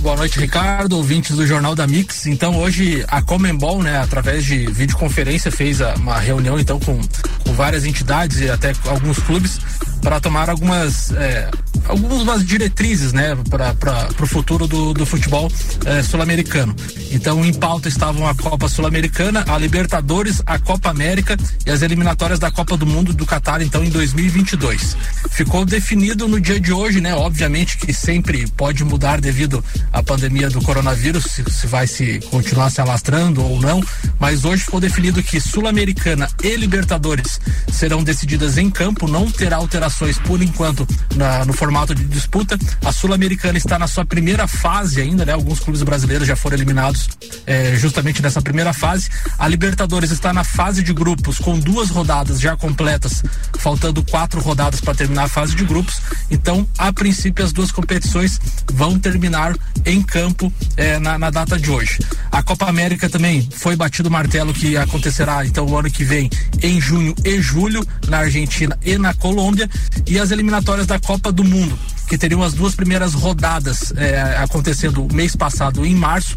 Boa 0.00 0.16
noite, 0.16 0.38
Ricardo, 0.38 0.96
ouvintes 0.96 1.34
do 1.34 1.46
Jornal 1.46 1.74
da 1.74 1.86
Mix. 1.86 2.26
Então, 2.26 2.58
hoje 2.58 3.02
a 3.08 3.22
Comembol, 3.22 3.82
né, 3.82 3.98
através 3.98 4.44
de 4.44 4.66
videoconferência, 4.66 5.50
fez 5.50 5.80
uma 5.96 6.18
reunião 6.18 6.60
então 6.60 6.78
com, 6.78 7.00
com 7.42 7.52
várias 7.54 7.86
entidades 7.86 8.40
e 8.40 8.50
até 8.50 8.74
alguns 8.86 9.18
clubes 9.20 9.58
para 10.04 10.20
tomar 10.20 10.50
algumas 10.50 11.10
é, 11.12 11.48
algumas 11.88 12.44
diretrizes 12.44 13.14
né 13.14 13.34
para 13.48 14.06
o 14.22 14.26
futuro 14.26 14.68
do, 14.68 14.92
do 14.92 15.06
futebol 15.06 15.50
é, 15.86 16.02
sul-americano. 16.02 16.76
Então 17.10 17.42
em 17.42 17.54
pauta 17.54 17.88
estavam 17.88 18.28
a 18.28 18.34
Copa 18.34 18.68
Sul-Americana 18.68 19.44
a 19.48 19.56
Libertadores 19.56 20.42
a 20.44 20.58
Copa 20.58 20.90
América 20.90 21.36
e 21.66 21.70
as 21.70 21.80
eliminatórias 21.80 22.38
da 22.38 22.50
Copa 22.50 22.76
do 22.76 22.86
Mundo 22.86 23.14
do 23.14 23.24
Catar 23.24 23.62
então 23.62 23.82
em 23.82 23.88
2022 23.88 24.94
ficou 25.30 25.64
definido 25.64 26.28
no 26.28 26.38
dia 26.38 26.60
de 26.60 26.72
hoje 26.72 27.00
né 27.00 27.14
obviamente 27.14 27.78
que 27.78 27.92
sempre 27.92 28.46
pode 28.50 28.84
mudar 28.84 29.20
devido 29.20 29.64
à 29.90 30.02
pandemia 30.02 30.50
do 30.50 30.60
coronavírus 30.60 31.24
se, 31.24 31.44
se 31.50 31.66
vai 31.66 31.86
se 31.86 32.20
continuar 32.30 32.70
se 32.70 32.80
alastrando 32.80 33.42
ou 33.42 33.58
não 33.58 33.82
mas 34.20 34.44
hoje 34.44 34.64
ficou 34.64 34.80
definido 34.80 35.22
que 35.22 35.40
Sul-Americana 35.40 36.28
e 36.42 36.56
Libertadores 36.56 37.40
serão 37.72 38.04
decididas 38.04 38.58
em 38.58 38.70
campo 38.70 39.08
não 39.08 39.30
terá 39.30 39.56
alteração 39.56 39.93
por 40.26 40.42
enquanto 40.42 40.86
na, 41.16 41.44
no 41.44 41.52
formato 41.52 41.94
de 41.94 42.04
disputa. 42.04 42.58
A 42.84 42.92
Sul-Americana 42.92 43.56
está 43.58 43.78
na 43.78 43.86
sua 43.86 44.04
primeira 44.04 44.46
fase 44.46 45.00
ainda, 45.00 45.24
né? 45.24 45.32
Alguns 45.32 45.60
clubes 45.60 45.82
brasileiros 45.82 46.26
já 46.26 46.36
foram 46.36 46.56
eliminados 46.56 47.08
é, 47.46 47.76
justamente 47.76 48.22
nessa 48.22 48.42
primeira 48.42 48.72
fase. 48.72 49.08
A 49.38 49.46
Libertadores 49.48 50.10
está 50.10 50.32
na 50.32 50.44
fase 50.44 50.82
de 50.82 50.92
grupos 50.92 51.38
com 51.38 51.58
duas 51.58 51.90
rodadas 51.90 52.40
já 52.40 52.56
completas, 52.56 53.22
faltando 53.58 54.02
quatro 54.02 54.40
rodadas 54.40 54.80
para 54.80 54.94
terminar 54.94 55.24
a 55.24 55.28
fase 55.28 55.54
de 55.54 55.64
grupos. 55.64 56.00
Então, 56.30 56.66
a 56.78 56.92
princípio, 56.92 57.44
as 57.44 57.52
duas 57.52 57.70
competições 57.70 58.40
vão 58.72 58.98
terminar 58.98 59.56
em 59.84 60.02
campo 60.02 60.52
é, 60.76 60.98
na, 60.98 61.18
na 61.18 61.30
data 61.30 61.58
de 61.58 61.70
hoje. 61.70 61.98
A 62.30 62.42
Copa 62.42 62.66
América 62.66 63.08
também 63.08 63.48
foi 63.54 63.76
batido 63.76 64.08
o 64.08 64.12
martelo 64.12 64.52
que 64.52 64.76
acontecerá 64.76 65.44
então 65.46 65.66
o 65.66 65.76
ano 65.76 65.90
que 65.90 66.04
vem 66.04 66.30
em 66.62 66.80
junho 66.80 67.14
e 67.24 67.40
julho 67.40 67.86
na 68.08 68.18
Argentina 68.18 68.78
e 68.84 68.98
na 68.98 69.14
Colômbia 69.14 69.68
e 70.06 70.18
as 70.18 70.30
eliminatórias 70.30 70.86
da 70.86 70.98
Copa 70.98 71.30
do 71.30 71.44
Mundo, 71.44 71.78
que 72.08 72.18
teriam 72.18 72.42
as 72.42 72.52
duas 72.52 72.74
primeiras 72.74 73.14
rodadas 73.14 73.92
é, 73.96 74.36
acontecendo 74.38 75.06
mês 75.12 75.36
passado 75.36 75.84
em 75.84 75.94
março. 75.94 76.36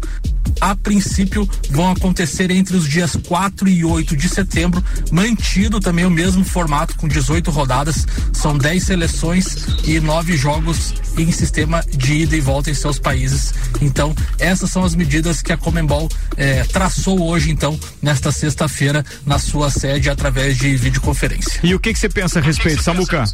A 0.60 0.74
princípio 0.74 1.48
vão 1.70 1.90
acontecer 1.90 2.50
entre 2.50 2.76
os 2.76 2.88
dias 2.88 3.16
4 3.26 3.68
e 3.68 3.84
8 3.84 4.16
de 4.16 4.28
setembro, 4.28 4.82
mantido 5.10 5.80
também 5.80 6.04
o 6.04 6.10
mesmo 6.10 6.44
formato 6.44 6.96
com 6.96 7.06
18 7.06 7.50
rodadas, 7.50 8.06
são 8.32 8.56
10 8.56 8.82
seleções 8.82 9.66
e 9.84 10.00
9 10.00 10.36
jogos 10.36 10.94
em 11.16 11.30
sistema 11.32 11.84
de 11.88 12.14
ida 12.14 12.36
e 12.36 12.40
volta 12.40 12.70
em 12.70 12.74
seus 12.74 12.98
países. 12.98 13.52
Então, 13.80 14.14
essas 14.38 14.70
são 14.70 14.84
as 14.84 14.94
medidas 14.94 15.42
que 15.42 15.52
a 15.52 15.56
Comembol 15.56 16.08
eh, 16.36 16.64
traçou 16.72 17.28
hoje, 17.28 17.50
então, 17.50 17.78
nesta 18.00 18.30
sexta-feira, 18.30 19.04
na 19.26 19.38
sua 19.38 19.70
sede, 19.70 20.10
através 20.10 20.56
de 20.56 20.76
videoconferência. 20.76 21.60
E 21.62 21.74
o 21.74 21.80
que, 21.80 21.94
você 21.94 22.08
pensa 22.08 22.38
a 22.38 22.42
respeito, 22.42 22.82
Samuca? 22.82 23.24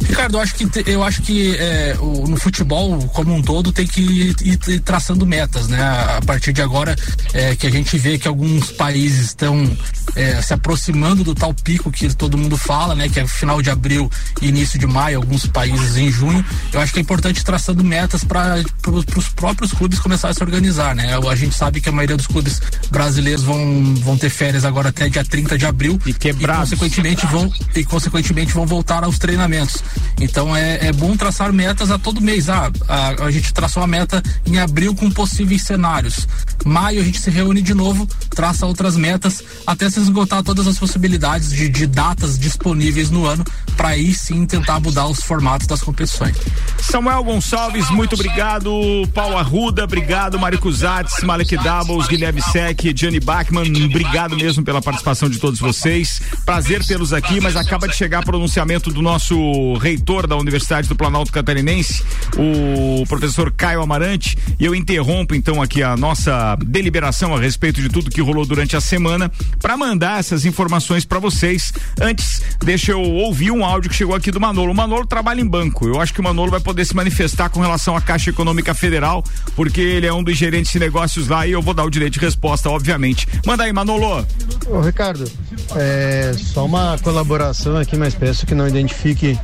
Ricardo, 0.00 0.36
eu 0.36 0.40
acho 0.40 0.54
que, 0.54 0.90
eu 0.90 1.02
acho 1.02 1.22
que 1.22 1.56
é, 1.56 1.96
o, 2.00 2.26
no 2.26 2.36
futebol, 2.36 2.98
como 3.08 3.34
um 3.34 3.42
todo, 3.42 3.72
tem 3.72 3.86
que 3.86 4.00
ir, 4.00 4.36
ir 4.68 4.80
traçando 4.80 5.26
metas, 5.26 5.68
né? 5.68 5.80
A 5.80 6.20
partir 6.24 6.52
de 6.52 6.62
agora, 6.62 6.96
é, 7.32 7.54
que 7.56 7.66
a 7.66 7.70
gente 7.70 7.96
vê 7.98 8.18
que 8.18 8.28
alguns 8.28 8.70
países 8.72 9.26
estão 9.26 9.70
é, 10.14 10.40
se 10.42 10.52
aproximando 10.52 11.24
do 11.24 11.34
tal 11.34 11.52
pico 11.52 11.90
que 11.90 12.12
todo 12.14 12.38
mundo 12.38 12.56
fala, 12.56 12.94
né? 12.94 13.08
Que 13.08 13.20
é 13.20 13.26
final 13.26 13.60
de 13.62 13.70
abril 13.70 14.10
e 14.40 14.48
início 14.48 14.78
de 14.78 14.86
maio, 14.86 15.18
alguns 15.18 15.46
países 15.46 15.96
em 15.96 16.10
junho. 16.10 16.44
Eu 16.72 16.80
acho 16.80 16.92
que 16.92 16.98
é 16.98 17.02
importante 17.02 17.40
ir 17.40 17.44
traçando 17.44 17.82
metas 17.84 18.24
para 18.24 18.62
os 18.86 19.28
próprios 19.30 19.72
clubes 19.72 19.98
começarem 19.98 20.32
a 20.32 20.34
se 20.34 20.42
organizar, 20.42 20.94
né? 20.94 21.16
A 21.16 21.36
gente 21.36 21.54
sabe 21.54 21.80
que 21.80 21.88
a 21.88 21.92
maioria 21.92 22.16
dos 22.16 22.26
clubes 22.26 22.60
brasileiros 22.90 23.42
vão, 23.42 23.94
vão 23.96 24.16
ter 24.16 24.30
férias 24.30 24.64
agora 24.64 24.88
até 24.88 25.08
dia 25.08 25.24
30 25.24 25.58
de 25.58 25.66
abril 25.66 26.00
e, 26.06 26.12
quebrados. 26.12 26.72
e 26.72 26.76
consequentemente 26.76 27.26
vão 27.26 27.52
e 27.74 27.84
consequentemente 27.84 28.52
vão 28.52 28.66
voltar 28.66 29.04
aos 29.04 29.18
treinamentos. 29.18 29.77
Então 30.20 30.54
é, 30.54 30.88
é 30.88 30.92
bom 30.92 31.16
traçar 31.16 31.52
metas 31.52 31.90
a 31.90 31.98
todo 31.98 32.20
mês. 32.20 32.48
Ah, 32.48 32.70
a, 32.88 33.24
a 33.24 33.30
gente 33.30 33.52
traçou 33.52 33.82
uma 33.82 33.86
meta 33.86 34.22
em 34.46 34.58
abril 34.58 34.94
com 34.94 35.10
possíveis 35.10 35.62
cenários. 35.62 36.26
Maio 36.64 37.00
a 37.00 37.04
gente 37.04 37.20
se 37.20 37.30
reúne 37.30 37.62
de 37.62 37.74
novo, 37.74 38.06
traça 38.30 38.66
outras 38.66 38.96
metas 38.96 39.42
até 39.66 39.88
se 39.88 40.00
esgotar 40.00 40.42
todas 40.42 40.66
as 40.66 40.78
possibilidades 40.78 41.50
de, 41.50 41.68
de 41.68 41.86
datas 41.86 42.38
disponíveis 42.38 43.10
no 43.10 43.26
ano 43.26 43.44
para 43.76 43.90
aí 43.90 44.12
sim 44.12 44.44
tentar 44.44 44.80
mudar 44.80 45.06
os 45.06 45.20
formatos 45.20 45.66
das 45.68 45.80
competições. 45.80 46.36
Samuel 46.80 47.22
Gonçalves, 47.22 47.88
muito 47.90 48.14
obrigado. 48.14 48.72
Paulo 49.14 49.38
Arruda, 49.38 49.84
obrigado. 49.84 50.36
Mário 50.36 50.58
Cusatz, 50.58 51.22
Malek 51.22 51.56
Doubles, 51.56 52.08
Guilherme 52.08 52.42
Sec, 52.42 52.80
Gianni 52.94 53.20
Bachmann, 53.20 53.84
obrigado 53.84 54.36
mesmo 54.36 54.64
pela 54.64 54.82
participação 54.82 55.30
de 55.30 55.38
todos 55.38 55.60
vocês. 55.60 56.20
Prazer 56.44 56.84
tê-los 56.84 57.12
aqui, 57.12 57.40
mas 57.40 57.54
acaba 57.54 57.86
de 57.86 57.94
chegar 57.94 58.24
pronunciamento 58.24 58.90
do 58.90 59.00
nosso 59.00 59.67
reitor 59.76 60.26
da 60.26 60.36
Universidade 60.36 60.88
do 60.88 60.96
Planalto 60.96 61.32
Catarinense, 61.32 62.02
o 62.36 63.04
professor 63.06 63.52
Caio 63.52 63.82
Amarante, 63.82 64.38
e 64.58 64.64
eu 64.64 64.74
interrompo 64.74 65.34
então 65.34 65.60
aqui 65.60 65.82
a 65.82 65.96
nossa 65.96 66.56
deliberação 66.64 67.34
a 67.34 67.40
respeito 67.40 67.80
de 67.80 67.88
tudo 67.88 68.10
que 68.10 68.20
rolou 68.20 68.46
durante 68.46 68.76
a 68.76 68.80
semana 68.80 69.30
para 69.60 69.76
mandar 69.76 70.20
essas 70.20 70.44
informações 70.44 71.04
para 71.04 71.18
vocês. 71.18 71.72
Antes, 72.00 72.42
deixa 72.64 72.92
eu 72.92 73.00
ouvir 73.00 73.50
um 73.50 73.64
áudio 73.64 73.90
que 73.90 73.96
chegou 73.96 74.14
aqui 74.14 74.30
do 74.30 74.40
Manolo. 74.40 74.72
O 74.72 74.74
Manolo 74.74 75.06
trabalha 75.06 75.40
em 75.40 75.46
banco. 75.46 75.86
Eu 75.86 76.00
acho 76.00 76.14
que 76.14 76.20
o 76.20 76.24
Manolo 76.24 76.50
vai 76.50 76.60
poder 76.60 76.84
se 76.84 76.94
manifestar 76.94 77.48
com 77.50 77.60
relação 77.60 77.96
à 77.96 78.00
Caixa 78.00 78.30
Econômica 78.30 78.74
Federal, 78.74 79.24
porque 79.54 79.80
ele 79.80 80.06
é 80.06 80.12
um 80.12 80.22
dos 80.22 80.36
gerentes 80.36 80.72
de 80.72 80.78
negócios 80.78 81.28
lá 81.28 81.46
e 81.46 81.52
eu 81.52 81.62
vou 81.62 81.74
dar 81.74 81.84
o 81.84 81.90
direito 81.90 82.14
de 82.14 82.20
resposta, 82.20 82.70
obviamente. 82.70 83.26
Manda 83.46 83.64
aí, 83.64 83.72
Manolo. 83.72 84.26
Ô, 84.66 84.80
Ricardo, 84.80 85.30
é 85.76 86.32
só 86.36 86.64
uma 86.64 86.98
colaboração 87.02 87.76
aqui, 87.76 87.96
mas 87.96 88.14
peço 88.14 88.46
que 88.46 88.54
não 88.54 88.68
identifique 88.68 89.38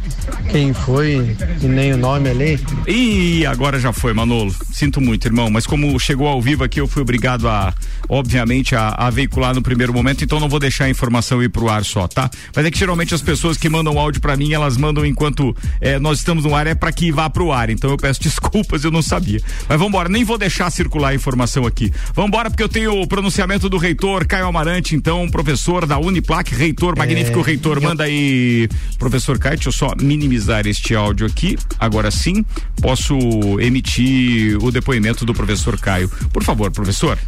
quem 0.50 0.72
foi 0.72 1.36
e 1.60 1.66
nem 1.66 1.92
o 1.92 1.96
nome 1.96 2.30
ali. 2.30 2.60
E 2.86 3.44
agora 3.46 3.78
já 3.78 3.92
foi, 3.92 4.12
Manolo. 4.12 4.54
Sinto 4.72 5.00
muito, 5.00 5.26
irmão, 5.26 5.50
mas 5.50 5.66
como 5.66 5.98
chegou 5.98 6.28
ao 6.28 6.40
vivo 6.40 6.64
aqui, 6.64 6.80
eu 6.80 6.86
fui 6.86 7.02
obrigado 7.02 7.48
a, 7.48 7.74
obviamente, 8.08 8.74
a, 8.74 8.88
a, 8.88 9.10
veicular 9.10 9.54
no 9.54 9.62
primeiro 9.62 9.92
momento, 9.92 10.24
então 10.24 10.38
não 10.38 10.48
vou 10.48 10.60
deixar 10.60 10.84
a 10.84 10.90
informação 10.90 11.42
ir 11.42 11.48
pro 11.48 11.68
ar 11.68 11.84
só, 11.84 12.06
tá? 12.06 12.30
Mas 12.54 12.64
é 12.64 12.70
que 12.70 12.78
geralmente 12.78 13.14
as 13.14 13.22
pessoas 13.22 13.56
que 13.56 13.68
mandam 13.68 13.98
áudio 13.98 14.20
para 14.20 14.36
mim, 14.36 14.52
elas 14.52 14.76
mandam 14.76 15.04
enquanto 15.04 15.56
é, 15.80 15.98
nós 15.98 16.18
estamos 16.18 16.44
no 16.44 16.54
ar, 16.54 16.66
é 16.66 16.74
para 16.74 16.92
que 16.92 17.10
vá 17.10 17.28
pro 17.28 17.52
ar. 17.52 17.70
Então 17.70 17.90
eu 17.90 17.96
peço 17.96 18.20
desculpas, 18.22 18.84
eu 18.84 18.90
não 18.90 19.02
sabia. 19.02 19.40
Mas 19.68 19.78
vamos 19.78 19.88
embora, 19.88 20.08
nem 20.08 20.24
vou 20.24 20.38
deixar 20.38 20.70
circular 20.70 21.10
a 21.10 21.14
informação 21.14 21.66
aqui. 21.66 21.92
Vamos 22.14 22.28
embora, 22.28 22.50
porque 22.50 22.62
eu 22.62 22.68
tenho 22.68 23.00
o 23.00 23.06
pronunciamento 23.06 23.68
do 23.68 23.76
reitor 23.76 24.26
Caio 24.26 24.46
Amarante, 24.46 24.94
então, 24.94 25.28
professor 25.28 25.86
da 25.86 25.98
Uniplac, 25.98 26.54
reitor, 26.54 26.96
magnífico 26.96 27.40
é, 27.40 27.42
reitor. 27.42 27.80
Manda 27.80 28.04
aí, 28.04 28.68
professor 28.98 29.38
Caio, 29.38 29.56
deixa 29.56 29.68
eu 29.68 29.72
só 29.72 29.92
minimizar 30.04 30.66
este 30.66 30.94
áudio 30.94 31.26
aqui. 31.26 31.58
Agora 31.78 32.10
sim, 32.10 32.44
posso 32.80 33.16
emitir 33.60 34.62
o 34.62 34.70
depoimento 34.70 35.24
do 35.24 35.34
professor 35.34 35.78
Caio. 35.80 36.08
Por 36.32 36.44
favor, 36.44 36.70
professor. 36.70 37.18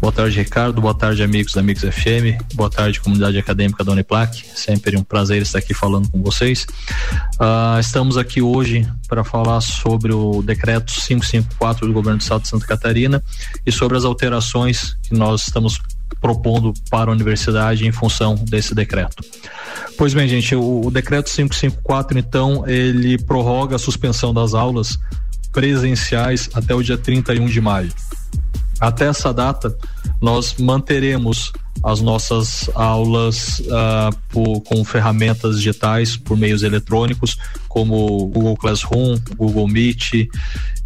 Boa 0.00 0.12
tarde, 0.12 0.38
Ricardo. 0.38 0.80
Boa 0.80 0.94
tarde, 0.94 1.22
amigos 1.22 1.52
da 1.52 1.62
Mix 1.62 1.82
FM. 1.82 2.42
Boa 2.54 2.70
tarde, 2.70 2.98
comunidade 3.00 3.36
acadêmica 3.36 3.84
da 3.84 3.92
Uniplac. 3.92 4.46
Sempre 4.54 4.96
um 4.96 5.04
prazer 5.04 5.42
estar 5.42 5.58
aqui 5.58 5.74
falando 5.74 6.10
com 6.10 6.22
vocês. 6.22 6.66
Uh, 7.34 7.78
estamos 7.78 8.16
aqui 8.16 8.40
hoje 8.40 8.90
para 9.06 9.22
falar 9.22 9.60
sobre 9.60 10.14
o 10.14 10.40
decreto 10.40 10.90
554 11.06 11.86
do 11.86 11.92
governo 11.92 12.16
do 12.16 12.22
estado 12.22 12.42
de 12.42 12.48
Santa 12.48 12.66
Catarina 12.66 13.22
e 13.66 13.70
sobre 13.70 13.98
as 13.98 14.06
alterações 14.06 14.96
que 15.02 15.12
nós 15.12 15.42
estamos 15.42 15.78
propondo 16.20 16.72
para 16.90 17.10
a 17.10 17.12
universidade 17.12 17.86
em 17.86 17.92
função 17.92 18.34
desse 18.34 18.74
decreto. 18.74 19.22
Pois 19.96 20.14
bem, 20.14 20.28
gente, 20.28 20.54
o, 20.54 20.86
o 20.86 20.90
decreto 20.90 21.30
554, 21.30 22.18
então, 22.18 22.66
ele 22.66 23.18
prorroga 23.18 23.76
a 23.76 23.78
suspensão 23.78 24.32
das 24.32 24.54
aulas 24.54 24.98
presenciais 25.52 26.48
até 26.54 26.74
o 26.74 26.82
dia 26.82 26.96
31 26.96 27.46
de 27.46 27.60
maio. 27.60 27.92
Até 28.80 29.06
essa 29.06 29.32
data, 29.32 29.76
nós 30.20 30.54
manteremos 30.58 31.52
as 31.82 32.00
nossas 32.00 32.68
aulas 32.74 33.60
uh, 33.60 34.16
por, 34.28 34.60
com 34.62 34.84
ferramentas 34.84 35.56
digitais 35.56 36.16
por 36.16 36.36
meios 36.36 36.62
eletrônicos, 36.62 37.36
como 37.70 38.26
Google 38.26 38.56
Classroom, 38.56 39.16
Google 39.36 39.68
Meet, 39.68 40.28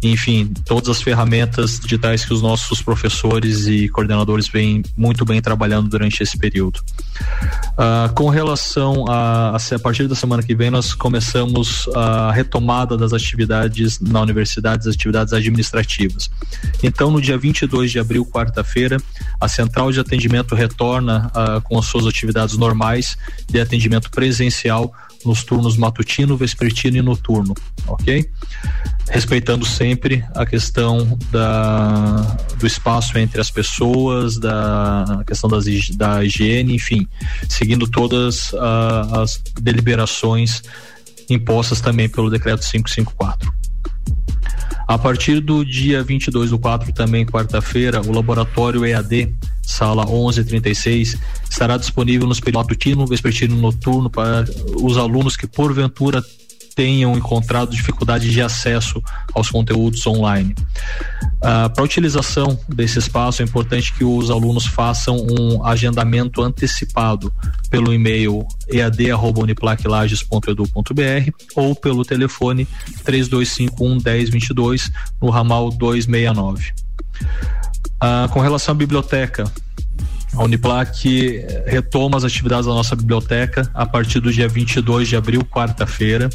enfim, 0.03 0.53
todas 0.65 0.87
as 0.87 1.01
ferramentas 1.01 1.79
digitais 1.79 2.23
que 2.23 2.31
os 2.31 2.43
nossos 2.43 2.79
professores 2.79 3.65
e 3.65 3.89
coordenadores 3.89 4.47
vêm 4.47 4.83
muito 4.95 5.25
bem 5.25 5.41
trabalhando 5.41 5.89
durante 5.89 6.21
esse 6.21 6.37
período. 6.37 6.79
Uh, 7.71 8.13
com 8.13 8.29
relação 8.29 9.05
a, 9.09 9.55
a, 9.55 9.75
a 9.75 9.79
partir 9.79 10.07
da 10.07 10.13
semana 10.13 10.43
que 10.43 10.53
vem, 10.53 10.69
nós 10.69 10.93
começamos 10.93 11.89
a 11.95 12.31
retomada 12.31 12.95
das 12.95 13.13
atividades 13.13 13.99
na 13.99 14.21
universidade, 14.21 14.87
as 14.87 14.93
atividades 14.93 15.33
administrativas. 15.33 16.29
Então, 16.83 17.09
no 17.09 17.19
dia 17.19 17.35
22 17.35 17.91
de 17.91 17.97
abril, 17.97 18.23
quarta-feira, 18.27 18.97
a 19.41 19.47
central 19.47 19.91
de 19.91 19.99
atendimento 19.99 20.53
retorna 20.53 21.31
uh, 21.33 21.61
com 21.61 21.79
as 21.79 21.85
suas 21.87 22.05
atividades 22.05 22.55
normais 22.55 23.17
de 23.49 23.59
atendimento 23.59 24.11
presencial 24.11 24.93
nos 25.25 25.43
turnos 25.43 25.77
matutino, 25.77 26.37
vespertino 26.37 26.97
e 26.97 27.01
noturno, 27.01 27.53
ok? 27.87 28.29
Respeitando 29.09 29.65
sempre 29.65 30.23
a 30.33 30.45
questão 30.45 31.17
da, 31.31 32.37
do 32.57 32.65
espaço 32.65 33.17
entre 33.17 33.41
as 33.41 33.51
pessoas, 33.51 34.37
da 34.37 35.23
questão 35.27 35.49
das, 35.49 35.65
da 35.91 36.23
higiene, 36.23 36.75
enfim, 36.75 37.07
seguindo 37.49 37.87
todas 37.87 38.51
uh, 38.53 39.21
as 39.21 39.41
deliberações 39.59 40.61
impostas 41.29 41.81
também 41.81 42.07
pelo 42.09 42.29
decreto 42.29 42.61
554. 42.61 43.64
A 44.87 44.97
partir 44.97 45.39
do 45.39 45.65
dia 45.65 46.03
22 46.03 46.51
do 46.51 46.59
4, 46.59 46.93
também 46.93 47.25
quarta-feira, 47.25 48.01
o 48.01 48.11
laboratório 48.11 48.85
EAD, 48.85 49.33
sala 49.61 50.05
1136, 50.05 51.17
estará 51.49 51.75
disponível 51.75 52.27
nos 52.27 52.39
períodos 52.39 52.55
matutino, 52.67 53.07
vespertino 53.07 53.55
noturno 53.55 54.09
para 54.09 54.45
os 54.81 54.97
alunos 54.97 55.35
que 55.35 55.47
porventura 55.47 56.23
tenham 56.75 57.17
encontrado 57.17 57.71
dificuldade 57.71 58.29
de 58.29 58.39
acesso 58.41 59.01
aos 59.33 59.49
conteúdos 59.49 60.05
online. 60.05 60.53
Ah, 61.41 61.69
Para 61.69 61.83
a 61.83 61.85
utilização 61.85 62.59
desse 62.67 62.99
espaço, 62.99 63.41
é 63.41 63.45
importante 63.45 63.93
que 63.93 64.03
os 64.03 64.29
alunos 64.29 64.65
façam 64.65 65.15
um 65.17 65.65
agendamento 65.65 66.43
antecipado 66.43 67.33
pelo 67.69 67.93
e-mail 67.93 68.45
ead.uniplaclages.edu.br 68.67 71.31
ou 71.55 71.73
pelo 71.75 72.03
telefone 72.03 72.67
3251 73.05 73.95
1022 73.95 74.91
no 75.21 75.29
ramal 75.29 75.69
269. 75.71 76.73
Ah, 77.99 78.29
com 78.31 78.39
relação 78.41 78.73
à 78.73 78.75
biblioteca, 78.75 79.45
a 80.35 80.43
Uniplac 80.43 81.45
retoma 81.65 82.17
as 82.17 82.23
atividades 82.23 82.65
da 82.65 82.73
nossa 82.73 82.95
biblioteca 82.95 83.69
a 83.73 83.85
partir 83.85 84.19
do 84.19 84.31
dia 84.31 84.47
22 84.47 85.07
de 85.07 85.15
abril, 85.15 85.43
quarta-feira, 85.45 86.29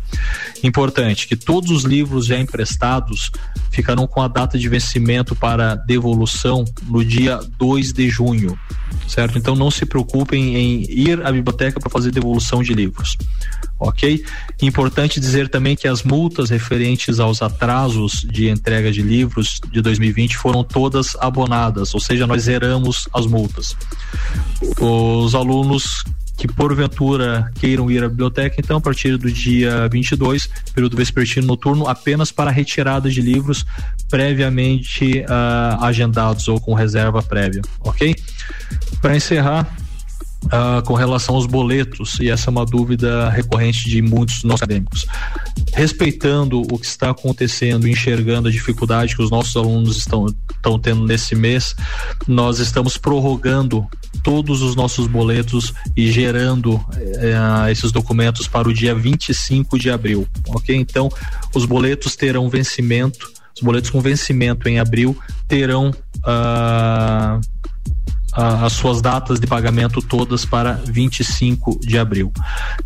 Importante 0.63 1.27
que 1.27 1.35
todos 1.35 1.69
os 1.69 1.83
livros 1.83 2.25
já 2.25 2.39
emprestados 2.39 3.29
ficarão 3.69 4.07
com 4.07 4.19
a 4.19 4.27
data 4.27 4.57
de 4.57 4.67
vencimento 4.67 5.35
para 5.35 5.75
devolução 5.75 6.65
no 6.87 7.05
dia 7.05 7.39
2 7.59 7.93
de 7.93 8.09
junho, 8.09 8.57
certo? 9.07 9.37
Então 9.37 9.55
não 9.55 9.69
se 9.69 9.85
preocupem 9.85 10.55
em 10.55 10.81
ir 10.89 11.23
à 11.23 11.31
biblioteca 11.31 11.79
para 11.79 11.91
fazer 11.91 12.09
devolução 12.09 12.63
de 12.63 12.73
livros 12.73 13.15
ok? 13.81 14.23
Importante 14.61 15.19
dizer 15.19 15.49
também 15.49 15.75
que 15.75 15.87
as 15.87 16.03
multas 16.03 16.51
referentes 16.51 17.19
aos 17.19 17.41
atrasos 17.41 18.25
de 18.29 18.47
entrega 18.47 18.91
de 18.91 19.01
livros 19.01 19.59
de 19.71 19.81
2020 19.81 20.37
foram 20.37 20.63
todas 20.63 21.10
abonadas, 21.19 21.93
ou 21.93 21.99
seja, 21.99 22.25
nós 22.27 22.43
zeramos 22.43 23.07
as 23.13 23.25
multas. 23.25 23.75
Os 24.79 25.35
alunos 25.35 26.03
que 26.37 26.47
porventura 26.47 27.51
queiram 27.59 27.91
ir 27.91 28.03
à 28.03 28.09
biblioteca, 28.09 28.55
então 28.57 28.77
a 28.77 28.81
partir 28.81 29.15
do 29.15 29.31
dia 29.31 29.87
22, 29.89 30.49
período 30.73 30.97
vespertino 30.97 31.45
noturno, 31.45 31.87
apenas 31.87 32.31
para 32.31 32.49
retirada 32.49 33.09
de 33.11 33.21
livros 33.21 33.63
previamente 34.09 35.19
uh, 35.19 35.83
agendados 35.83 36.47
ou 36.47 36.59
com 36.59 36.73
reserva 36.73 37.21
prévia, 37.21 37.61
ok? 37.81 38.15
Para 38.99 39.15
encerrar, 39.15 39.71
Uh, 40.45 40.81
com 40.85 40.95
relação 40.95 41.35
aos 41.35 41.45
boletos, 41.45 42.19
e 42.19 42.29
essa 42.29 42.49
é 42.49 42.51
uma 42.51 42.65
dúvida 42.65 43.29
recorrente 43.29 43.87
de 43.87 44.01
muitos 44.01 44.43
nossos 44.43 44.63
acadêmicos. 44.63 45.05
Respeitando 45.71 46.61
o 46.61 46.79
que 46.79 46.85
está 46.85 47.11
acontecendo, 47.11 47.87
enxergando 47.87 48.49
a 48.49 48.51
dificuldade 48.51 49.15
que 49.15 49.21
os 49.21 49.29
nossos 49.29 49.55
alunos 49.55 49.97
estão, 49.97 50.25
estão 50.53 50.79
tendo 50.79 51.05
nesse 51.05 51.35
mês, 51.35 51.75
nós 52.27 52.59
estamos 52.59 52.97
prorrogando 52.97 53.87
todos 54.23 54.61
os 54.61 54.75
nossos 54.75 55.07
boletos 55.07 55.73
e 55.95 56.11
gerando 56.11 56.75
uh, 56.75 57.69
esses 57.69 57.91
documentos 57.91 58.47
para 58.47 58.67
o 58.67 58.73
dia 58.73 58.93
25 58.93 59.79
de 59.79 59.89
abril, 59.89 60.27
ok? 60.49 60.75
Então, 60.75 61.09
os 61.53 61.65
boletos 61.65 62.15
terão 62.15 62.49
vencimento, 62.49 63.31
os 63.55 63.61
boletos 63.61 63.89
com 63.89 64.01
vencimento 64.01 64.67
em 64.67 64.79
abril 64.79 65.17
terão. 65.47 65.91
Uh, 66.17 67.39
as 68.33 68.73
suas 68.73 69.01
datas 69.01 69.39
de 69.39 69.47
pagamento 69.47 70.01
todas 70.01 70.45
para 70.45 70.73
25 70.73 71.79
de 71.81 71.97
abril. 71.97 72.31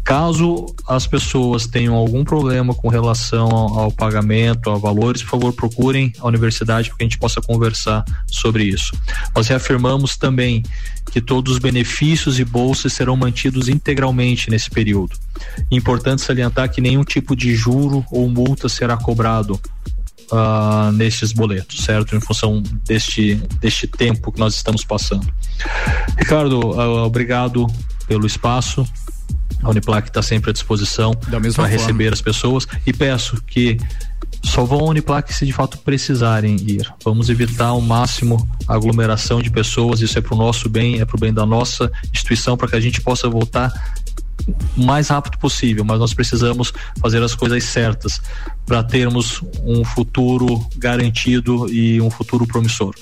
Caso 0.04 0.66
as 0.88 1.06
pessoas 1.06 1.68
tenham 1.68 1.94
algum 1.96 2.24
problema 2.24 2.74
com 2.74 2.88
relação 2.88 3.50
ao, 3.50 3.80
ao 3.80 3.92
pagamento, 3.92 4.70
a 4.70 4.78
valores, 4.78 5.22
por 5.22 5.32
favor, 5.32 5.54
procurem 5.54 6.12
a 6.20 6.28
universidade 6.28 6.90
para 6.90 6.98
que 6.98 7.04
a 7.04 7.08
gente 7.08 7.20
possa 7.20 7.42
conversar 7.42 8.04
sobre 8.28 8.64
isso. 8.64 8.98
Nós 9.36 9.48
reafirmamos 9.48 10.18
também 10.18 10.64
que 11.12 11.22
todos 11.22 11.54
os 11.54 11.60
benefícios 11.60 12.40
e 12.40 12.46
bolsas 12.46 12.94
serão 12.94 13.16
mantidos 13.16 13.70
integralmente 13.70 14.50
nesse 14.50 14.70
período. 14.70 15.16
Importante 15.70 16.22
salientar 16.22 16.70
que 16.72 16.82
nenhum 16.82 17.04
tipo 17.04 17.36
de 17.36 17.56
juro 17.56 18.04
ou 18.12 18.28
multa 18.30 18.68
será 18.68 18.98
cobrado 18.98 19.60
uh, 20.32 20.92
nestes 20.92 21.32
boletos, 21.32 21.84
certo? 21.84 22.16
Em 22.16 22.20
função 22.20 22.62
deste, 22.86 23.36
deste 23.60 23.88
tempo 23.88 24.32
que 24.32 24.40
nós 24.40 24.56
estamos 24.56 24.84
passando. 24.84 25.28
Ricardo, 26.18 26.60
uh, 26.60 27.06
obrigado 27.06 27.68
pelo 28.08 28.26
espaço. 28.26 28.86
A 29.64 29.70
Uniplac 29.70 30.10
está 30.10 30.22
sempre 30.22 30.52
à 30.52 30.54
disposição 30.54 31.14
para 31.14 31.68
receber 31.68 32.14
as 32.14 32.22
pessoas 32.22 32.68
e 32.86 32.94
peço 32.94 33.42
que 33.48 33.78
só 34.44 34.64
vão 34.64 34.80
a 34.82 34.90
Uniplac 34.90 35.34
se 35.34 35.46
de 35.46 35.52
fato 35.52 35.78
precisarem 35.80 36.56
ir. 36.58 36.94
Vamos 37.04 37.30
evitar 37.30 37.68
ao 37.68 37.82
máximo 37.82 38.48
a 38.68 38.76
aglomeração 38.76 39.42
de 39.42 39.50
pessoas, 39.50 40.02
isso 40.02 40.18
é 40.18 40.22
para 40.22 40.36
o 40.36 40.38
nosso 40.38 40.70
bem, 40.70 41.02
é 41.02 41.06
para 41.06 41.16
o 41.16 41.20
bem 41.20 41.34
da 41.34 41.46
nossa 41.46 41.92
instituição, 42.14 42.56
para 42.56 42.68
que 42.68 42.76
a 42.76 42.80
gente 42.80 43.02
possa 43.02 43.28
voltar 43.28 43.74
o 44.78 44.84
mais 44.84 45.08
rápido 45.08 45.38
possível, 45.40 45.84
mas 45.84 46.00
nós 46.00 46.14
precisamos 46.14 46.72
fazer 47.02 47.24
as 47.24 47.34
coisas 47.34 47.64
certas 47.64 48.22
para 48.66 48.84
termos 48.84 49.42
um 49.64 49.84
futuro 49.86 50.66
garantido 50.78 51.72
e 51.72 52.02
um 52.02 52.10
futuro 52.10 52.48
promissor. 52.48 52.96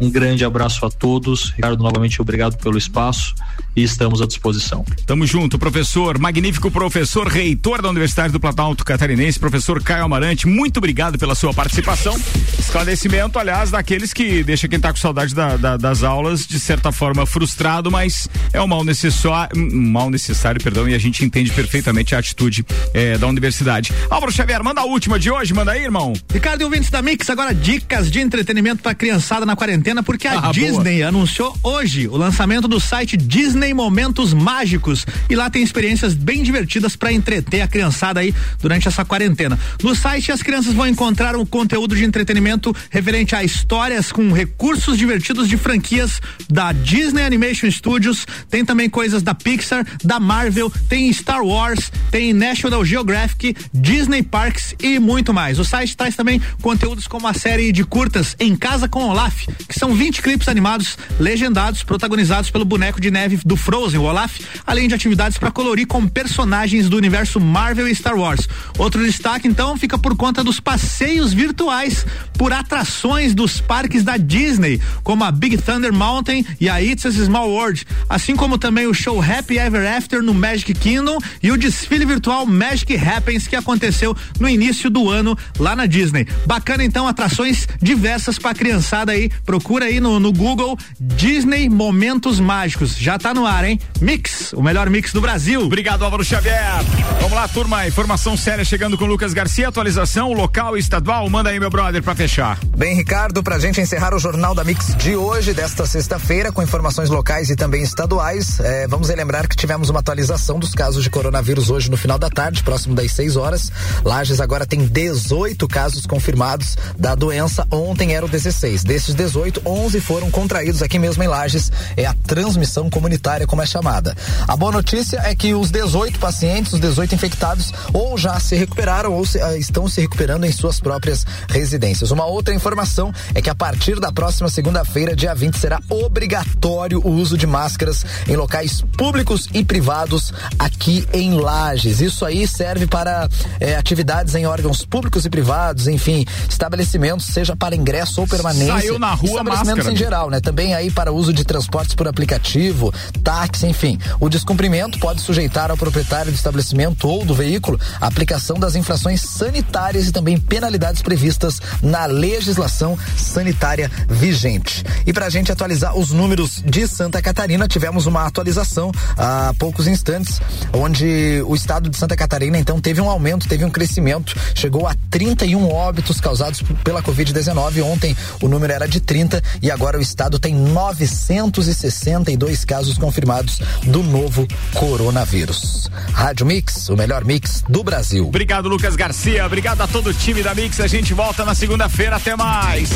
Um 0.00 0.10
grande 0.10 0.44
abraço 0.44 0.86
a 0.86 0.90
todos. 0.90 1.50
Ricardo, 1.50 1.82
novamente 1.82 2.22
obrigado 2.22 2.56
pelo 2.56 2.78
espaço 2.78 3.34
e 3.76 3.82
estamos 3.82 4.20
à 4.20 4.26
disposição. 4.26 4.84
Tamo 5.06 5.26
junto, 5.26 5.58
professor, 5.58 6.18
magnífico 6.18 6.70
professor, 6.70 7.28
reitor 7.28 7.82
da 7.82 7.90
Universidade 7.90 8.32
do 8.32 8.40
Planalto 8.40 8.84
Catarinense, 8.84 9.38
professor 9.38 9.82
Caio 9.82 10.04
Amarante, 10.04 10.46
muito 10.46 10.78
obrigado 10.78 11.18
pela 11.18 11.34
sua 11.34 11.52
participação. 11.52 12.16
Esclarecimento, 12.58 13.38
aliás, 13.38 13.70
daqueles 13.70 14.12
que 14.12 14.42
deixa 14.42 14.68
quem 14.68 14.80
tá 14.80 14.90
com 14.90 14.98
saudade 14.98 15.34
da, 15.34 15.56
da, 15.56 15.76
das 15.76 16.02
aulas, 16.02 16.46
de 16.46 16.58
certa 16.58 16.90
forma 16.92 17.26
frustrado, 17.26 17.90
mas 17.90 18.28
é 18.52 18.60
um 18.60 18.66
mal 18.66 18.84
necessário, 18.84 19.56
um 19.56 19.90
mal 19.90 20.10
necessário, 20.10 20.62
perdão, 20.62 20.88
e 20.88 20.94
a 20.94 20.98
gente 20.98 21.24
entende 21.24 21.50
perfeitamente 21.50 22.14
a 22.14 22.18
atitude 22.18 22.64
eh, 22.92 23.18
da 23.18 23.26
universidade. 23.26 23.92
Álvaro 24.08 24.32
Xavier, 24.32 24.62
manda 24.62 24.80
a 24.80 24.84
última 24.84 25.09
de 25.18 25.30
hoje, 25.30 25.52
manda 25.54 25.72
aí, 25.72 25.82
irmão. 25.82 26.12
Ricardo 26.32 26.60
e 26.60 26.64
ouvintes 26.64 26.90
da 26.90 27.02
Mix, 27.02 27.28
agora 27.30 27.54
dicas 27.54 28.10
de 28.10 28.20
entretenimento 28.20 28.82
para 28.82 28.94
criançada 28.94 29.44
na 29.44 29.56
quarentena, 29.56 30.02
porque 30.02 30.26
a 30.28 30.48
Ah, 30.48 30.52
Disney 30.52 30.98
boa. 30.98 31.08
anunciou 31.08 31.56
hoje 31.62 32.06
o 32.08 32.16
lançamento 32.16 32.66
do 32.68 32.78
site 32.80 33.16
Disney 33.16 33.74
Momentos 33.74 34.32
Mágicos 34.32 35.04
e 35.28 35.34
lá 35.34 35.50
tem 35.50 35.62
experiências 35.62 36.14
bem 36.14 36.42
divertidas 36.42 36.96
para 36.96 37.12
entreter 37.12 37.60
a 37.62 37.68
criançada 37.68 38.20
aí 38.20 38.34
durante 38.60 38.86
essa 38.88 39.04
quarentena. 39.04 39.58
No 39.82 39.94
site 39.94 40.30
as 40.32 40.42
crianças 40.42 40.72
vão 40.72 40.86
encontrar 40.86 41.34
um 41.36 41.44
conteúdo 41.44 41.96
de 41.96 42.04
entretenimento 42.04 42.74
referente 42.90 43.34
a 43.34 43.42
histórias 43.42 44.12
com 44.12 44.32
recursos 44.32 44.96
divertidos 44.96 45.48
de 45.48 45.56
franquias 45.56 46.20
da 46.48 46.72
Disney 46.72 47.24
Animation 47.24 47.70
Studios, 47.70 48.26
tem 48.48 48.64
também 48.64 48.88
coisas 48.88 49.22
da 49.22 49.34
Pixar, 49.34 49.84
da 50.04 50.20
Marvel, 50.20 50.70
tem 50.88 51.12
Star 51.12 51.42
Wars, 51.44 51.90
tem 52.10 52.32
National 52.32 52.84
Geographic, 52.84 53.56
Disney 53.74 54.22
Parks 54.22 54.74
e 54.80 54.98
muito 55.00 55.32
mais. 55.32 55.58
O 55.58 55.64
site 55.64 55.96
traz 55.96 56.14
também 56.14 56.40
conteúdos 56.62 57.06
como 57.06 57.26
a 57.26 57.34
série 57.34 57.72
de 57.72 57.84
curtas 57.84 58.36
Em 58.38 58.54
Casa 58.54 58.88
com 58.88 59.04
Olaf, 59.04 59.46
que 59.68 59.78
são 59.78 59.94
20 59.94 60.22
clipes 60.22 60.48
animados 60.48 60.98
legendados 61.18 61.82
protagonizados 61.82 62.50
pelo 62.50 62.64
boneco 62.64 63.00
de 63.00 63.10
neve 63.10 63.38
do 63.44 63.56
Frozen, 63.56 64.00
o 64.00 64.04
Olaf, 64.04 64.40
além 64.66 64.88
de 64.88 64.94
atividades 64.94 65.38
para 65.38 65.50
colorir 65.50 65.86
com 65.86 66.06
personagens 66.06 66.88
do 66.88 66.96
universo 66.96 67.40
Marvel 67.40 67.88
e 67.88 67.94
Star 67.94 68.16
Wars. 68.16 68.48
Outro 68.78 69.04
destaque 69.04 69.48
então 69.48 69.76
fica 69.76 69.98
por 69.98 70.16
conta 70.16 70.44
dos 70.44 70.60
passeios 70.60 71.32
virtuais 71.32 72.04
por 72.34 72.52
atrações 72.52 73.34
dos 73.34 73.60
parques 73.60 74.02
da 74.02 74.16
Disney, 74.16 74.80
como 75.02 75.24
a 75.24 75.30
Big 75.30 75.58
Thunder 75.58 75.92
Mountain 75.92 76.44
e 76.60 76.68
a 76.68 76.82
It's 76.82 77.06
a 77.06 77.10
Small 77.10 77.50
World, 77.50 77.86
assim 78.08 78.34
como 78.34 78.58
também 78.58 78.86
o 78.86 78.94
show 78.94 79.22
Happy 79.22 79.58
Ever 79.58 79.86
After 79.96 80.22
no 80.22 80.34
Magic 80.34 80.72
Kingdom 80.74 81.18
e 81.42 81.50
o 81.50 81.56
desfile 81.56 82.04
virtual 82.04 82.46
Magic 82.46 82.94
Happens 82.96 83.46
que 83.46 83.56
aconteceu 83.56 84.16
no 84.38 84.48
início 84.48 84.89
do 84.90 85.08
ano 85.08 85.36
lá 85.58 85.74
na 85.74 85.86
Disney. 85.86 86.26
Bacana 86.46 86.84
então, 86.84 87.06
atrações 87.06 87.66
diversas 87.80 88.38
pra 88.38 88.54
criançada 88.54 89.12
aí. 89.12 89.30
Procura 89.44 89.86
aí 89.86 90.00
no, 90.00 90.20
no 90.20 90.32
Google 90.32 90.76
Disney 91.00 91.68
Momentos 91.68 92.38
Mágicos. 92.38 92.96
Já 92.96 93.18
tá 93.18 93.32
no 93.32 93.46
ar, 93.46 93.64
hein? 93.64 93.80
Mix, 94.00 94.52
o 94.52 94.62
melhor 94.62 94.90
mix 94.90 95.12
do 95.12 95.20
Brasil. 95.20 95.62
Obrigado, 95.62 96.04
Álvaro 96.04 96.24
Xavier. 96.24 96.84
Vamos 97.20 97.32
lá, 97.32 97.48
turma. 97.48 97.86
Informação 97.86 98.36
séria 98.36 98.64
chegando 98.64 98.98
com 98.98 99.06
Lucas 99.06 99.32
Garcia. 99.32 99.68
Atualização 99.68 100.32
local 100.32 100.76
e 100.76 100.80
estadual. 100.80 101.28
Manda 101.30 101.50
aí, 101.50 101.60
meu 101.60 101.70
brother, 101.70 102.02
pra 102.02 102.14
fechar. 102.14 102.58
Bem, 102.76 102.94
Ricardo, 102.96 103.42
pra 103.42 103.58
gente 103.58 103.80
encerrar 103.80 104.14
o 104.14 104.18
Jornal 104.18 104.54
da 104.54 104.64
Mix 104.64 104.94
de 104.96 105.14
hoje, 105.14 105.54
desta 105.54 105.86
sexta-feira, 105.86 106.50
com 106.50 106.62
informações 106.62 107.08
locais 107.10 107.50
e 107.50 107.56
também 107.56 107.82
estaduais, 107.82 108.58
eh, 108.60 108.86
vamos 108.88 109.08
relembrar 109.08 109.48
que 109.48 109.56
tivemos 109.56 109.90
uma 109.90 110.00
atualização 110.00 110.58
dos 110.58 110.74
casos 110.74 111.04
de 111.04 111.10
coronavírus 111.10 111.70
hoje 111.70 111.90
no 111.90 111.96
final 111.96 112.18
da 112.18 112.28
tarde, 112.28 112.62
próximo 112.62 112.94
das 112.94 113.12
6 113.12 113.36
horas. 113.36 113.70
Lages 114.04 114.40
agora 114.40 114.66
tem 114.66 114.79
18 114.86 115.66
casos 115.68 116.06
confirmados 116.06 116.76
da 116.98 117.14
doença, 117.14 117.66
ontem 117.70 118.14
eram 118.14 118.28
16. 118.28 118.84
Desses 118.84 119.14
18, 119.14 119.62
11 119.64 120.00
foram 120.00 120.30
contraídos 120.30 120.82
aqui 120.82 120.98
mesmo 120.98 121.22
em 121.22 121.28
Lages. 121.28 121.70
É 121.96 122.06
a 122.06 122.14
transmissão 122.26 122.88
comunitária, 122.90 123.46
como 123.46 123.62
é 123.62 123.66
chamada. 123.66 124.16
A 124.46 124.56
boa 124.56 124.72
notícia 124.72 125.20
é 125.24 125.34
que 125.34 125.54
os 125.54 125.70
18 125.70 126.18
pacientes, 126.18 126.72
os 126.72 126.80
18 126.80 127.14
infectados, 127.14 127.72
ou 127.92 128.16
já 128.16 128.38
se 128.40 128.54
recuperaram 128.56 129.12
ou 129.12 129.24
se, 129.24 129.40
ah, 129.40 129.56
estão 129.56 129.88
se 129.88 130.00
recuperando 130.00 130.44
em 130.44 130.52
suas 130.52 130.80
próprias 130.80 131.26
residências. 131.48 132.10
Uma 132.10 132.26
outra 132.26 132.54
informação 132.54 133.12
é 133.34 133.42
que 133.42 133.50
a 133.50 133.54
partir 133.54 133.98
da 133.98 134.12
próxima 134.12 134.48
segunda-feira, 134.48 135.16
dia 135.16 135.34
20, 135.34 135.58
será 135.58 135.80
obrigatório 135.88 137.00
o 137.04 137.10
uso 137.10 137.36
de 137.36 137.46
máscaras 137.46 138.04
em 138.28 138.36
locais 138.36 138.82
públicos 138.96 139.48
e 139.52 139.64
privados 139.64 140.32
aqui 140.58 141.06
em 141.12 141.34
Lages. 141.34 142.00
Isso 142.00 142.24
aí 142.24 142.46
serve 142.46 142.86
para 142.86 143.28
eh, 143.58 143.76
atividades 143.76 144.34
em 144.34 144.46
órgãos 144.46 144.69
públicos 144.78 145.24
e 145.24 145.30
privados, 145.30 145.86
enfim, 145.88 146.24
estabelecimentos, 146.48 147.26
seja 147.26 147.54
para 147.56 147.74
ingresso 147.74 148.20
ou 148.20 148.26
permanência. 148.26 148.72
Saiu 148.72 148.98
na 148.98 149.12
rua, 149.12 149.30
estabelecimentos 149.30 149.76
máscara. 149.76 149.92
em 149.92 149.96
geral, 149.96 150.30
né? 150.30 150.40
Também 150.40 150.74
aí 150.74 150.90
para 150.90 151.12
uso 151.12 151.32
de 151.32 151.44
transportes 151.44 151.94
por 151.94 152.08
aplicativo, 152.08 152.92
táxi, 153.22 153.66
enfim. 153.66 153.98
O 154.18 154.28
descumprimento 154.28 154.98
pode 154.98 155.20
sujeitar 155.20 155.70
ao 155.70 155.76
proprietário 155.76 156.32
do 156.32 156.34
estabelecimento 156.34 157.08
ou 157.08 157.24
do 157.24 157.34
veículo 157.34 157.78
a 158.00 158.06
aplicação 158.06 158.58
das 158.58 158.74
infrações 158.74 159.20
sanitárias 159.20 160.06
e 160.06 160.12
também 160.12 160.38
penalidades 160.38 161.02
previstas 161.02 161.60
na 161.82 162.06
legislação 162.06 162.98
sanitária 163.16 163.90
vigente. 164.08 164.84
E 165.06 165.12
para 165.12 165.26
a 165.26 165.30
gente 165.30 165.50
atualizar 165.52 165.96
os 165.96 166.10
números 166.10 166.62
de 166.64 166.86
Santa 166.86 167.20
Catarina, 167.22 167.66
tivemos 167.68 168.06
uma 168.06 168.26
atualização 168.26 168.90
há 169.16 169.54
poucos 169.58 169.86
instantes, 169.86 170.40
onde 170.72 171.42
o 171.46 171.54
estado 171.54 171.88
de 171.88 171.96
Santa 171.96 172.16
Catarina 172.16 172.58
então 172.58 172.80
teve 172.80 173.00
um 173.00 173.10
aumento, 173.10 173.48
teve 173.48 173.64
um 173.64 173.70
crescimento, 173.70 174.34
chegou 174.54 174.86
a 174.86 174.94
31 175.10 175.68
óbitos 175.68 176.20
causados 176.20 176.62
pela 176.84 177.02
Covid-19. 177.02 177.82
Ontem 177.82 178.16
o 178.42 178.48
número 178.48 178.72
era 178.72 178.86
de 178.86 179.00
30 179.00 179.42
e 179.62 179.70
agora 179.70 179.98
o 179.98 180.00
estado 180.00 180.38
tem 180.38 180.54
962 180.54 182.64
casos 182.64 182.98
confirmados 182.98 183.60
do 183.84 184.02
novo 184.02 184.46
coronavírus. 184.74 185.90
Rádio 186.12 186.46
Mix, 186.46 186.88
o 186.88 186.96
melhor 186.96 187.24
mix 187.24 187.62
do 187.68 187.82
Brasil. 187.82 188.26
Obrigado, 188.26 188.68
Lucas 188.68 188.96
Garcia. 188.96 189.46
Obrigado 189.46 189.80
a 189.80 189.86
todo 189.86 190.10
o 190.10 190.14
time 190.14 190.42
da 190.42 190.54
Mix. 190.54 190.80
A 190.80 190.86
gente 190.86 191.14
volta 191.14 191.44
na 191.44 191.54
segunda-feira. 191.54 192.16
Até 192.16 192.36
mais. 192.36 192.90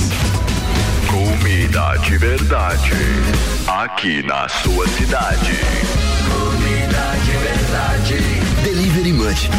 Comida 1.09 1.97
de 1.99 2.19
verdade. 2.19 2.91
Aqui 3.67 4.23
na 4.23 4.49
sua 4.49 4.87
cidade. 4.89 5.53
Comida 6.29 7.15
de 7.25 7.37
verdade. 7.39 8.34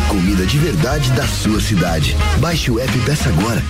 Comida 0.09 0.43
de 0.43 0.57
verdade 0.57 1.11
da 1.11 1.27
sua 1.27 1.61
cidade. 1.61 2.17
Baixe 2.39 2.71
o 2.71 2.79
app 2.79 2.97
e 2.97 3.01
peça 3.01 3.29
agora. 3.29 3.61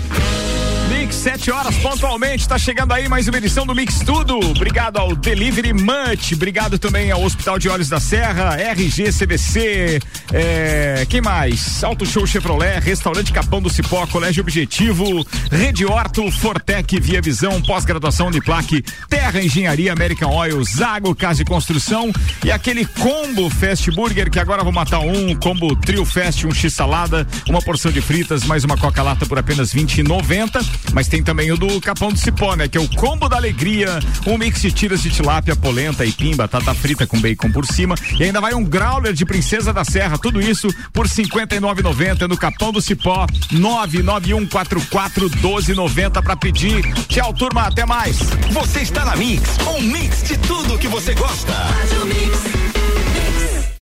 Mix, 0.90 1.16
7 1.16 1.52
horas 1.52 1.76
pontualmente, 1.78 2.48
tá 2.48 2.58
chegando 2.58 2.92
aí 2.92 3.08
mais 3.08 3.28
uma 3.28 3.38
edição 3.38 3.66
do 3.66 3.74
Mix 3.74 4.00
Tudo. 4.00 4.40
Obrigado 4.40 4.98
ao 4.98 5.16
Delivery 5.16 5.74
Munch, 5.74 6.34
obrigado 6.34 6.78
também 6.78 7.12
ao 7.12 7.24
Hospital 7.24 7.58
de 7.58 7.70
Olhos 7.70 7.90
da 7.90 8.00
Serra, 8.00 8.56
RG 8.56 9.12
CVC, 9.12 10.00
é, 10.34 11.06
quem 11.10 11.22
mais? 11.22 11.84
Auto 11.84 12.06
Show 12.06 12.28
Chevrolet, 12.28 12.80
Restaurante 12.80 13.32
Capão 13.32 13.62
do 13.62 13.70
Cipó, 13.70 14.06
Colégio 14.08 14.42
Objetivo, 14.42 15.26
Rede 15.52 15.86
Horto, 15.86 16.30
Fortec, 16.32 17.00
Via 17.00 17.22
Visão, 17.22 17.62
Pós-Graduação 17.62 18.28
Uniplaque, 18.28 18.84
Terra 19.10 19.42
Engenharia, 19.42 19.94
American 19.94 20.32
Oil, 20.32 20.64
Zago 20.64 21.16
Casa 21.16 21.44
de 21.44 21.46
Construção 21.46 22.12
e 22.44 22.52
aquele 22.52 22.86
combo 22.86 23.50
Fast 23.50 23.90
Burger 23.92 24.30
que 24.30 24.40
agora 24.40 24.64
vou 24.64 24.74
matar 24.74 25.00
um, 25.00 25.36
combo 25.36 25.76
Trio 25.76 26.06
Fest, 26.06 26.44
um 26.44 26.54
X 26.54 26.74
salada, 26.74 27.28
uma 27.48 27.62
porção 27.62 27.92
de 27.92 28.02
fritas, 28.02 28.44
mais 28.44 28.64
uma 28.64 28.78
Coca-Lata 28.78 29.26
por 29.26 29.40
apenas 29.40 29.74
20,90. 29.74 30.75
Mas 30.94 31.08
tem 31.08 31.24
também 31.24 31.52
o 31.52 31.58
do 31.58 31.82
Capão 31.82 32.10
do 32.10 32.18
Cipó, 32.18 32.56
né? 32.56 32.68
Que 32.68 32.78
é 32.78 32.82
o 32.82 32.88
combo 32.96 33.28
da 33.28 33.38
alegria, 33.38 34.00
um 34.26 34.38
mix 34.38 34.62
de 34.62 34.72
tiras 34.72 35.02
de 35.02 35.10
tilápia, 35.10 35.56
polenta, 35.56 36.04
aipim, 36.04 36.36
batata 36.36 36.74
frita 36.74 37.08
com 37.08 37.20
bacon 37.20 37.52
por 37.52 37.66
cima 37.66 37.96
e 38.20 38.24
ainda 38.24 38.42
vai 38.42 38.54
um 38.54 38.64
growler 38.64 39.14
de 39.14 39.26
Princesa 39.26 39.74
da 39.74 39.84
Serra, 39.84 40.18
tudo 40.18 40.42
isso 40.42 40.68
por 40.94 41.08
59,90 41.08 42.28
no 42.28 42.38
Capão 42.38 42.72
do 42.72 42.82
Cipó, 42.82 43.26
991441290 43.54 46.24
para 46.24 46.36
pedir. 46.36 46.84
Tchau, 47.08 47.34
turma, 47.34 47.64
até 47.64 47.86
mais. 47.86 48.18
Você 48.52 48.82
está 48.82 49.06
na 49.06 49.16
Mix, 49.16 49.58
um 49.68 49.82
mix 49.82 50.24
de 50.24 50.38
tudo 50.38 50.78
que 50.78 50.88
você 50.88 51.14
gosta. 51.14 51.54
Faz 51.54 51.92
o 52.02 52.06
mix. 52.06 52.65